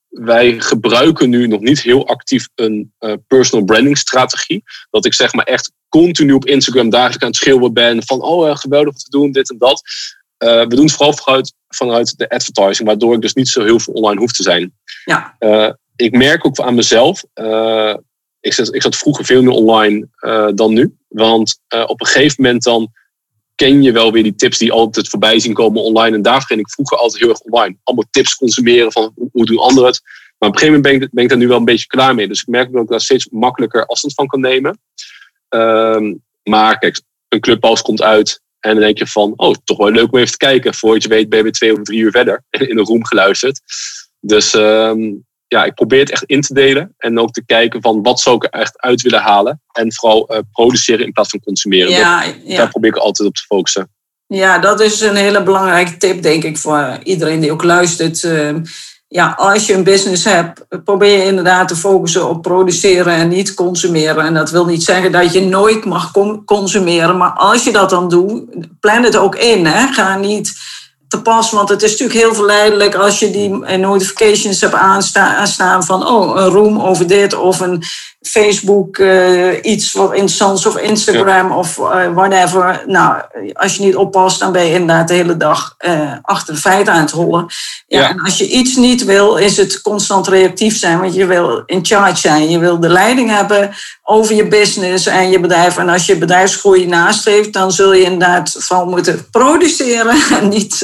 wij 0.09 0.59
gebruiken 0.59 1.29
nu 1.29 1.47
nog 1.47 1.59
niet 1.59 1.81
heel 1.81 2.07
actief 2.07 2.47
een 2.55 2.93
uh, 2.99 3.13
personal 3.27 3.65
branding 3.65 3.97
strategie. 3.97 4.63
Dat 4.89 5.05
ik 5.05 5.13
zeg 5.13 5.33
maar 5.33 5.45
echt 5.45 5.71
continu 5.89 6.33
op 6.33 6.45
Instagram 6.45 6.89
dagelijks 6.89 7.23
aan 7.23 7.29
het 7.29 7.37
schreeuwen 7.37 7.73
ben 7.73 8.03
van 8.05 8.21
oh 8.21 8.55
geweldig 8.55 8.93
wat 8.93 9.03
te 9.03 9.09
doen, 9.09 9.31
dit 9.31 9.49
en 9.49 9.57
dat. 9.57 9.81
Uh, 10.43 10.49
we 10.49 10.75
doen 10.75 10.85
het 10.85 10.93
vooral 10.93 11.13
vanuit, 11.13 11.53
vanuit 11.67 12.17
de 12.17 12.29
advertising, 12.29 12.87
waardoor 12.87 13.13
ik 13.13 13.21
dus 13.21 13.33
niet 13.33 13.47
zo 13.47 13.63
heel 13.63 13.79
veel 13.79 13.93
online 13.93 14.19
hoef 14.19 14.31
te 14.31 14.43
zijn. 14.43 14.73
Ja. 15.05 15.35
Uh, 15.39 15.71
ik 15.95 16.17
merk 16.17 16.45
ook 16.45 16.59
aan 16.59 16.75
mezelf, 16.75 17.23
ik, 18.39 18.53
zat, 18.53 18.75
ik 18.75 18.81
zat 18.81 18.97
vroeger 18.97 19.25
veel 19.25 19.43
meer 19.43 19.53
online 19.53 20.07
dan 20.55 20.73
nu. 20.73 20.97
Want 21.07 21.59
uh, 21.73 21.83
op 21.87 22.01
een 22.01 22.07
gegeven 22.07 22.43
moment 22.43 22.63
dan 22.63 22.91
ken 23.55 23.81
je 23.81 23.91
wel 23.91 24.11
weer 24.11 24.23
die 24.23 24.35
tips 24.35 24.57
die 24.57 24.71
altijd 24.71 25.09
voorbij 25.09 25.39
zien 25.39 25.53
komen 25.53 25.81
online. 25.81 26.15
En 26.15 26.21
daar 26.21 26.41
ging 26.41 26.59
ik 26.59 26.69
vroeger 26.69 26.97
altijd 26.97 27.21
heel 27.21 27.29
erg 27.29 27.39
online. 27.39 27.77
Allemaal 27.83 28.07
tips 28.11 28.35
consumeren 28.35 28.91
van 28.91 29.13
hoe, 29.31 29.45
doen 29.45 29.57
anderen 29.57 29.89
het. 29.89 30.01
Maar 30.37 30.49
op 30.49 30.55
een 30.55 30.61
gegeven 30.61 30.81
moment 30.81 30.99
ben 30.99 31.07
ik, 31.07 31.13
ben 31.13 31.23
ik 31.23 31.29
daar 31.29 31.37
nu 31.37 31.47
wel 31.47 31.57
een 31.57 31.65
beetje 31.65 31.87
klaar 31.87 32.15
mee. 32.15 32.27
Dus 32.27 32.41
ik 32.41 32.47
merk 32.47 32.71
dat 32.71 32.83
ik 32.83 32.89
daar 32.89 33.01
steeds 33.01 33.29
makkelijker 33.29 33.85
afstand 33.85 34.13
van 34.13 34.27
kan 34.27 34.39
nemen. 34.39 34.79
Um, 35.49 36.23
maar 36.43 36.77
kijk, 36.77 37.01
een 37.27 37.39
clubhouse 37.39 37.83
komt 37.83 38.01
uit. 38.01 38.41
En 38.59 38.71
dan 38.71 38.83
denk 38.83 38.97
je 38.97 39.07
van, 39.07 39.33
oh, 39.35 39.55
toch 39.63 39.77
wel 39.77 39.91
leuk 39.91 40.11
om 40.11 40.19
even 40.19 40.31
te 40.31 40.37
kijken. 40.37 40.73
Voordat 40.73 41.03
je 41.03 41.09
weet 41.09 41.29
ben 41.29 41.37
je 41.37 41.43
weer 41.43 41.53
twee 41.53 41.73
of 41.73 41.81
drie 41.81 41.99
uur 41.99 42.11
verder. 42.11 42.43
In 42.49 42.77
een 42.77 42.85
room 42.85 43.05
geluisterd. 43.05 43.61
Dus 44.19 44.53
um, 44.53 45.27
ja, 45.49 45.63
ik 45.63 45.73
probeer 45.73 45.99
het 45.99 46.11
echt 46.11 46.23
in 46.23 46.41
te 46.41 46.53
delen. 46.53 46.93
En 46.97 47.19
ook 47.19 47.31
te 47.31 47.45
kijken 47.45 47.81
van 47.81 48.01
wat 48.01 48.19
zou 48.19 48.35
ik 48.35 48.43
er 48.43 48.59
echt 48.59 48.81
uit 48.81 49.01
willen 49.01 49.21
halen. 49.21 49.61
En 49.71 49.93
vooral 49.93 50.31
uh, 50.31 50.39
produceren 50.51 51.05
in 51.05 51.11
plaats 51.11 51.29
van 51.29 51.39
consumeren. 51.39 51.91
Ja, 51.91 52.23
ja. 52.43 52.57
Daar 52.57 52.69
probeer 52.69 52.89
ik 52.89 52.97
altijd 52.97 53.27
op 53.27 53.35
te 53.35 53.43
focussen. 53.43 53.89
Ja, 54.27 54.59
dat 54.59 54.79
is 54.79 55.01
een 55.01 55.15
hele 55.15 55.43
belangrijke 55.43 55.97
tip, 55.97 56.21
denk 56.21 56.43
ik, 56.43 56.57
voor 56.57 56.99
iedereen 57.03 57.39
die 57.39 57.51
ook 57.51 57.63
luistert. 57.63 58.23
Uh, 58.23 58.55
ja, 59.07 59.33
als 59.37 59.65
je 59.65 59.73
een 59.73 59.83
business 59.83 60.23
hebt, 60.23 60.65
probeer 60.83 61.17
je 61.17 61.25
inderdaad 61.25 61.67
te 61.67 61.75
focussen 61.75 62.29
op 62.29 62.41
produceren 62.41 63.13
en 63.13 63.27
niet 63.27 63.53
consumeren. 63.53 64.25
En 64.25 64.33
dat 64.33 64.51
wil 64.51 64.65
niet 64.65 64.83
zeggen 64.83 65.11
dat 65.11 65.33
je 65.33 65.41
nooit 65.41 65.85
mag 65.85 66.11
consumeren, 66.45 67.17
maar 67.17 67.31
als 67.31 67.63
je 67.63 67.71
dat 67.71 67.89
dan 67.89 68.09
doet, 68.09 68.43
plan 68.79 69.03
het 69.03 69.17
ook 69.17 69.35
in. 69.35 69.65
Hè? 69.65 69.87
Ga 69.87 70.17
niet 70.17 70.53
te 71.09 71.21
pas, 71.21 71.51
want 71.51 71.69
het 71.69 71.83
is 71.83 71.91
natuurlijk 71.91 72.19
heel 72.19 72.35
verleidelijk 72.35 72.95
als 72.95 73.19
je 73.19 73.31
die 73.31 73.77
notifications 73.77 74.61
hebt 74.61 74.73
aanstaan 74.73 75.83
van 75.83 76.07
oh, 76.07 76.41
een 76.41 76.49
room 76.49 76.81
over 76.81 77.07
dit 77.07 77.35
of 77.35 77.59
een 77.59 77.83
Facebook 78.21 78.97
uh, 78.97 79.63
iets 79.63 79.91
wat 79.91 80.13
interessants 80.13 80.65
of 80.65 80.77
Instagram 80.77 81.51
of 81.51 81.77
uh, 81.77 82.13
whatever. 82.13 82.83
Nou, 82.87 83.21
als 83.53 83.75
je 83.75 83.83
niet 83.83 83.95
oppast, 83.95 84.39
dan 84.39 84.51
ben 84.51 84.65
je 84.65 84.73
inderdaad 84.73 85.07
de 85.07 85.13
hele 85.13 85.37
dag 85.37 85.75
uh, 85.79 86.13
achter 86.21 86.53
de 86.53 86.59
feiten 86.59 86.93
aan 86.93 87.01
het 87.01 87.11
rollen. 87.11 87.47
Ja, 87.87 88.09
En 88.09 88.21
als 88.21 88.37
je 88.37 88.47
iets 88.47 88.75
niet 88.75 89.05
wil, 89.05 89.35
is 89.35 89.57
het 89.57 89.81
constant 89.81 90.27
reactief 90.27 90.77
zijn, 90.77 90.99
want 90.99 91.13
je 91.13 91.25
wil 91.25 91.63
in 91.65 91.85
charge 91.85 92.15
zijn. 92.15 92.49
Je 92.49 92.59
wil 92.59 92.79
de 92.79 92.89
leiding 92.89 93.29
hebben 93.29 93.71
over 94.03 94.35
je 94.35 94.47
business 94.47 95.05
en 95.05 95.29
je 95.29 95.39
bedrijf. 95.39 95.77
En 95.77 95.89
als 95.89 96.05
je 96.05 96.17
bedrijfsgroei 96.17 96.87
nastreeft, 96.87 97.53
dan 97.53 97.71
zul 97.71 97.93
je 97.93 98.03
inderdaad 98.03 98.55
vooral 98.57 98.85
moeten 98.85 99.29
produceren 99.31 100.15
en 100.39 100.49
niet 100.49 100.81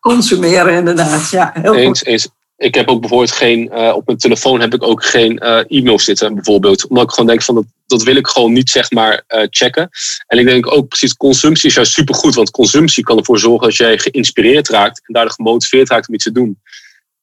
consumeren, 0.00 0.74
inderdaad. 0.74 1.30
Ja, 1.30 1.50
heel 1.54 1.74
eens, 1.74 2.02
goed 2.02 2.38
ik 2.60 2.74
heb 2.74 2.88
ook 2.88 3.00
bijvoorbeeld 3.00 3.32
geen, 3.32 3.70
uh, 3.72 3.92
op 3.94 4.06
mijn 4.06 4.18
telefoon 4.18 4.60
heb 4.60 4.74
ik 4.74 4.82
ook 4.82 5.04
geen 5.04 5.40
uh, 5.42 5.58
e-mail 5.66 5.98
zitten, 5.98 6.34
bijvoorbeeld. 6.34 6.86
Omdat 6.88 7.04
ik 7.04 7.10
gewoon 7.10 7.26
denk 7.26 7.42
van 7.42 7.54
dat, 7.54 7.64
dat 7.86 8.02
wil 8.02 8.16
ik 8.16 8.26
gewoon 8.26 8.52
niet 8.52 8.70
zeg 8.70 8.90
maar 8.90 9.24
uh, 9.28 9.46
checken. 9.50 9.90
En 10.26 10.38
ik 10.38 10.46
denk 10.46 10.72
ook 10.72 10.88
precies, 10.88 11.14
consumptie 11.14 11.68
is 11.68 11.74
juist 11.74 11.92
supergoed. 11.92 12.34
Want 12.34 12.50
consumptie 12.50 13.04
kan 13.04 13.18
ervoor 13.18 13.38
zorgen 13.38 13.68
dat 13.68 13.76
jij 13.76 13.98
geïnspireerd 13.98 14.68
raakt 14.68 15.02
en 15.06 15.14
daardoor 15.14 15.32
gemotiveerd 15.32 15.88
raakt 15.88 16.08
om 16.08 16.14
iets 16.14 16.24
te 16.24 16.32
doen. 16.32 16.60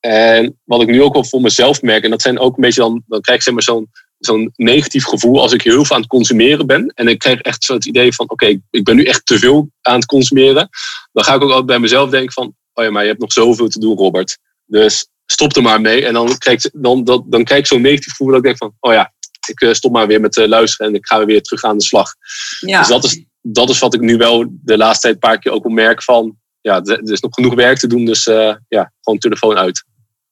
En 0.00 0.58
wat 0.64 0.82
ik 0.82 0.88
nu 0.88 1.02
ook 1.02 1.12
wel 1.12 1.24
voor 1.24 1.40
mezelf 1.40 1.82
merk, 1.82 2.04
en 2.04 2.10
dat 2.10 2.22
zijn 2.22 2.38
ook 2.38 2.56
een 2.56 2.62
beetje 2.62 2.80
dan, 2.80 3.02
dan 3.06 3.20
krijg 3.20 3.38
ik 3.38 3.44
zeg 3.44 3.54
maar 3.54 3.62
zo'n 3.62 3.90
zo'n 4.18 4.52
negatief 4.56 5.04
gevoel 5.04 5.40
als 5.40 5.52
ik 5.52 5.62
heel 5.62 5.84
veel 5.84 5.96
aan 5.96 6.02
het 6.02 6.10
consumeren 6.10 6.66
ben. 6.66 6.92
En 6.94 7.08
ik 7.08 7.18
krijg 7.18 7.40
echt 7.40 7.64
zo 7.64 7.74
het 7.74 7.86
idee 7.86 8.14
van, 8.14 8.30
oké, 8.30 8.60
ik 8.70 8.84
ben 8.84 8.96
nu 8.96 9.04
echt 9.04 9.26
te 9.26 9.38
veel 9.38 9.70
aan 9.80 9.94
het 9.94 10.06
consumeren. 10.06 10.68
Dan 11.12 11.24
ga 11.24 11.34
ik 11.34 11.42
ook 11.42 11.48
altijd 11.48 11.66
bij 11.66 11.78
mezelf 11.78 12.10
denken 12.10 12.32
van, 12.32 12.54
oh 12.72 12.84
ja, 12.84 12.90
maar 12.90 13.02
je 13.02 13.08
hebt 13.08 13.20
nog 13.20 13.32
zoveel 13.32 13.68
te 13.68 13.80
doen, 13.80 13.96
Robert. 13.96 14.38
Dus 14.64 15.08
stop 15.26 15.56
er 15.56 15.62
maar 15.62 15.80
mee. 15.80 16.06
En 16.06 16.12
dan 16.12 16.38
krijg, 16.38 16.60
dan, 16.72 17.04
dan, 17.04 17.24
dan 17.26 17.44
krijg 17.44 17.60
ik 17.60 17.66
zo'n 17.66 17.80
negatief 17.80 18.10
gevoel 18.10 18.26
dat 18.26 18.36
ik 18.36 18.42
denk 18.42 18.56
van, 18.56 18.74
oh 18.80 18.92
ja, 18.92 19.12
ik 19.48 19.60
eh, 19.60 19.72
stop 19.72 19.92
maar 19.92 20.06
weer 20.06 20.20
met 20.20 20.36
uh, 20.36 20.46
luisteren 20.46 20.86
en 20.86 20.94
ik 20.94 21.06
ga 21.06 21.24
weer 21.24 21.42
terug 21.42 21.64
aan 21.64 21.78
de 21.78 21.84
slag. 21.84 22.14
Ja. 22.60 22.78
Dus 22.78 22.88
dat 22.88 23.04
is, 23.04 23.24
dat 23.40 23.70
is 23.70 23.78
wat 23.78 23.94
ik 23.94 24.00
nu 24.00 24.16
wel 24.16 24.46
de 24.50 24.76
laatste 24.76 25.00
tijd 25.00 25.14
een 25.14 25.20
paar 25.20 25.38
keer 25.38 25.52
ook 25.52 25.68
merk 25.68 26.02
van, 26.02 26.36
ja, 26.60 26.82
er 26.82 27.12
is 27.12 27.20
nog 27.20 27.34
genoeg 27.34 27.54
werk 27.54 27.78
te 27.78 27.86
doen, 27.86 28.04
dus 28.04 28.26
uh, 28.26 28.54
ja, 28.68 28.92
gewoon 29.00 29.18
telefoon 29.18 29.56
uit. 29.56 29.84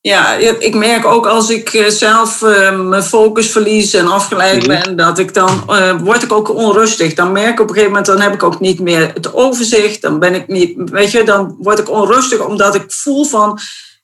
Ja, 0.07 0.35
ik 0.35 0.75
merk 0.75 1.05
ook 1.05 1.27
als 1.27 1.51
ik 1.51 1.85
zelf 1.89 2.41
mijn 2.73 3.03
focus 3.03 3.51
verlies 3.51 3.95
en 3.95 4.07
afgeleid 4.07 4.67
mhm. 4.67 4.67
ben, 4.67 4.97
dat 4.97 5.19
ik 5.19 5.35
dan 5.35 5.65
word 6.03 6.23
ik 6.23 6.33
ook 6.33 6.55
onrustig. 6.55 7.15
Dan 7.15 7.33
merk 7.33 7.53
ik 7.53 7.61
op 7.61 7.69
een 7.69 7.75
gegeven 7.75 7.89
moment, 7.89 8.07
dan 8.07 8.21
heb 8.21 8.35
ik 8.35 8.43
ook 8.43 8.61
niet 8.61 8.81
meer 8.81 9.11
het 9.15 9.35
overzicht. 9.35 10.03
Dan 10.03 10.19
ben 10.19 10.35
ik 10.35 10.49
niet, 10.49 10.91
weet 10.91 11.11
je, 11.11 11.23
dan 11.23 11.57
word 11.59 11.79
ik 11.79 11.91
onrustig 11.91 12.41
omdat 12.41 12.75
ik 12.75 12.85
voel 12.87 13.25
van, 13.25 13.59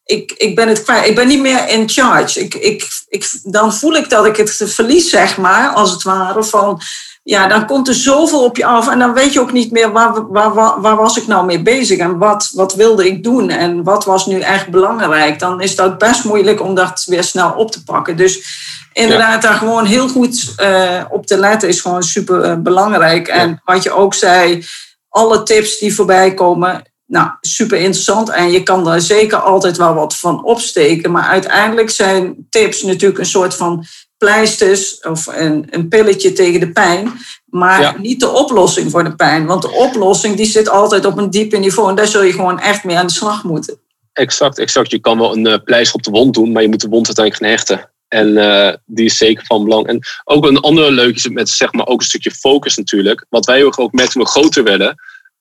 ik, 0.04 0.32
ik 0.36 0.54
ben 0.54 0.68
het 0.68 0.82
kwijt. 0.82 1.06
Ik 1.06 1.14
ben 1.14 1.28
niet 1.28 1.40
meer 1.40 1.68
in 1.68 1.88
charge. 1.88 2.40
Ik, 2.40 2.54
ik, 2.54 2.88
ik, 3.08 3.30
dan 3.42 3.74
voel 3.74 3.94
ik 3.94 4.10
dat 4.10 4.26
ik 4.26 4.36
het 4.36 4.62
verlies, 4.64 5.10
zeg 5.10 5.36
maar, 5.36 5.68
als 5.68 5.90
het 5.90 6.02
ware. 6.02 6.44
Van, 6.44 6.80
ja, 7.24 7.46
dan 7.46 7.66
komt 7.66 7.88
er 7.88 7.94
zoveel 7.94 8.44
op 8.44 8.56
je 8.56 8.64
af 8.64 8.88
en 8.88 8.98
dan 8.98 9.12
weet 9.12 9.32
je 9.32 9.40
ook 9.40 9.52
niet 9.52 9.70
meer 9.70 9.92
waar, 9.92 10.28
waar, 10.28 10.54
waar, 10.54 10.80
waar 10.80 10.96
was 10.96 11.16
ik 11.16 11.26
nou 11.26 11.44
mee 11.44 11.62
bezig 11.62 11.98
en 11.98 12.18
wat, 12.18 12.50
wat 12.54 12.74
wilde 12.74 13.06
ik 13.06 13.22
doen 13.22 13.50
en 13.50 13.82
wat 13.82 14.04
was 14.04 14.26
nu 14.26 14.40
echt 14.40 14.68
belangrijk. 14.68 15.38
Dan 15.38 15.60
is 15.60 15.76
dat 15.76 15.98
best 15.98 16.24
moeilijk 16.24 16.60
om 16.60 16.74
dat 16.74 17.04
weer 17.04 17.24
snel 17.24 17.50
op 17.50 17.70
te 17.70 17.84
pakken. 17.84 18.16
Dus 18.16 18.58
inderdaad, 18.92 19.42
daar 19.42 19.54
gewoon 19.54 19.84
heel 19.84 20.08
goed 20.08 20.54
uh, 20.62 21.04
op 21.10 21.26
te 21.26 21.38
letten 21.38 21.68
is 21.68 21.80
gewoon 21.80 22.02
super 22.02 22.44
uh, 22.44 22.56
belangrijk. 22.56 23.28
En 23.28 23.60
wat 23.64 23.82
je 23.82 23.92
ook 23.92 24.14
zei, 24.14 24.64
alle 25.08 25.42
tips 25.42 25.78
die 25.78 25.94
voorbij 25.94 26.34
komen, 26.34 26.82
nou, 27.06 27.30
super 27.40 27.78
interessant 27.78 28.28
en 28.28 28.50
je 28.50 28.62
kan 28.62 28.84
daar 28.84 29.00
zeker 29.00 29.38
altijd 29.38 29.76
wel 29.76 29.94
wat 29.94 30.16
van 30.16 30.44
opsteken. 30.44 31.10
Maar 31.10 31.28
uiteindelijk 31.28 31.90
zijn 31.90 32.46
tips 32.50 32.82
natuurlijk 32.82 33.18
een 33.18 33.26
soort 33.26 33.54
van 33.54 33.84
pleisters 34.22 35.00
of 35.00 35.26
een, 35.26 35.66
een 35.70 35.88
pilletje 35.88 36.32
tegen 36.32 36.60
de 36.60 36.72
pijn. 36.72 37.12
Maar 37.44 38.00
niet 38.00 38.20
de 38.20 38.30
oplossing 38.30 38.90
voor 38.90 39.04
de 39.04 39.14
pijn. 39.14 39.46
Want 39.46 39.62
de 39.62 39.70
oplossing 39.70 40.36
die 40.36 40.46
zit 40.46 40.68
altijd 40.68 41.04
op 41.04 41.18
een 41.18 41.30
diepe 41.30 41.56
niveau 41.56 41.88
en 41.88 41.94
daar 41.94 42.06
zul 42.06 42.22
je 42.22 42.32
gewoon 42.32 42.60
echt 42.60 42.84
mee 42.84 42.96
aan 42.96 43.06
de 43.06 43.12
slag 43.12 43.44
moeten. 43.44 43.78
Exact, 44.12 44.58
exact. 44.58 44.90
Je 44.90 44.98
kan 44.98 45.18
wel 45.18 45.36
een 45.36 45.46
uh, 45.46 45.56
pleister 45.64 45.94
op 45.94 46.02
de 46.02 46.10
wond 46.10 46.34
doen, 46.34 46.52
maar 46.52 46.62
je 46.62 46.68
moet 46.68 46.80
de 46.80 46.88
wond 46.88 47.06
uiteindelijk 47.06 47.44
gaan 47.44 47.52
hechten. 47.52 47.90
En 48.08 48.28
uh, 48.28 48.72
die 48.86 49.04
is 49.04 49.16
zeker 49.16 49.46
van 49.46 49.64
belang. 49.64 49.86
En 49.86 50.00
ook 50.24 50.46
een 50.46 50.60
andere 50.60 50.90
leuke 50.90 51.16
is 51.16 51.28
met 51.28 51.48
zeg 51.48 51.72
maar 51.72 51.86
ook 51.86 52.00
een 52.00 52.06
stukje 52.06 52.30
focus 52.30 52.76
natuurlijk. 52.76 53.26
Wat 53.28 53.44
wij 53.44 53.64
ook 53.64 53.92
met 53.92 54.10
toen 54.10 54.22
we 54.22 54.28
groter 54.28 54.64
werden. 54.64 54.94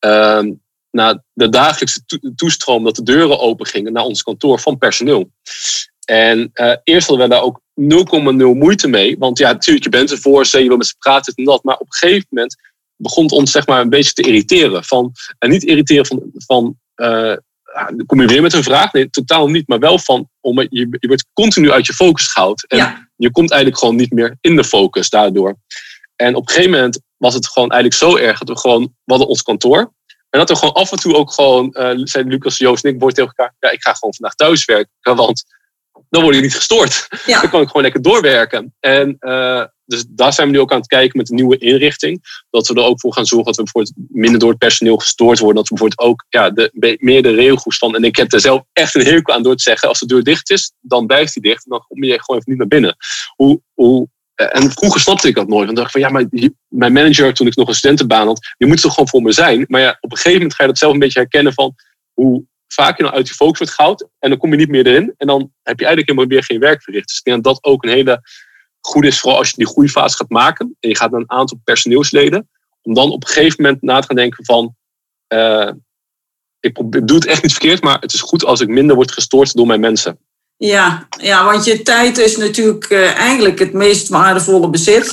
Uh, 0.05 0.41
na 0.91 1.23
de 1.33 1.49
dagelijkse 1.49 2.01
toestroom 2.35 2.83
dat 2.83 2.95
de 2.95 3.03
deuren 3.03 3.39
open 3.39 3.65
gingen 3.65 3.93
naar 3.93 4.03
ons 4.03 4.23
kantoor 4.23 4.59
van 4.59 4.77
personeel. 4.77 5.31
En 6.05 6.51
uh, 6.53 6.75
eerst 6.83 7.07
hadden 7.07 7.27
we 7.27 7.33
daar 7.33 7.43
ook 7.43 7.61
0,0 7.81 8.57
moeite 8.57 8.87
mee. 8.87 9.17
Want 9.17 9.37
ja, 9.37 9.51
natuurlijk, 9.51 9.85
je 9.85 9.91
bent 9.91 10.11
ervoor, 10.11 10.47
je 10.51 10.67
wil 10.67 10.77
met 10.77 10.87
ze 10.87 10.95
praten 10.97 11.33
en 11.33 11.43
dat. 11.43 11.63
Maar 11.63 11.77
op 11.77 11.87
een 11.87 11.93
gegeven 11.93 12.27
moment 12.29 12.55
begon 12.95 13.23
het 13.23 13.31
ons 13.31 13.51
zeg 13.51 13.67
maar 13.67 13.81
een 13.81 13.89
beetje 13.89 14.13
te 14.13 14.21
irriteren. 14.21 14.83
Van, 14.83 15.11
en 15.39 15.49
niet 15.49 15.63
irriteren 15.63 16.05
van, 16.05 16.31
van 16.33 16.77
uh, 16.95 17.35
kom 18.05 18.21
je 18.21 18.27
weer 18.27 18.41
met 18.41 18.53
een 18.53 18.63
vraag? 18.63 18.93
Nee, 18.93 19.09
totaal 19.09 19.47
niet. 19.47 19.67
Maar 19.67 19.79
wel 19.79 19.99
van, 19.99 20.29
om, 20.39 20.59
je, 20.59 20.97
je 20.99 21.07
wordt 21.07 21.25
continu 21.33 21.71
uit 21.71 21.85
je 21.85 21.93
focus 21.93 22.27
gehaald. 22.27 22.67
En 22.67 23.09
je 23.15 23.31
komt 23.31 23.51
eigenlijk 23.51 23.81
gewoon 23.81 23.95
niet 23.95 24.11
meer 24.11 24.37
in 24.41 24.55
de 24.55 24.63
focus 24.63 25.09
daardoor. 25.09 25.55
En 26.15 26.35
op 26.35 26.41
een 26.41 26.53
gegeven 26.53 26.71
moment 26.71 26.99
was 27.17 27.33
het 27.33 27.47
gewoon 27.47 27.69
eigenlijk 27.69 28.01
zo 28.01 28.17
erg 28.17 28.39
dat 28.39 28.47
we 28.47 28.59
gewoon, 28.59 28.81
we 28.81 29.11
hadden 29.11 29.27
ons 29.27 29.41
kantoor. 29.41 29.93
En 30.29 30.39
dat 30.39 30.49
we 30.49 30.55
gewoon 30.55 30.73
af 30.73 30.91
en 30.91 30.97
toe 30.97 31.15
ook 31.15 31.31
gewoon, 31.31 31.75
uh, 31.79 31.91
zijn 32.03 32.27
Lucas, 32.27 32.57
Joost 32.57 32.85
en 32.85 32.93
ik, 32.93 32.99
woord 32.99 33.15
tegen 33.15 33.33
elkaar, 33.35 33.55
ja, 33.59 33.69
ik 33.69 33.81
ga 33.81 33.93
gewoon 33.93 34.13
vandaag 34.13 34.35
thuis 34.35 34.65
werken, 34.65 35.15
want 35.15 35.43
dan 36.09 36.23
word 36.23 36.35
ik 36.35 36.41
niet 36.41 36.55
gestoord. 36.55 37.07
Dan 37.25 37.49
kan 37.49 37.61
ik 37.61 37.67
gewoon 37.67 37.81
lekker 37.81 38.01
doorwerken. 38.01 38.73
En 38.79 39.17
uh, 39.19 39.65
dus 39.85 40.05
daar 40.07 40.33
zijn 40.33 40.47
we 40.47 40.53
nu 40.53 40.59
ook 40.59 40.71
aan 40.71 40.77
het 40.77 40.87
kijken 40.87 41.17
met 41.17 41.27
de 41.27 41.33
nieuwe 41.33 41.57
inrichting. 41.57 42.43
Dat 42.49 42.67
we 42.67 42.73
er 42.73 42.83
ook 42.83 42.99
voor 42.99 43.13
gaan 43.13 43.25
zorgen 43.25 43.45
dat 43.45 43.55
we 43.55 43.63
bijvoorbeeld 43.63 43.95
minder 44.09 44.39
door 44.39 44.49
het 44.49 44.59
personeel 44.59 44.97
gestoord 44.97 45.39
worden. 45.39 45.55
Dat 45.55 45.69
we 45.69 45.75
bijvoorbeeld 45.75 46.09
ook 46.09 46.25
ja, 46.29 46.49
de, 46.49 46.97
meer 46.99 47.23
de 47.23 47.33
regels 47.33 47.77
van. 47.77 47.95
En 47.95 48.03
ik 48.03 48.15
heb 48.15 48.33
er 48.33 48.39
zelf 48.39 48.63
echt 48.73 48.95
een 48.95 49.05
hekel 49.05 49.33
aan 49.33 49.43
door 49.43 49.55
te 49.55 49.63
zeggen: 49.63 49.87
als 49.87 49.99
de 49.99 50.05
deur 50.05 50.23
dicht 50.23 50.49
is, 50.49 50.73
dan 50.79 51.05
blijft 51.05 51.33
die 51.33 51.41
dicht. 51.41 51.63
En 51.63 51.71
dan 51.71 51.85
kom 51.87 52.03
je 52.03 52.21
gewoon 52.21 52.39
even 52.39 52.51
niet 52.51 52.57
naar 52.57 52.67
binnen. 52.67 52.95
Hoe, 53.35 53.61
hoe 53.73 54.07
eh, 54.35 54.61
en 54.61 54.71
vroeger 54.71 55.01
snapte 55.01 55.27
ik 55.27 55.35
dat 55.35 55.47
nooit. 55.47 55.65
Want 55.65 55.77
dacht 55.77 55.91
van 55.91 56.01
ja, 56.01 56.09
maar 56.09 56.25
mijn 56.67 56.93
manager 56.93 57.33
toen 57.33 57.47
ik 57.47 57.55
nog 57.55 57.67
een 57.67 57.73
studentenbaan 57.73 58.27
had, 58.27 58.55
die 58.57 58.67
moet 58.67 58.81
toch 58.81 58.93
gewoon 58.93 59.09
voor 59.09 59.21
me 59.21 59.31
zijn. 59.31 59.65
Maar 59.67 59.81
ja, 59.81 59.97
op 59.99 60.11
een 60.11 60.17
gegeven 60.17 60.37
moment 60.37 60.55
ga 60.55 60.63
je 60.63 60.69
dat 60.69 60.77
zelf 60.77 60.93
een 60.93 60.99
beetje 60.99 61.19
herkennen 61.19 61.53
van 61.53 61.75
hoe 62.13 62.43
nou 62.75 63.13
uit 63.13 63.27
je 63.27 63.33
focus 63.33 63.57
wordt 63.57 63.73
gehaald. 63.73 64.07
En 64.19 64.29
dan 64.29 64.37
kom 64.39 64.51
je 64.51 64.57
niet 64.57 64.69
meer 64.69 64.87
erin. 64.87 65.13
En 65.17 65.27
dan 65.27 65.51
heb 65.63 65.79
je 65.79 65.85
eigenlijk 65.85 66.07
helemaal 66.07 66.29
weer 66.29 66.43
geen 66.43 66.59
werk 66.59 66.83
verricht. 66.83 67.07
Dus 67.07 67.17
ik 67.17 67.23
denk 67.23 67.43
dat 67.43 67.53
dat 67.53 67.63
ook 67.63 67.83
een 67.83 67.89
hele 67.89 68.21
goede 68.79 69.07
is, 69.07 69.19
vooral 69.19 69.39
als 69.39 69.49
je 69.49 69.55
die 69.55 69.67
groeifase 69.67 70.15
gaat 70.15 70.29
maken. 70.29 70.77
En 70.79 70.89
je 70.89 70.95
gaat 70.95 71.11
naar 71.11 71.19
een 71.19 71.31
aantal 71.31 71.59
personeelsleden. 71.63 72.49
Om 72.81 72.93
dan 72.93 73.11
op 73.11 73.23
een 73.23 73.29
gegeven 73.29 73.63
moment 73.63 73.81
na 73.81 73.99
te 73.99 74.07
gaan 74.07 74.15
denken 74.15 74.45
van... 74.45 74.75
Uh, 75.33 75.71
ik, 76.59 76.75
doe 76.89 77.17
het 77.17 77.25
echt 77.25 77.41
niet 77.41 77.51
verkeerd, 77.51 77.83
maar 77.83 77.99
het 77.99 78.13
is 78.13 78.21
goed 78.21 78.45
als 78.45 78.61
ik 78.61 78.67
minder 78.67 78.95
word 78.95 79.11
gestoord 79.11 79.53
door 79.53 79.67
mijn 79.67 79.79
mensen. 79.79 80.19
Ja, 80.57 81.07
ja, 81.21 81.45
want 81.45 81.65
je 81.65 81.81
tijd 81.81 82.17
is 82.17 82.37
natuurlijk 82.37 82.89
uh, 82.89 83.15
eigenlijk 83.17 83.59
het 83.59 83.73
meest 83.73 84.09
waardevolle 84.09 84.69
bezit. 84.69 85.05
Uh, 85.05 85.11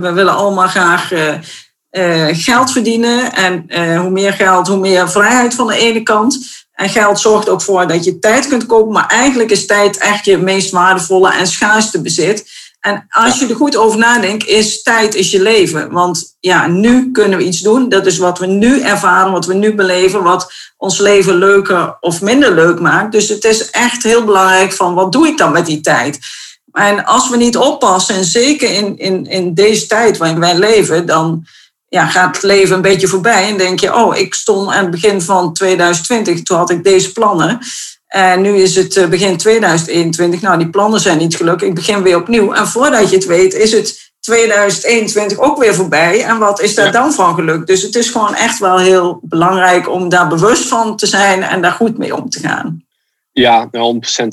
we, 0.00 0.12
willen 0.12 0.34
allemaal 0.34 0.68
graag 0.68 1.12
geld 2.30 2.72
verdienen. 2.72 3.32
En 3.32 3.66
hoe 3.98 4.10
meer 4.10 4.32
geld, 4.32 4.66
hoe 4.66 4.78
meer 4.78 5.10
vrijheid 5.10 5.54
van 5.54 5.66
de 5.66 5.76
ene 5.76 6.02
kant. 6.02 6.66
En 6.78 6.88
geld 6.88 7.20
zorgt 7.20 7.48
ook 7.48 7.62
voor 7.62 7.86
dat 7.86 8.04
je 8.04 8.18
tijd 8.18 8.48
kunt 8.48 8.66
kopen. 8.66 8.92
Maar 8.92 9.06
eigenlijk 9.06 9.50
is 9.50 9.66
tijd 9.66 9.96
echt 9.96 10.24
je 10.24 10.36
meest 10.36 10.70
waardevolle 10.70 11.32
en 11.32 11.46
schaarste 11.46 12.00
bezit. 12.00 12.50
En 12.80 13.06
als 13.08 13.38
je 13.38 13.46
er 13.46 13.54
goed 13.54 13.76
over 13.76 13.98
nadenkt, 13.98 14.46
is 14.46 14.82
tijd 14.82 15.14
is 15.14 15.30
je 15.30 15.42
leven. 15.42 15.92
Want 15.92 16.36
ja, 16.40 16.66
nu 16.66 17.12
kunnen 17.12 17.38
we 17.38 17.44
iets 17.44 17.60
doen. 17.60 17.88
Dat 17.88 18.06
is 18.06 18.18
wat 18.18 18.38
we 18.38 18.46
nu 18.46 18.80
ervaren, 18.80 19.32
wat 19.32 19.46
we 19.46 19.54
nu 19.54 19.74
beleven, 19.74 20.22
wat 20.22 20.52
ons 20.76 20.98
leven 20.98 21.34
leuker 21.34 21.96
of 22.00 22.20
minder 22.20 22.54
leuk 22.54 22.80
maakt. 22.80 23.12
Dus 23.12 23.28
het 23.28 23.44
is 23.44 23.70
echt 23.70 24.02
heel 24.02 24.24
belangrijk 24.24 24.72
van 24.72 24.94
wat 24.94 25.12
doe 25.12 25.26
ik 25.26 25.38
dan 25.38 25.52
met 25.52 25.66
die 25.66 25.80
tijd? 25.80 26.18
En 26.72 27.04
als 27.04 27.28
we 27.28 27.36
niet 27.36 27.56
oppassen, 27.56 28.14
en 28.14 28.24
zeker 28.24 28.72
in, 28.72 28.98
in, 28.98 29.26
in 29.26 29.54
deze 29.54 29.86
tijd 29.86 30.16
waarin 30.16 30.40
wij 30.40 30.58
leven, 30.58 31.06
dan 31.06 31.46
ja, 31.88 32.06
gaat 32.06 32.34
het 32.34 32.44
leven 32.44 32.76
een 32.76 32.82
beetje 32.82 33.08
voorbij. 33.08 33.48
En 33.48 33.56
denk 33.56 33.80
je, 33.80 33.94
oh, 33.94 34.16
ik 34.16 34.34
stond 34.34 34.70
aan 34.70 34.82
het 34.82 34.90
begin 34.90 35.22
van 35.22 35.52
2020, 35.52 36.42
toen 36.42 36.56
had 36.56 36.70
ik 36.70 36.84
deze 36.84 37.12
plannen. 37.12 37.58
En 38.08 38.40
nu 38.40 38.56
is 38.56 38.74
het 38.74 38.96
eh, 38.96 39.06
begin 39.06 39.36
2021. 39.36 40.40
Nou, 40.40 40.58
die 40.58 40.70
plannen 40.70 41.00
zijn 41.00 41.18
niet 41.18 41.36
gelukt. 41.36 41.62
Ik 41.62 41.74
begin 41.74 42.02
weer 42.02 42.16
opnieuw. 42.16 42.52
En 42.52 42.68
voordat 42.68 43.10
je 43.10 43.16
het 43.16 43.26
weet, 43.26 43.54
is 43.54 43.72
het 43.72 44.12
2021 44.20 45.38
ook 45.38 45.58
weer 45.58 45.74
voorbij. 45.74 46.24
En 46.24 46.38
wat 46.38 46.60
is 46.60 46.74
daar 46.74 46.92
dan 46.92 47.12
van 47.12 47.34
gelukt? 47.34 47.66
Dus 47.66 47.82
het 47.82 47.94
is 47.94 48.10
gewoon 48.10 48.34
echt 48.34 48.58
wel 48.58 48.78
heel 48.78 49.20
belangrijk 49.22 49.88
om 49.88 50.08
daar 50.08 50.28
bewust 50.28 50.68
van 50.68 50.96
te 50.96 51.06
zijn 51.06 51.42
en 51.42 51.62
daar 51.62 51.72
goed 51.72 51.98
mee 51.98 52.16
om 52.16 52.30
te 52.30 52.40
gaan. 52.40 52.87
Ja, 53.38 53.66
100%. 53.66 53.70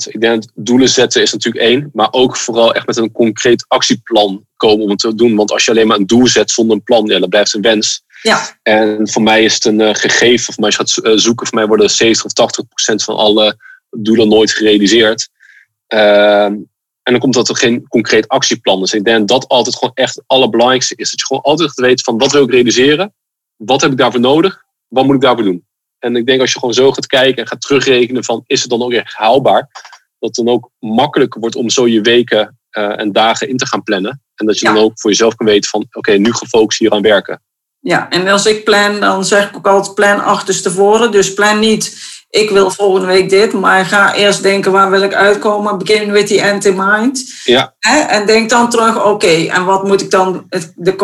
Ik 0.08 0.20
denk 0.20 0.42
dat 0.42 0.50
doelen 0.54 0.88
zetten 0.88 1.22
is 1.22 1.32
natuurlijk 1.32 1.64
één. 1.64 1.90
Maar 1.92 2.08
ook 2.10 2.36
vooral 2.36 2.74
echt 2.74 2.86
met 2.86 2.96
een 2.96 3.12
concreet 3.12 3.64
actieplan 3.68 4.46
komen 4.56 4.84
om 4.84 4.90
het 4.90 4.98
te 4.98 5.14
doen. 5.14 5.36
Want 5.36 5.52
als 5.52 5.64
je 5.64 5.70
alleen 5.70 5.86
maar 5.86 5.96
een 5.96 6.06
doel 6.06 6.26
zet 6.26 6.50
zonder 6.50 6.76
een 6.76 6.82
plan, 6.82 7.06
ja, 7.06 7.18
dan 7.18 7.28
blijft 7.28 7.52
het 7.52 7.64
een 7.64 7.70
wens. 7.70 8.02
Ja. 8.22 8.58
En 8.62 9.08
voor 9.08 9.22
mij 9.22 9.44
is 9.44 9.54
het 9.54 9.64
een 9.64 9.80
uh, 9.80 9.94
gegeven. 9.94 10.44
Voor 10.44 10.54
mij 10.56 10.76
als 10.76 10.94
je 10.94 11.02
gaat 11.02 11.12
uh, 11.12 11.18
zoeken, 11.18 11.46
voor 11.46 11.58
mij 11.58 11.66
worden 11.66 11.90
70 11.90 12.24
of 12.24 12.32
80 12.32 12.68
procent 12.68 13.02
van 13.02 13.16
alle 13.16 13.56
doelen 13.90 14.28
nooit 14.28 14.50
gerealiseerd. 14.50 15.28
Uh, 15.94 16.44
en 16.44 17.12
dan 17.12 17.18
komt 17.18 17.34
dat 17.34 17.48
er 17.48 17.56
geen 17.56 17.88
concreet 17.88 18.28
actieplan 18.28 18.82
is. 18.82 18.90
Dus 18.90 18.98
ik 18.98 19.04
denk 19.04 19.18
dat 19.18 19.28
dat 19.28 19.48
altijd 19.48 19.76
gewoon 19.76 19.94
echt 19.94 20.14
het 20.14 20.24
allerbelangrijkste 20.26 20.94
is. 20.96 21.10
Dat 21.10 21.20
je 21.20 21.26
gewoon 21.26 21.42
altijd 21.42 21.74
weet 21.74 22.02
van 22.02 22.18
wat 22.18 22.32
wil 22.32 22.42
ik 22.42 22.50
realiseren? 22.50 23.14
Wat 23.56 23.80
heb 23.80 23.90
ik 23.90 23.98
daarvoor 23.98 24.20
nodig? 24.20 24.62
Wat 24.88 25.04
moet 25.04 25.14
ik 25.14 25.20
daarvoor 25.20 25.44
doen? 25.44 25.66
En 25.98 26.16
ik 26.16 26.26
denk 26.26 26.40
als 26.40 26.52
je 26.52 26.58
gewoon 26.58 26.74
zo 26.74 26.92
gaat 26.92 27.06
kijken 27.06 27.42
en 27.42 27.48
gaat 27.48 27.60
terugrekenen 27.60 28.24
van 28.24 28.42
is 28.46 28.60
het 28.60 28.70
dan 28.70 28.82
ook 28.82 28.92
echt 28.92 29.14
haalbaar? 29.14 29.68
Dat 30.18 30.36
het 30.36 30.46
dan 30.46 30.54
ook 30.54 30.70
makkelijker 30.78 31.40
wordt 31.40 31.56
om 31.56 31.70
zo 31.70 31.86
je 31.86 32.00
weken 32.00 32.58
uh, 32.78 33.00
en 33.00 33.12
dagen 33.12 33.48
in 33.48 33.56
te 33.56 33.66
gaan 33.66 33.82
plannen. 33.82 34.22
En 34.34 34.46
dat 34.46 34.58
je 34.58 34.66
ja. 34.66 34.72
dan 34.72 34.82
ook 34.82 35.00
voor 35.00 35.10
jezelf 35.10 35.34
kan 35.34 35.46
weten 35.46 35.70
van 35.70 35.80
oké, 35.80 35.98
okay, 35.98 36.16
nu 36.16 36.32
gefocust 36.32 36.78
hier 36.78 36.90
aan 36.90 37.02
werken. 37.02 37.42
Ja, 37.80 38.08
en 38.10 38.28
als 38.28 38.46
ik 38.46 38.64
plan, 38.64 39.00
dan 39.00 39.24
zeg 39.24 39.48
ik 39.48 39.56
ook 39.56 39.66
altijd 39.66 39.94
plan 39.94 40.24
achterstevoren. 40.24 41.10
Dus 41.10 41.34
plan 41.34 41.58
niet, 41.58 41.98
ik 42.30 42.50
wil 42.50 42.70
volgende 42.70 43.06
week 43.06 43.30
dit, 43.30 43.52
maar 43.52 43.84
ga 43.84 44.14
eerst 44.14 44.42
denken 44.42 44.72
waar 44.72 44.90
wil 44.90 45.02
ik 45.02 45.14
uitkomen. 45.14 45.78
Begin 45.78 46.12
with 46.12 46.26
the 46.26 46.40
end 46.40 46.64
in 46.64 46.74
mind. 46.76 47.32
Ja. 47.44 47.74
En 48.08 48.26
denk 48.26 48.50
dan 48.50 48.70
terug, 48.70 49.04
oké, 49.04 49.46
en 49.46 49.64
wat 49.64 49.84
moet 49.84 50.00
ik 50.00 50.10
dan 50.10 50.46
de 50.74 50.94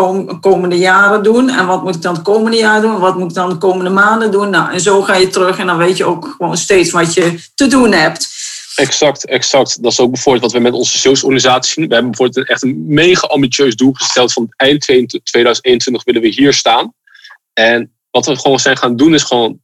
komende 0.41 0.79
jaren 0.79 1.23
doen? 1.23 1.49
En 1.49 1.67
wat 1.67 1.83
moet 1.83 1.95
ik 1.95 2.03
dan 2.03 2.15
het 2.15 2.23
komende 2.23 2.57
jaar 2.57 2.81
doen? 2.81 2.99
Wat 2.99 3.19
moet 3.19 3.29
ik 3.29 3.35
dan 3.35 3.49
de 3.49 3.57
komende 3.57 3.91
maanden 3.91 4.31
doen? 4.31 4.51
Nou, 4.51 4.73
en 4.73 4.81
zo 4.81 5.03
ga 5.03 5.17
je 5.17 5.29
terug 5.29 5.59
en 5.59 5.67
dan 5.67 5.77
weet 5.77 5.97
je 5.97 6.05
ook 6.05 6.35
gewoon 6.37 6.57
steeds 6.57 6.91
wat 6.91 7.15
je 7.15 7.39
te 7.55 7.67
doen 7.67 7.93
hebt. 7.93 8.31
Exact, 8.77 9.27
exact. 9.27 9.83
Dat 9.83 9.93
is 9.93 10.01
ook 10.01 10.11
bijvoorbeeld 10.11 10.45
wat 10.45 10.53
we 10.53 10.59
met 10.59 10.73
onze 10.73 10.99
salesorganisatie 10.99 11.73
zien. 11.73 11.89
We 11.89 11.95
hebben 11.95 12.13
bijvoorbeeld 12.13 12.49
echt 12.49 12.63
een 12.63 12.85
mega 12.87 13.27
ambitieus 13.27 13.77
doel 13.77 13.93
gesteld 13.93 14.33
van 14.33 14.53
eind 14.57 14.81
2021 14.81 16.05
willen 16.05 16.23
we 16.23 16.29
hier 16.29 16.53
staan. 16.53 16.95
En 17.53 17.93
wat 18.11 18.27
we 18.27 18.37
gewoon 18.37 18.59
zijn 18.59 18.77
gaan 18.77 18.97
doen 18.97 19.15
is 19.15 19.23
gewoon 19.23 19.61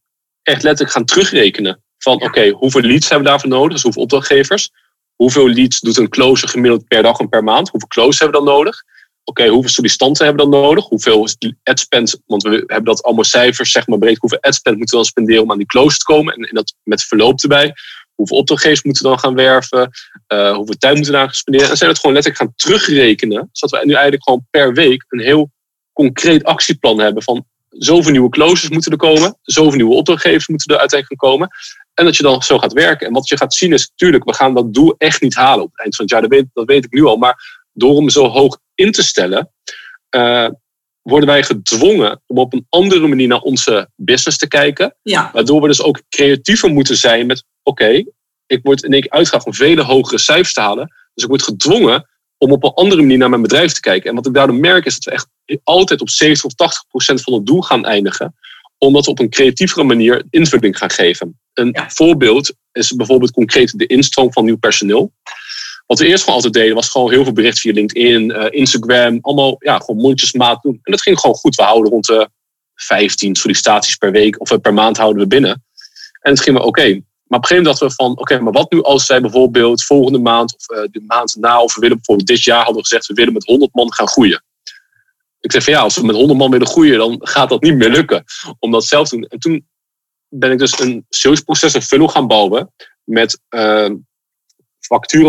echt 0.49 0.63
letterlijk 0.63 0.97
gaan 0.97 1.05
terugrekenen. 1.05 1.83
Van 1.99 2.23
oké, 2.23 2.49
hoeveel 2.49 2.81
leads 2.81 3.09
hebben 3.09 3.25
we 3.25 3.31
daarvoor 3.31 3.51
nodig? 3.51 3.73
Dus 3.73 3.83
hoeveel 3.83 4.03
opdrachtgevers? 4.03 4.71
Hoeveel 5.15 5.49
leads 5.49 5.81
doet 5.81 5.97
een 5.97 6.09
closer 6.09 6.49
gemiddeld 6.49 6.89
per 6.89 7.03
dag 7.03 7.19
en 7.19 7.29
per 7.29 7.45
maand? 7.45 7.69
Hoeveel 7.69 7.89
closes 7.89 8.19
hebben 8.19 8.41
we 8.41 8.47
dan 8.47 8.55
nodig? 8.55 8.83
Oké, 9.25 9.47
hoeveel 9.47 9.71
sollicitanten 9.71 10.27
hebben 10.27 10.45
we 10.45 10.51
dan 10.51 10.61
nodig? 10.61 10.85
Hoeveel 10.85 11.29
adspend, 11.63 12.21
want 12.27 12.43
we 12.43 12.51
hebben 12.51 12.85
dat 12.85 13.03
allemaal 13.03 13.25
cijfers, 13.25 13.71
zeg 13.71 13.87
maar 13.87 13.99
breed. 13.99 14.19
Hoeveel 14.19 14.41
adspend 14.41 14.77
moeten 14.77 14.97
we 14.97 15.03
dan 15.03 15.11
spenderen 15.11 15.43
om 15.43 15.51
aan 15.51 15.59
die 15.59 15.67
close 15.67 15.99
te 15.99 16.05
komen? 16.05 16.35
En, 16.35 16.43
en 16.43 16.55
dat 16.55 16.75
met 16.83 17.03
verloop 17.03 17.41
erbij 17.41 17.75
hoeveel 18.19 18.37
opdrachtgevers 18.37 18.83
moeten 18.83 19.03
we 19.03 19.09
dan 19.09 19.19
gaan 19.19 19.35
werven, 19.35 19.91
uh, 20.33 20.55
hoeveel 20.55 20.77
tijd 20.79 20.95
moeten 20.95 21.13
we 21.13 21.19
daar 21.19 21.27
gaan 21.27 21.35
spenderen. 21.35 21.71
En 21.71 21.77
zijn 21.77 21.91
we 21.91 21.95
het 21.95 22.05
gewoon 22.05 22.17
letterlijk 22.17 22.45
gaan 22.45 22.53
terugrekenen, 22.57 23.49
zodat 23.53 23.81
we 23.81 23.87
nu 23.87 23.93
eigenlijk 23.93 24.25
gewoon 24.25 24.47
per 24.51 24.73
week 24.73 25.05
een 25.09 25.21
heel 25.21 25.51
concreet 25.93 26.45
actieplan 26.45 26.99
hebben 26.99 27.23
van 27.23 27.47
zoveel 27.79 28.11
nieuwe 28.11 28.29
closes 28.29 28.69
moeten 28.69 28.93
er 28.93 28.99
komen, 28.99 29.39
zoveel 29.43 29.77
nieuwe 29.77 29.95
opdrachtgevers 29.95 30.49
moeten 30.49 30.75
er 30.75 30.81
uiteindelijk 30.81 31.21
gaan 31.21 31.31
komen. 31.31 31.49
En 31.95 32.05
dat 32.05 32.17
je 32.17 32.23
dan 32.23 32.43
zo 32.43 32.59
gaat 32.59 32.73
werken. 32.73 33.07
En 33.07 33.13
wat 33.13 33.29
je 33.29 33.37
gaat 33.37 33.55
zien 33.55 33.73
is, 33.73 33.89
natuurlijk, 33.89 34.25
we 34.25 34.35
gaan 34.35 34.55
dat 34.55 34.75
doel 34.75 34.95
echt 34.99 35.21
niet 35.21 35.35
halen 35.35 35.65
op 35.65 35.71
het 35.71 35.81
eind 35.81 35.97
van 35.97 36.05
het 36.05 36.15
jaar. 36.15 36.23
Dat 36.23 36.31
weet, 36.31 36.47
dat 36.53 36.67
weet 36.67 36.85
ik 36.85 36.93
nu 36.93 37.05
al. 37.05 37.17
Maar 37.17 37.63
door 37.73 37.97
hem 37.97 38.11
zo 38.11 38.27
hoog 38.27 38.59
in 38.75 38.93
te 38.93 39.03
stellen, 39.03 39.53
uh, 40.17 40.49
worden 41.03 41.29
wij 41.29 41.43
gedwongen 41.43 42.23
om 42.27 42.39
op 42.39 42.53
een 42.53 42.67
andere 42.69 43.07
manier 43.07 43.29
naar 43.29 43.41
onze 43.41 43.91
business 43.97 44.39
te 44.39 44.49
kijken. 44.49 44.97
Ja. 45.03 45.31
Waardoor 45.33 45.61
we 45.61 45.67
dus 45.67 45.83
ook 45.83 46.03
creatiever 46.09 46.71
moeten 46.71 46.97
zijn 46.97 47.27
met 47.27 47.45
oké, 47.63 48.05
ik 48.47 48.61
word 48.63 48.83
in 48.83 48.93
één 48.93 49.01
keer 49.01 49.11
uitgegaan 49.11 49.47
om 49.47 49.55
vele 49.55 49.83
hogere 49.83 50.19
cijfers 50.19 50.53
te 50.53 50.61
halen. 50.61 50.95
Dus 51.15 51.25
ik 51.25 51.31
word 51.31 51.43
gedwongen 51.43 52.09
om 52.39 52.53
op 52.53 52.65
een 52.65 52.75
andere 52.75 53.01
manier 53.01 53.19
naar 53.19 53.31
mijn 53.31 53.43
bedrijf 53.43 53.73
te 53.73 53.81
kijken. 53.81 54.11
En 54.11 54.17
wat 54.17 54.27
ik 54.27 54.35
daardoor 54.35 54.57
merk 54.57 54.85
is 54.85 54.95
dat 54.95 55.05
we 55.05 55.11
echt 55.11 55.29
altijd 55.63 56.01
op 56.01 56.11
70 56.11 56.45
of 56.45 56.55
80 56.55 56.87
procent 56.89 57.23
van 57.23 57.33
het 57.33 57.47
doel 57.47 57.61
gaan 57.61 57.85
eindigen. 57.85 58.35
Omdat 58.79 59.05
we 59.05 59.11
op 59.11 59.19
een 59.19 59.31
creatievere 59.31 59.85
manier 59.85 60.25
invulling 60.31 60.79
gaan 60.79 60.91
geven. 60.91 61.41
Een 61.55 61.71
ja. 61.73 61.91
voorbeeld 61.91 62.55
is 62.73 62.93
bijvoorbeeld 62.93 63.31
concreet 63.31 63.79
de 63.79 63.87
instroom 63.87 64.33
van 64.33 64.45
nieuw 64.45 64.59
personeel. 64.59 65.13
Wat 65.87 65.99
we 65.99 66.07
eerst 66.07 66.21
gewoon 66.21 66.35
altijd 66.35 66.55
deden, 66.55 66.75
was 66.75 66.89
gewoon 66.89 67.11
heel 67.11 67.25
veel 67.25 67.33
berichten 67.33 67.61
via 67.61 67.73
LinkedIn, 67.73 68.31
uh, 68.31 68.47
Instagram, 68.51 69.19
allemaal 69.21 69.57
ja, 69.59 69.79
gewoon 69.79 70.01
mondjesmaat 70.01 70.63
doen. 70.63 70.79
En 70.83 70.93
dat 70.93 71.03
ging 71.03 71.19
gewoon 71.19 71.37
goed. 71.37 71.55
We 71.55 71.63
houden 71.63 71.93
rond 71.93 72.07
de 72.07 72.29
15 72.75 73.37
sollicitaties 73.37 73.97
per 73.97 74.11
week 74.11 74.41
of 74.41 74.61
per 74.61 74.75
maand 74.75 74.97
houden 74.97 75.23
we 75.23 75.29
binnen. 75.29 75.65
En 76.21 76.33
het 76.33 76.41
ging 76.41 76.57
maar 76.57 76.67
oké. 76.67 77.01
Maar 77.29 77.39
op 77.39 77.45
een 77.45 77.49
gegeven 77.49 77.57
moment 77.57 77.65
dachten 77.65 77.89
we 77.89 77.95
van, 77.95 78.19
oké, 78.19 78.41
maar 78.41 78.53
wat 78.53 78.73
nu 78.73 78.83
als 78.83 79.07
zij 79.07 79.21
bijvoorbeeld 79.21 79.85
volgende 79.85 80.19
maand 80.19 80.55
of 80.55 80.77
uh, 80.77 80.85
de 80.91 81.03
maand 81.07 81.37
na, 81.39 81.63
of 81.63 81.75
we 81.75 81.81
willen 81.81 81.97
bijvoorbeeld 81.97 82.29
dit 82.29 82.43
jaar 82.43 82.65
hadden 82.65 82.83
gezegd, 82.83 83.07
we 83.07 83.15
willen 83.15 83.33
met 83.33 83.45
100 83.45 83.75
man 83.75 83.93
gaan 83.93 84.09
groeien. 84.09 84.43
Ik 85.41 85.53
zeg 85.53 85.65
van 85.65 85.73
ja, 85.73 85.81
als 85.81 85.97
we 85.97 86.07
met 86.07 86.17
100 86.17 86.39
man 86.39 86.51
willen 86.51 86.67
groeien, 86.67 86.99
dan 86.99 87.17
gaat 87.21 87.49
dat 87.49 87.63
niet 87.63 87.75
meer 87.75 87.91
lukken 87.91 88.25
om 88.59 88.71
dat 88.71 88.85
zelf 88.85 89.09
te 89.09 89.15
doen. 89.15 89.25
En 89.25 89.39
toen 89.39 89.69
ben 90.29 90.51
ik 90.51 90.59
dus 90.59 90.81
een 90.81 91.07
salesproces, 91.09 91.75
een 91.75 91.83
funnel 91.83 92.09
gaan 92.09 92.27
bouwen 92.27 92.73
met 93.05 93.41
uh, 93.51 93.89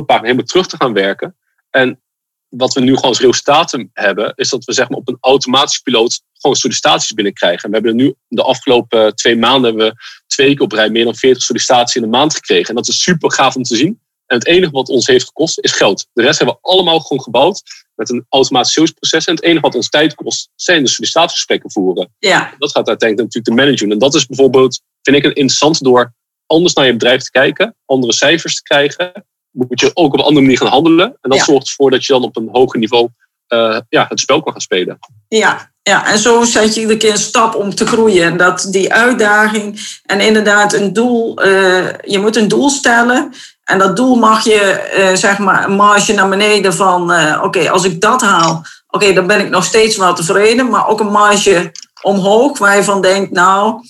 helemaal 0.05 0.43
terug 0.43 0.67
te 0.67 0.77
gaan 0.77 0.93
werken. 0.93 1.37
En 1.69 2.01
wat 2.49 2.73
we 2.73 2.79
nu 2.79 2.95
gewoon 2.95 3.09
als 3.09 3.19
resultaat 3.19 3.85
hebben, 3.93 4.33
is 4.35 4.49
dat 4.49 4.65
we 4.65 4.73
zeg 4.73 4.89
maar, 4.89 4.97
op 4.97 5.07
een 5.07 5.17
automatische 5.19 5.81
piloot 5.81 6.21
gewoon 6.33 6.55
sollicitaties 6.55 7.13
binnenkrijgen. 7.13 7.63
En 7.63 7.69
we 7.69 7.75
hebben 7.75 7.95
nu 7.95 8.15
de 8.27 8.43
afgelopen 8.43 9.15
twee 9.15 9.35
maanden 9.35 9.69
hebben 9.69 9.87
we 9.89 10.03
twee 10.27 10.53
keer 10.53 10.61
op 10.61 10.71
rij 10.71 10.89
meer 10.89 11.03
dan 11.03 11.15
40 11.15 11.43
sollicitaties 11.43 11.95
in 11.95 12.01
de 12.01 12.07
maand 12.17 12.35
gekregen. 12.35 12.69
En 12.69 12.75
dat 12.75 12.87
is 12.87 13.01
super 13.01 13.31
gaaf 13.31 13.55
om 13.55 13.63
te 13.63 13.75
zien. 13.75 14.01
En 14.29 14.37
het 14.37 14.45
enige 14.47 14.71
wat 14.71 14.89
ons 14.89 15.07
heeft 15.07 15.25
gekost 15.25 15.59
is 15.59 15.71
geld. 15.71 16.07
De 16.13 16.21
rest 16.21 16.37
hebben 16.37 16.55
we 16.61 16.69
allemaal 16.69 16.99
gewoon 16.99 17.23
gebouwd 17.23 17.61
met 17.95 18.09
een 18.09 18.25
automatisch 18.29 18.73
salesproces. 18.73 19.25
En 19.25 19.35
het 19.35 19.43
enige 19.43 19.61
wat 19.61 19.75
ons 19.75 19.89
tijd 19.89 20.15
kost, 20.15 20.49
zijn 20.55 20.83
de 20.83 20.89
sollicitatiegesprekken 20.89 21.71
voeren. 21.71 22.13
Ja. 22.19 22.53
Dat 22.57 22.71
gaat 22.71 22.87
uiteindelijk 22.87 23.33
natuurlijk 23.33 23.45
de 23.45 23.63
manager. 23.65 23.91
En 23.91 23.97
dat 23.99 24.15
is 24.15 24.25
bijvoorbeeld, 24.25 24.81
vind 25.01 25.17
ik, 25.17 25.23
een 25.23 25.33
interessant 25.35 25.83
door 25.83 26.13
anders 26.45 26.73
naar 26.73 26.85
je 26.85 26.91
bedrijf 26.91 27.23
te 27.23 27.31
kijken, 27.31 27.75
andere 27.85 28.13
cijfers 28.13 28.55
te 28.55 28.63
krijgen 28.63 29.25
moet 29.51 29.79
je 29.79 29.91
ook 29.93 30.13
op 30.13 30.19
een 30.19 30.25
andere 30.25 30.41
manier 30.41 30.57
gaan 30.57 30.67
handelen. 30.67 31.05
En 31.21 31.29
dat 31.29 31.37
Ja. 31.37 31.43
zorgt 31.43 31.67
ervoor 31.67 31.91
dat 31.91 32.05
je 32.05 32.13
dan 32.13 32.23
op 32.23 32.37
een 32.37 32.49
hoger 32.51 32.79
niveau 32.79 33.09
eh, 33.47 33.79
ja, 33.89 34.05
het 34.09 34.19
spel 34.19 34.41
kan 34.41 34.51
gaan 34.51 34.61
spelen. 34.61 34.99
Ja, 35.27 35.71
ja, 35.89 36.05
en 36.05 36.19
zo 36.19 36.43
zet 36.43 36.73
je 36.73 36.79
iedere 36.79 36.99
keer 36.99 37.11
een 37.11 37.17
stap 37.17 37.55
om 37.55 37.75
te 37.75 37.85
groeien. 37.85 38.25
En 38.25 38.37
dat 38.37 38.67
die 38.69 38.93
uitdaging 38.93 39.97
en 40.05 40.19
inderdaad 40.19 40.73
een 40.73 40.93
doel, 40.93 41.35
eh, 41.37 41.87
je 42.01 42.19
moet 42.19 42.35
een 42.35 42.47
doel 42.47 42.69
stellen. 42.69 43.33
En 43.63 43.77
dat 43.77 43.95
doel 43.95 44.15
mag 44.15 44.43
je, 44.43 44.59
eh, 44.59 45.15
zeg 45.15 45.37
maar, 45.37 45.63
een 45.63 45.75
marge 45.75 46.13
naar 46.13 46.29
beneden 46.29 46.73
van, 46.73 47.11
eh, 47.11 47.41
oké, 47.43 47.69
als 47.69 47.83
ik 47.83 48.01
dat 48.01 48.21
haal, 48.21 48.63
oké, 48.89 49.13
dan 49.13 49.27
ben 49.27 49.39
ik 49.39 49.49
nog 49.49 49.63
steeds 49.63 49.97
wel 49.97 50.13
tevreden. 50.13 50.69
Maar 50.69 50.87
ook 50.87 50.99
een 50.99 51.11
marge 51.11 51.71
omhoog 52.01 52.57
waar 52.57 52.75
je 52.75 52.83
van 52.83 53.01
denkt, 53.01 53.31
nou, 53.31 53.81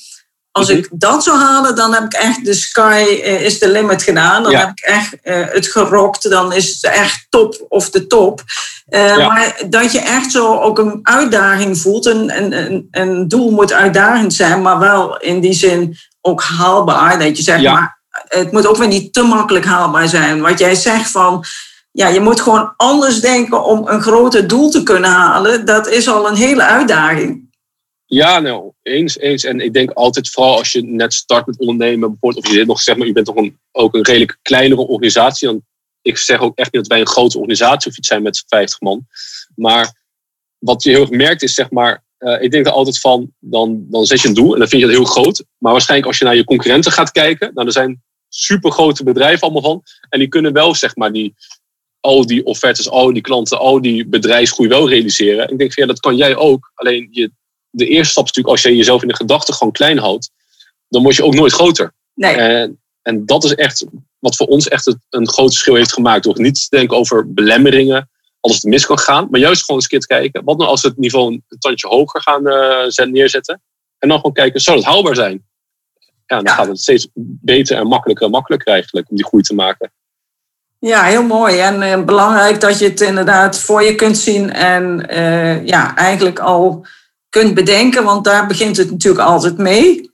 als 0.60 0.68
Mhm. 0.70 0.78
ik 0.78 0.88
dat 0.91 1.24
zou 1.24 1.38
halen, 1.38 1.76
dan 1.76 1.93
heb 1.93 2.03
ik 2.03 2.14
echt 2.14 2.45
de 2.45 2.53
sky 2.53 3.20
eh, 3.24 3.41
is 3.45 3.57
the 3.60 3.70
limit 3.70 4.03
gedaan. 4.03 4.43
Dan 4.43 4.51
Ja. 4.51 4.60
heb 4.60 4.70
ik 4.70 4.80
echt 4.80 5.16
eh, 5.24 5.45
het 5.49 5.68
gerokt. 5.68 6.30
Dan 6.30 6.53
is 6.53 6.68
het 6.82 6.91
echt 6.93 7.26
top 7.30 7.66
of 7.70 7.89
de 7.89 8.07
top. 8.07 8.41
Eh, 8.86 9.18
Ja. 9.18 9.28
Maar 9.28 9.55
dat 9.70 9.91
je 9.91 9.99
echt 9.99 10.32
zo 10.32 10.55
ook 10.60 10.80
een 10.80 10.99
uitdaging 11.03 11.78
voelt. 11.78 12.05
Een, 12.05 12.38
een, 12.38 12.51
een, 12.53 12.88
een 12.91 13.28
doel 13.28 13.51
moet 13.51 13.74
uitdagend 13.74 14.34
zijn, 14.34 14.62
maar 14.62 14.80
wel 14.80 15.18
in 15.18 15.39
die 15.39 15.53
zin 15.53 15.97
ook 16.22 16.43
haalbaar. 16.43 17.20
Dat 17.20 17.38
je 17.38 17.43
zegt, 17.43 17.62
Ja. 17.62 17.74
maar 17.74 17.99
het 18.28 18.51
moet 18.51 18.68
ook 18.68 18.78
weer 18.78 18.88
niet 18.88 19.14
te 19.14 19.22
makkelijk 19.22 19.66
haalbaar 19.66 20.07
zijn. 20.07 20.41
Wat 20.41 20.60
jij 20.60 20.76
zegt 20.76 21.12
van, 21.12 21.43
ja, 21.91 22.07
je 22.07 22.20
moet 22.20 22.41
gewoon 22.41 22.74
anders 22.78 23.22
denken 23.22 23.64
om 23.64 23.88
een 23.88 24.01
groter 24.01 24.47
doel 24.47 24.70
te 24.70 24.84
kunnen 24.84 25.10
halen. 25.10 25.66
Dat 25.66 25.88
is 25.88 26.07
al 26.07 26.28
een 26.28 26.36
hele 26.36 26.64
uitdaging. 26.64 27.49
Ja, 28.10 28.39
nou, 28.39 28.72
eens, 28.82 29.18
eens. 29.18 29.43
En 29.43 29.60
ik 29.60 29.74
denk 29.74 29.91
altijd, 29.91 30.30
vooral 30.30 30.57
als 30.57 30.72
je 30.72 30.84
net 30.84 31.14
start 31.14 31.45
met 31.45 31.60
ondernemen, 31.60 32.18
of 32.20 32.47
je 32.47 32.53
zit 32.53 32.68
nog, 32.68 32.82
zeg 32.82 32.97
maar, 32.97 33.07
je 33.07 33.14
bent 33.14 33.26
toch 33.26 33.36
een, 33.36 33.60
ook 33.72 33.95
een 33.95 34.05
redelijk 34.05 34.38
kleinere 34.41 34.82
organisatie. 34.82 35.47
Dan, 35.47 35.62
ik 36.01 36.18
zeg 36.18 36.39
ook 36.39 36.57
echt 36.57 36.74
niet 36.74 36.82
dat 36.82 36.91
wij 36.91 36.99
een 36.99 37.07
grote 37.07 37.38
organisatie 37.38 37.91
of 37.91 37.97
iets 37.97 38.07
zijn 38.07 38.22
met 38.22 38.43
50 38.47 38.80
man. 38.80 39.07
Maar 39.55 39.93
wat 40.57 40.84
je 40.84 40.89
heel 40.89 41.01
erg 41.01 41.10
merkt 41.10 41.43
is, 41.43 41.53
zeg 41.53 41.72
maar, 41.72 42.03
eh, 42.18 42.41
ik 42.41 42.51
denk 42.51 42.66
er 42.66 42.72
altijd 42.72 42.99
van, 42.99 43.34
dan, 43.39 43.86
dan 43.89 44.05
zet 44.05 44.22
je 44.22 44.28
een 44.28 44.34
doel 44.34 44.53
en 44.53 44.60
dan 44.60 44.68
vind 44.68 44.82
je 44.82 44.88
dat 44.88 44.97
heel 44.97 45.05
groot. 45.05 45.43
Maar 45.57 45.72
waarschijnlijk 45.72 46.10
als 46.10 46.20
je 46.20 46.26
naar 46.26 46.36
je 46.36 46.43
concurrenten 46.43 46.91
gaat 46.91 47.12
kijken, 47.12 47.51
nou, 47.53 47.68
er 47.68 47.74
zijn 47.74 48.03
super 48.30 48.72
grote 48.72 49.03
bedrijven 49.03 49.41
allemaal 49.41 49.72
van. 49.72 49.84
En 50.10 50.20
die 50.20 50.28
kunnen 50.28 50.53
wel, 50.53 50.76
zeg 50.76 50.95
maar, 50.95 51.12
die, 51.12 51.36
al 51.99 52.26
die 52.26 52.45
offertes, 52.45 52.89
al 52.89 53.14
die 53.14 53.22
klanten, 53.22 53.60
al 53.60 53.82
die 53.82 54.07
bedrijfsgroei 54.07 54.70
wel 54.70 54.89
realiseren. 54.89 55.45
En 55.45 55.51
ik 55.51 55.57
denk 55.57 55.74
van 55.74 55.84
ja, 55.84 55.89
dat 55.89 55.99
kan 55.99 56.16
jij 56.16 56.36
ook. 56.36 56.72
Alleen 56.76 57.07
je, 57.12 57.32
de 57.70 57.86
eerste 57.88 58.12
stap 58.12 58.24
is 58.26 58.32
natuurlijk 58.32 58.56
als 58.56 58.62
je 58.62 58.78
jezelf 58.78 59.02
in 59.02 59.08
de 59.08 59.16
gedachten 59.16 59.54
gewoon 59.54 59.74
klein 59.74 59.98
houdt, 59.98 60.32
dan 60.88 61.04
word 61.04 61.16
je 61.16 61.24
ook 61.24 61.34
nooit 61.36 61.54
groter. 61.54 61.94
Nee, 62.14 62.36
En, 62.36 62.80
en 63.02 63.26
dat 63.26 63.44
is 63.44 63.56
echt 63.56 63.86
wat 64.20 64.36
voor 64.36 64.48
ons 64.48 64.68
echt 64.68 64.96
een 65.10 65.28
groot 65.30 65.50
verschil 65.50 65.76
heeft 65.76 65.94
gemaakt. 65.94 66.24
Door 66.24 66.42
niet 66.42 66.62
te 66.70 66.76
denken 66.78 66.98
over 66.98 67.34
belemmeringen, 67.34 68.10
als 68.40 68.54
het 68.56 68.64
mis 68.64 68.86
kan 68.86 69.00
gaan. 69.00 69.28
Maar 69.32 69.40
juist 69.40 69.62
gewoon 69.66 69.82
eens 69.82 69.92
een 69.92 70.00
keer 70.00 70.18
kijken, 70.18 70.44
wat 70.44 70.58
nou 70.58 70.70
als 70.70 70.82
we 70.82 70.88
het 70.88 70.98
niveau 70.98 71.32
een 71.32 71.44
tandje 71.60 71.88
hoger 71.88 72.22
gaan 72.22 72.48
eh, 72.48 72.86
zet- 72.88 73.12
neerzetten. 73.12 73.62
En 74.00 74.08
dan 74.10 74.18
gewoon 74.18 74.34
kijken, 74.34 74.60
zou 74.62 74.78
dat 74.78 74.86
haalbaar 74.86 75.16
zijn? 75.16 75.48
Ja, 76.26 76.36
dan 76.36 76.44
Ja. 76.46 76.54
gaat 76.54 76.68
het 76.68 76.80
steeds 76.80 77.08
beter 77.42 77.78
en 77.78 77.88
makkelijker 77.88 78.26
en 78.26 78.32
makkelijker 78.32 78.74
eigenlijk 78.74 79.10
om 79.10 79.16
die 79.16 79.26
groei 79.26 79.44
te 79.44 79.54
maken. 79.56 79.92
Ja, 80.80 81.04
heel 81.04 81.24
mooi. 81.24 81.58
En 81.58 81.82
eh, 81.82 82.04
belangrijk 82.04 82.60
dat 82.62 82.80
je 82.80 82.86
het 82.90 83.02
inderdaad 83.02 83.60
voor 83.60 83.84
je 83.84 83.96
kunt 83.96 84.18
zien 84.18 84.52
en 84.54 85.08
eh, 85.10 85.66
ja, 85.66 85.96
eigenlijk 85.96 86.40
al 86.40 86.86
kunt 87.30 87.54
bedenken, 87.54 88.04
want 88.04 88.24
daar 88.24 88.48
begint 88.48 88.78
het 88.78 88.92
natuurlijk 88.92 89.28
altijd 89.28 89.58
mee. 89.58 90.12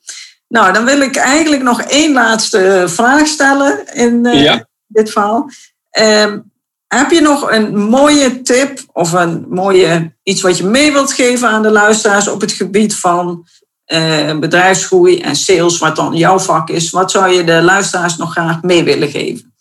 Nou, 0.48 0.74
dan 0.74 0.86
wil 0.86 1.02
ik 1.02 1.16
eigenlijk 1.16 1.62
nog 1.64 1.82
één 1.82 2.14
laatste 2.14 2.84
vraag 2.88 3.28
stellen 3.28 3.94
in 3.94 4.26
eh, 4.26 4.44
Ja. 4.44 4.68
dit 4.88 5.12
verhaal. 5.12 5.50
Ehm, 5.90 6.40
heb 6.88 7.12
je 7.12 7.22
nog 7.22 7.52
een 7.52 7.78
mooie 7.78 8.42
tip 8.42 8.80
of 8.92 9.12
een 9.12 9.46
mooie 9.50 10.14
iets 10.24 10.42
wat 10.42 10.58
je 10.58 10.64
mee 10.64 10.92
wilt 10.92 11.14
geven 11.14 11.48
aan 11.48 11.62
de 11.62 11.72
luisteraars 11.72 12.28
op 12.28 12.42
het 12.42 12.52
gebied 12.52 12.96
van 12.96 13.48
eh, 13.86 14.40
bedrijfsgroei 14.40 15.20
en 15.22 15.36
sales, 15.36 15.78
wat 15.78 15.96
dan 15.96 16.16
jouw 16.16 16.40
vak 16.40 16.70
is? 16.70 16.90
Wat 16.90 17.12
zou 17.12 17.32
je 17.32 17.44
de 17.44 17.62
luisteraars 17.62 18.18
nog 18.18 18.32
graag 18.32 18.62
mee 18.62 18.84
willen 18.84 19.10
geven? 19.10 19.54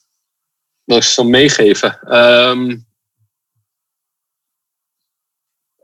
Wat 0.85 0.97
ik 0.97 1.03
zal 1.03 1.25
meegeven. 1.25 1.99
Ehm, 2.09 2.77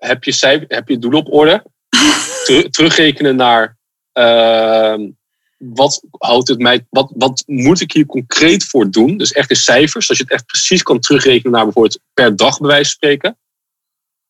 heb, 0.01 0.25
je 0.25 0.33
cijfer, 0.33 0.65
heb 0.69 0.89
je 0.89 0.99
doel 0.99 1.19
op 1.19 1.33
orde? 1.33 1.65
Ter- 2.47 2.71
terugrekenen 2.71 3.37
naar 3.37 3.79
ehm, 4.13 5.09
wat 5.59 6.03
houdt 6.11 6.49
het 6.49 6.59
mij, 6.59 6.87
wat, 6.91 7.13
wat 7.17 7.43
moet 7.47 7.81
ik 7.81 7.93
hier 7.93 8.07
concreet 8.07 8.65
voor 8.65 8.91
doen? 8.91 9.17
Dus 9.17 9.33
echt 9.33 9.51
in 9.51 9.57
cijfers, 9.57 10.07
zodat 10.07 10.17
je 10.17 10.23
het 10.23 10.33
echt 10.33 10.47
precies 10.47 10.83
kan 10.83 11.01
terugrekenen 11.01 11.53
naar 11.53 11.65
bijvoorbeeld 11.65 12.01
per 12.15 12.37
dag 12.37 12.59
bij 12.59 12.69
wijze 12.69 12.85
van 12.85 12.93
spreken. 12.93 13.39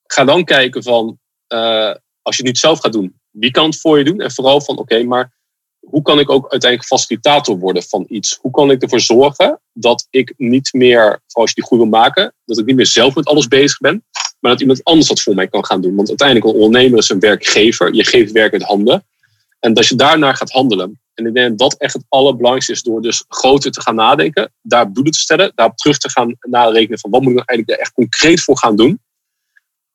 Ga 0.06 0.24
dan 0.24 0.44
kijken 0.44 0.82
van, 0.82 1.18
eh, 1.46 1.94
als 2.22 2.36
je 2.36 2.42
het 2.42 2.52
niet 2.52 2.58
zelf 2.58 2.80
gaat 2.80 2.92
doen, 2.92 3.20
wie 3.30 3.50
kan 3.50 3.64
het 3.64 3.80
voor 3.80 3.98
je 3.98 4.04
doen? 4.04 4.20
En 4.20 4.32
vooral 4.32 4.60
van, 4.60 4.78
oké, 4.78 5.02
maar 5.02 5.38
hoe 5.80 6.02
kan 6.02 6.18
ik 6.18 6.30
ook 6.30 6.50
uiteindelijk 6.50 6.90
facilitator 6.90 7.58
worden 7.58 7.82
van 7.82 8.04
iets? 8.08 8.38
Hoe 8.40 8.50
kan 8.50 8.70
ik 8.70 8.82
ervoor 8.82 9.00
zorgen 9.00 9.60
dat 9.72 10.06
ik 10.10 10.34
niet 10.36 10.72
meer, 10.72 11.22
als 11.32 11.48
je 11.48 11.54
die 11.54 11.64
groei 11.64 11.80
wil 11.80 11.90
maken, 11.90 12.34
dat 12.44 12.58
ik 12.58 12.66
niet 12.66 12.76
meer 12.76 12.86
zelf 12.86 13.14
met 13.14 13.26
alles 13.26 13.48
bezig 13.48 13.78
ben, 13.78 14.04
maar 14.40 14.50
dat 14.50 14.60
iemand 14.60 14.84
anders 14.84 15.08
dat 15.08 15.20
voor 15.20 15.34
mij 15.34 15.48
kan 15.48 15.64
gaan 15.64 15.80
doen? 15.80 15.94
Want 15.94 16.08
uiteindelijk 16.08 16.46
een 16.48 16.62
ondernemer 16.62 16.98
is 16.98 17.08
een 17.08 17.20
werkgever. 17.20 17.94
Je 17.94 18.04
geeft 18.04 18.32
werk 18.32 18.52
uit 18.52 18.62
handen. 18.62 19.04
En 19.58 19.74
dat 19.74 19.86
je 19.86 19.94
daarnaar 19.94 20.36
gaat 20.36 20.50
handelen. 20.50 21.00
En 21.14 21.26
ik 21.26 21.34
denk 21.34 21.48
dat 21.48 21.58
dat 21.58 21.80
echt 21.80 21.92
het 21.92 22.04
allerbelangrijkste 22.08 22.72
is 22.72 22.82
door 22.82 23.02
dus 23.02 23.24
groter 23.28 23.70
te 23.70 23.80
gaan 23.80 23.94
nadenken, 23.94 24.52
daar 24.62 24.92
doelen 24.92 25.12
te 25.12 25.18
stellen, 25.18 25.52
daarop 25.54 25.76
terug 25.76 25.98
te 25.98 26.10
gaan 26.10 26.36
narekenen 26.40 26.98
van 26.98 27.10
wat 27.10 27.20
moet 27.20 27.30
ik 27.30 27.36
nou 27.36 27.46
eigenlijk 27.48 27.78
er 27.78 27.84
echt 27.84 27.94
concreet 27.94 28.40
voor 28.40 28.58
gaan 28.58 28.76
doen. 28.76 29.00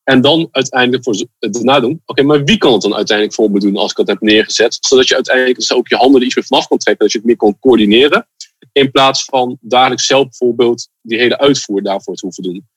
En 0.04 0.22
dan 0.22 0.48
uiteindelijk 0.52 1.04
voor 1.04 1.26
daarna 1.40 1.80
doen. 1.80 2.02
Oké, 2.06 2.24
maar 2.24 2.44
wie 2.44 2.58
kan 2.58 2.74
het 2.74 2.82
dan 2.82 2.96
uiteindelijk 2.96 3.38
voor 3.38 3.52
me 3.52 3.60
doen 3.60 3.76
als 3.76 3.92
ik 3.92 3.98
dat 3.98 4.08
heb 4.08 4.22
neergezet? 4.22 4.78
Zodat 4.80 5.08
je 5.08 5.16
uiteindelijk 5.16 5.58
dus 5.58 5.74
ook 5.74 5.88
je 5.88 5.96
handen 5.96 6.20
er 6.20 6.26
iets 6.26 6.36
meer 6.36 6.46
vanaf 6.46 6.68
kan 6.68 6.78
trekken. 6.78 7.04
Dat 7.04 7.14
je 7.14 7.18
het 7.18 7.28
meer 7.28 7.38
kan 7.38 7.60
coördineren. 7.60 8.28
In 8.72 8.92
plaats 8.92 9.24
van 9.24 9.58
dagelijks 9.62 10.06
zelf 10.06 10.24
bijvoorbeeld 10.24 10.90
die 11.02 11.18
hele 11.18 11.38
uitvoer 11.38 11.84
daarvoor 11.84 12.16
te 12.16 12.26
hoeven 12.26 12.44
doen. 12.44 12.68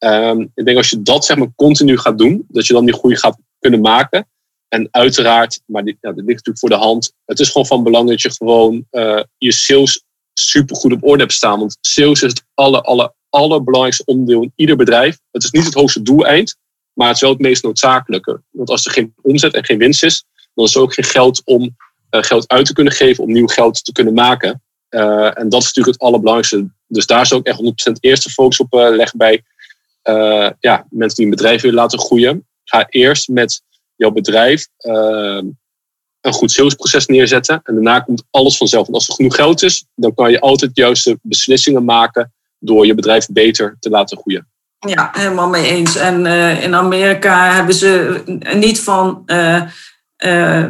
Ehm, 0.00 0.40
ik 0.54 0.64
denk 0.64 0.76
als 0.76 0.90
je 0.90 1.02
dat 1.02 1.24
zeg 1.24 1.36
maar 1.36 1.48
continu 1.56 1.98
gaat 1.98 2.18
doen, 2.18 2.44
dat 2.48 2.66
je 2.66 2.72
dan 2.72 2.84
die 2.84 2.94
groei 2.94 3.16
gaat 3.16 3.38
kunnen 3.58 3.80
maken. 3.80 4.28
En 4.68 4.88
uiteraard, 4.90 5.60
maar 5.66 5.84
dit, 5.84 5.96
dit 6.00 6.14
ligt 6.14 6.26
natuurlijk 6.26 6.58
voor 6.58 6.68
de 6.68 6.74
hand. 6.74 7.12
Het 7.24 7.40
is 7.40 7.48
gewoon 7.48 7.66
van 7.66 7.82
belang 7.82 8.08
dat 8.08 8.22
je 8.22 8.30
gewoon 8.30 8.86
eh, 8.90 9.22
je 9.36 9.52
sales 9.52 10.04
super 10.32 10.76
goed 10.76 10.92
op 10.92 11.04
orde 11.04 11.22
hebt 11.22 11.34
staan. 11.34 11.58
Want 11.58 11.78
sales 11.80 12.22
is 12.22 12.30
het 12.30 12.44
aller, 12.54 12.80
aller, 12.80 13.12
allerbelangrijkste 13.28 14.04
onderdeel 14.04 14.42
in 14.42 14.52
ieder 14.56 14.76
bedrijf. 14.76 15.18
Het 15.30 15.42
is 15.42 15.50
niet 15.50 15.64
het 15.64 15.74
hoogste 15.74 16.02
doeleind, 16.02 16.56
maar 16.92 17.06
het 17.06 17.16
is 17.16 17.22
wel 17.22 17.30
het 17.30 17.40
meest 17.40 17.62
noodzakelijke. 17.62 18.42
Want 18.50 18.70
als 18.70 18.86
er 18.86 18.92
geen 18.92 19.14
omzet 19.22 19.54
en 19.54 19.64
geen 19.64 19.78
winst 19.78 20.04
is, 20.04 20.24
dan 20.54 20.64
is 20.64 20.74
er 20.74 20.80
ook 20.80 20.94
geen 20.94 21.04
geld 21.04 21.42
om 21.44 21.76
eh, 22.10 22.22
geld 22.22 22.48
uit 22.48 22.66
te 22.66 22.72
kunnen 22.72 22.92
geven, 22.92 23.24
om 23.24 23.32
nieuw 23.32 23.46
geld 23.46 23.84
te 23.84 23.92
kunnen 23.92 24.14
maken. 24.14 24.62
Eh, 24.88 25.38
en 25.38 25.48
dat 25.48 25.60
is 25.60 25.66
natuurlijk 25.66 25.96
het 25.96 26.06
allerbelangrijkste. 26.06 26.70
Dus 26.86 27.06
daar 27.06 27.26
zou 27.26 27.40
ik 27.40 27.46
echt 27.46 27.58
100% 27.58 28.00
eerste 28.00 28.30
focus 28.30 28.60
op 28.60 28.72
leggen 28.72 29.18
bij 29.18 29.42
eh, 30.02 30.50
ja, 30.60 30.86
mensen 30.90 31.16
die 31.16 31.24
een 31.24 31.30
bedrijf 31.30 31.60
willen 31.60 31.76
laten 31.76 31.98
groeien. 31.98 32.46
Ga 32.64 32.86
eerst 32.88 33.28
met 33.28 33.62
jouw 33.94 34.10
bedrijf 34.10 34.68
eh, 34.76 35.40
een 36.20 36.32
goed 36.32 36.50
salesproces 36.50 37.06
neerzetten. 37.06 37.60
En 37.64 37.74
daarna 37.74 38.00
komt 38.00 38.24
alles 38.30 38.56
vanzelf. 38.56 38.86
En 38.88 38.94
als 38.94 39.08
er 39.08 39.14
genoeg 39.14 39.34
geld 39.34 39.62
is, 39.62 39.86
dan 39.94 40.14
kan 40.14 40.30
je 40.30 40.40
altijd 40.40 40.74
de 40.74 40.80
juiste 40.80 41.18
beslissingen 41.22 41.84
maken 41.84 42.32
door 42.58 42.86
je 42.86 42.94
bedrijf 42.94 43.26
beter 43.26 43.76
te 43.80 43.90
laten 43.90 44.18
groeien. 44.18 44.48
Ja, 44.78 45.10
helemaal 45.12 45.48
mee 45.48 45.66
eens. 45.66 45.96
En 45.96 46.26
eh, 46.26 46.62
in 46.62 46.74
Amerika 46.74 47.52
hebben 47.52 47.74
ze 47.74 48.22
niet 48.54 48.80
van 48.80 49.22
eh, 49.26 50.64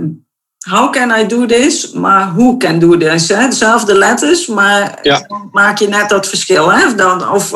how 0.69 0.93
can 0.93 1.21
I 1.21 1.27
do 1.27 1.47
this, 1.47 1.93
maar 1.93 2.35
who 2.35 2.57
can 2.57 2.79
do 2.79 2.97
this. 2.97 3.29
Hè? 3.29 3.49
Dezelfde 3.49 3.99
letters, 3.99 4.47
maar 4.47 4.99
Ja. 5.03 5.25
dan 5.29 5.49
maak 5.53 5.79
je 5.79 5.89
net 5.89 6.09
dat 6.09 6.29
verschil. 6.29 6.73
Hè? 6.73 6.95
Dan, 6.95 7.29
of 7.31 7.53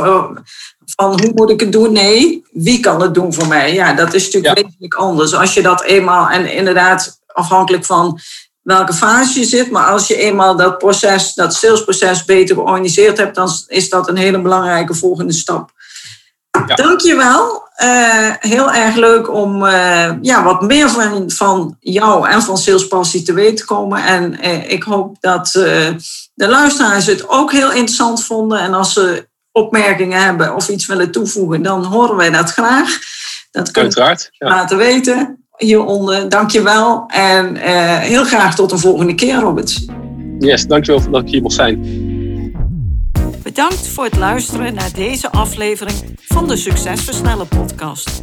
van 0.97 1.21
hoe 1.21 1.33
moet 1.35 1.51
ik 1.51 1.61
het 1.61 1.73
doen? 1.73 1.93
Nee, 1.93 2.45
wie 2.53 2.81
kan 2.81 3.03
het 3.03 3.15
doen 3.15 3.35
voor 3.35 3.47
mij? 3.47 3.75
Ja, 3.75 3.93
dat 3.93 4.15
is 4.15 4.25
natuurlijk 4.25 4.57
Ja. 4.59 4.63
wezenlijk 4.65 4.95
anders. 4.95 5.35
Als 5.35 5.55
je 5.55 5.63
dat 5.63 5.83
eenmaal, 5.83 6.29
en 6.29 6.53
inderdaad 6.53 7.19
afhankelijk 7.27 7.85
van 7.85 8.19
welke 8.63 8.93
fase 8.93 9.39
je 9.39 9.45
zit, 9.45 9.71
maar 9.71 9.87
als 9.87 10.07
je 10.07 10.17
eenmaal 10.17 10.57
dat 10.57 10.79
proces, 10.79 11.35
dat 11.35 11.55
salesproces 11.55 12.25
beter 12.25 12.55
georganiseerd 12.55 13.19
hebt, 13.19 13.35
dan 13.35 13.51
is 13.67 13.89
dat 13.89 14.09
een 14.09 14.17
hele 14.17 14.41
belangrijke 14.41 14.95
volgende 14.95 15.33
stap. 15.33 15.71
Ja. 16.67 16.75
Dankjewel. 16.75 17.63
Eh 17.75 18.33
heel 18.39 18.73
erg 18.73 18.95
leuk 18.95 19.31
om 19.31 19.65
eh, 19.67 20.13
ja, 20.21 20.43
wat 20.43 20.63
meer 20.63 20.91
van, 20.91 21.31
van 21.31 21.77
jou 21.81 22.29
en 22.29 22.43
van 22.43 22.59
Salespassie 22.59 23.23
te 23.23 23.33
weten 23.33 23.55
te 23.55 23.65
komen. 23.65 24.05
En 24.05 24.41
eh, 24.41 24.71
ik 24.71 24.83
hoop 24.83 25.17
dat 25.21 25.51
de 26.35 26.49
luisteraars 26.49 27.07
het 27.07 27.29
ook 27.29 27.53
heel 27.53 27.73
interessant 27.73 28.25
vonden. 28.25 28.59
En 28.59 28.75
als 28.75 28.93
ze 28.93 29.29
opmerkingen 29.55 30.23
hebben 30.23 30.55
of 30.55 30.69
iets 30.69 30.87
willen 30.87 31.11
toevoegen, 31.11 31.63
dan 31.63 31.85
horen 31.85 32.17
wij 32.17 32.31
dat 32.31 32.51
graag. 32.51 32.99
Dat 33.51 33.71
kunnen 33.71 33.93
we 33.93 34.01
Uiteraard. 34.01 34.31
Ja. 34.39 34.49
laten 34.49 34.77
weten 34.77 35.45
hieronder. 35.57 36.29
Dankjewel. 36.29 37.05
En 37.07 37.57
eh, 37.57 37.99
heel 37.99 38.25
graag 38.25 38.55
tot 38.55 38.73
een 38.73 38.79
volgende 38.79 39.15
keer, 39.15 39.41
Robert. 39.41 39.87
Yes, 40.39 40.67
dankjewel 40.67 41.11
dat 41.11 41.23
ik 41.23 41.29
hier 41.29 41.43
mocht 41.43 41.55
zijn. 41.55 42.03
Bedankt 43.43 43.89
voor 43.89 44.05
het 44.05 44.17
luisteren 44.17 44.75
naar 44.75 44.93
deze 44.95 45.31
aflevering 45.31 46.17
van 46.19 46.49
de 46.49 46.57
Succes 46.57 47.01
Versnellen 47.01 47.49
podcast. 47.49 48.23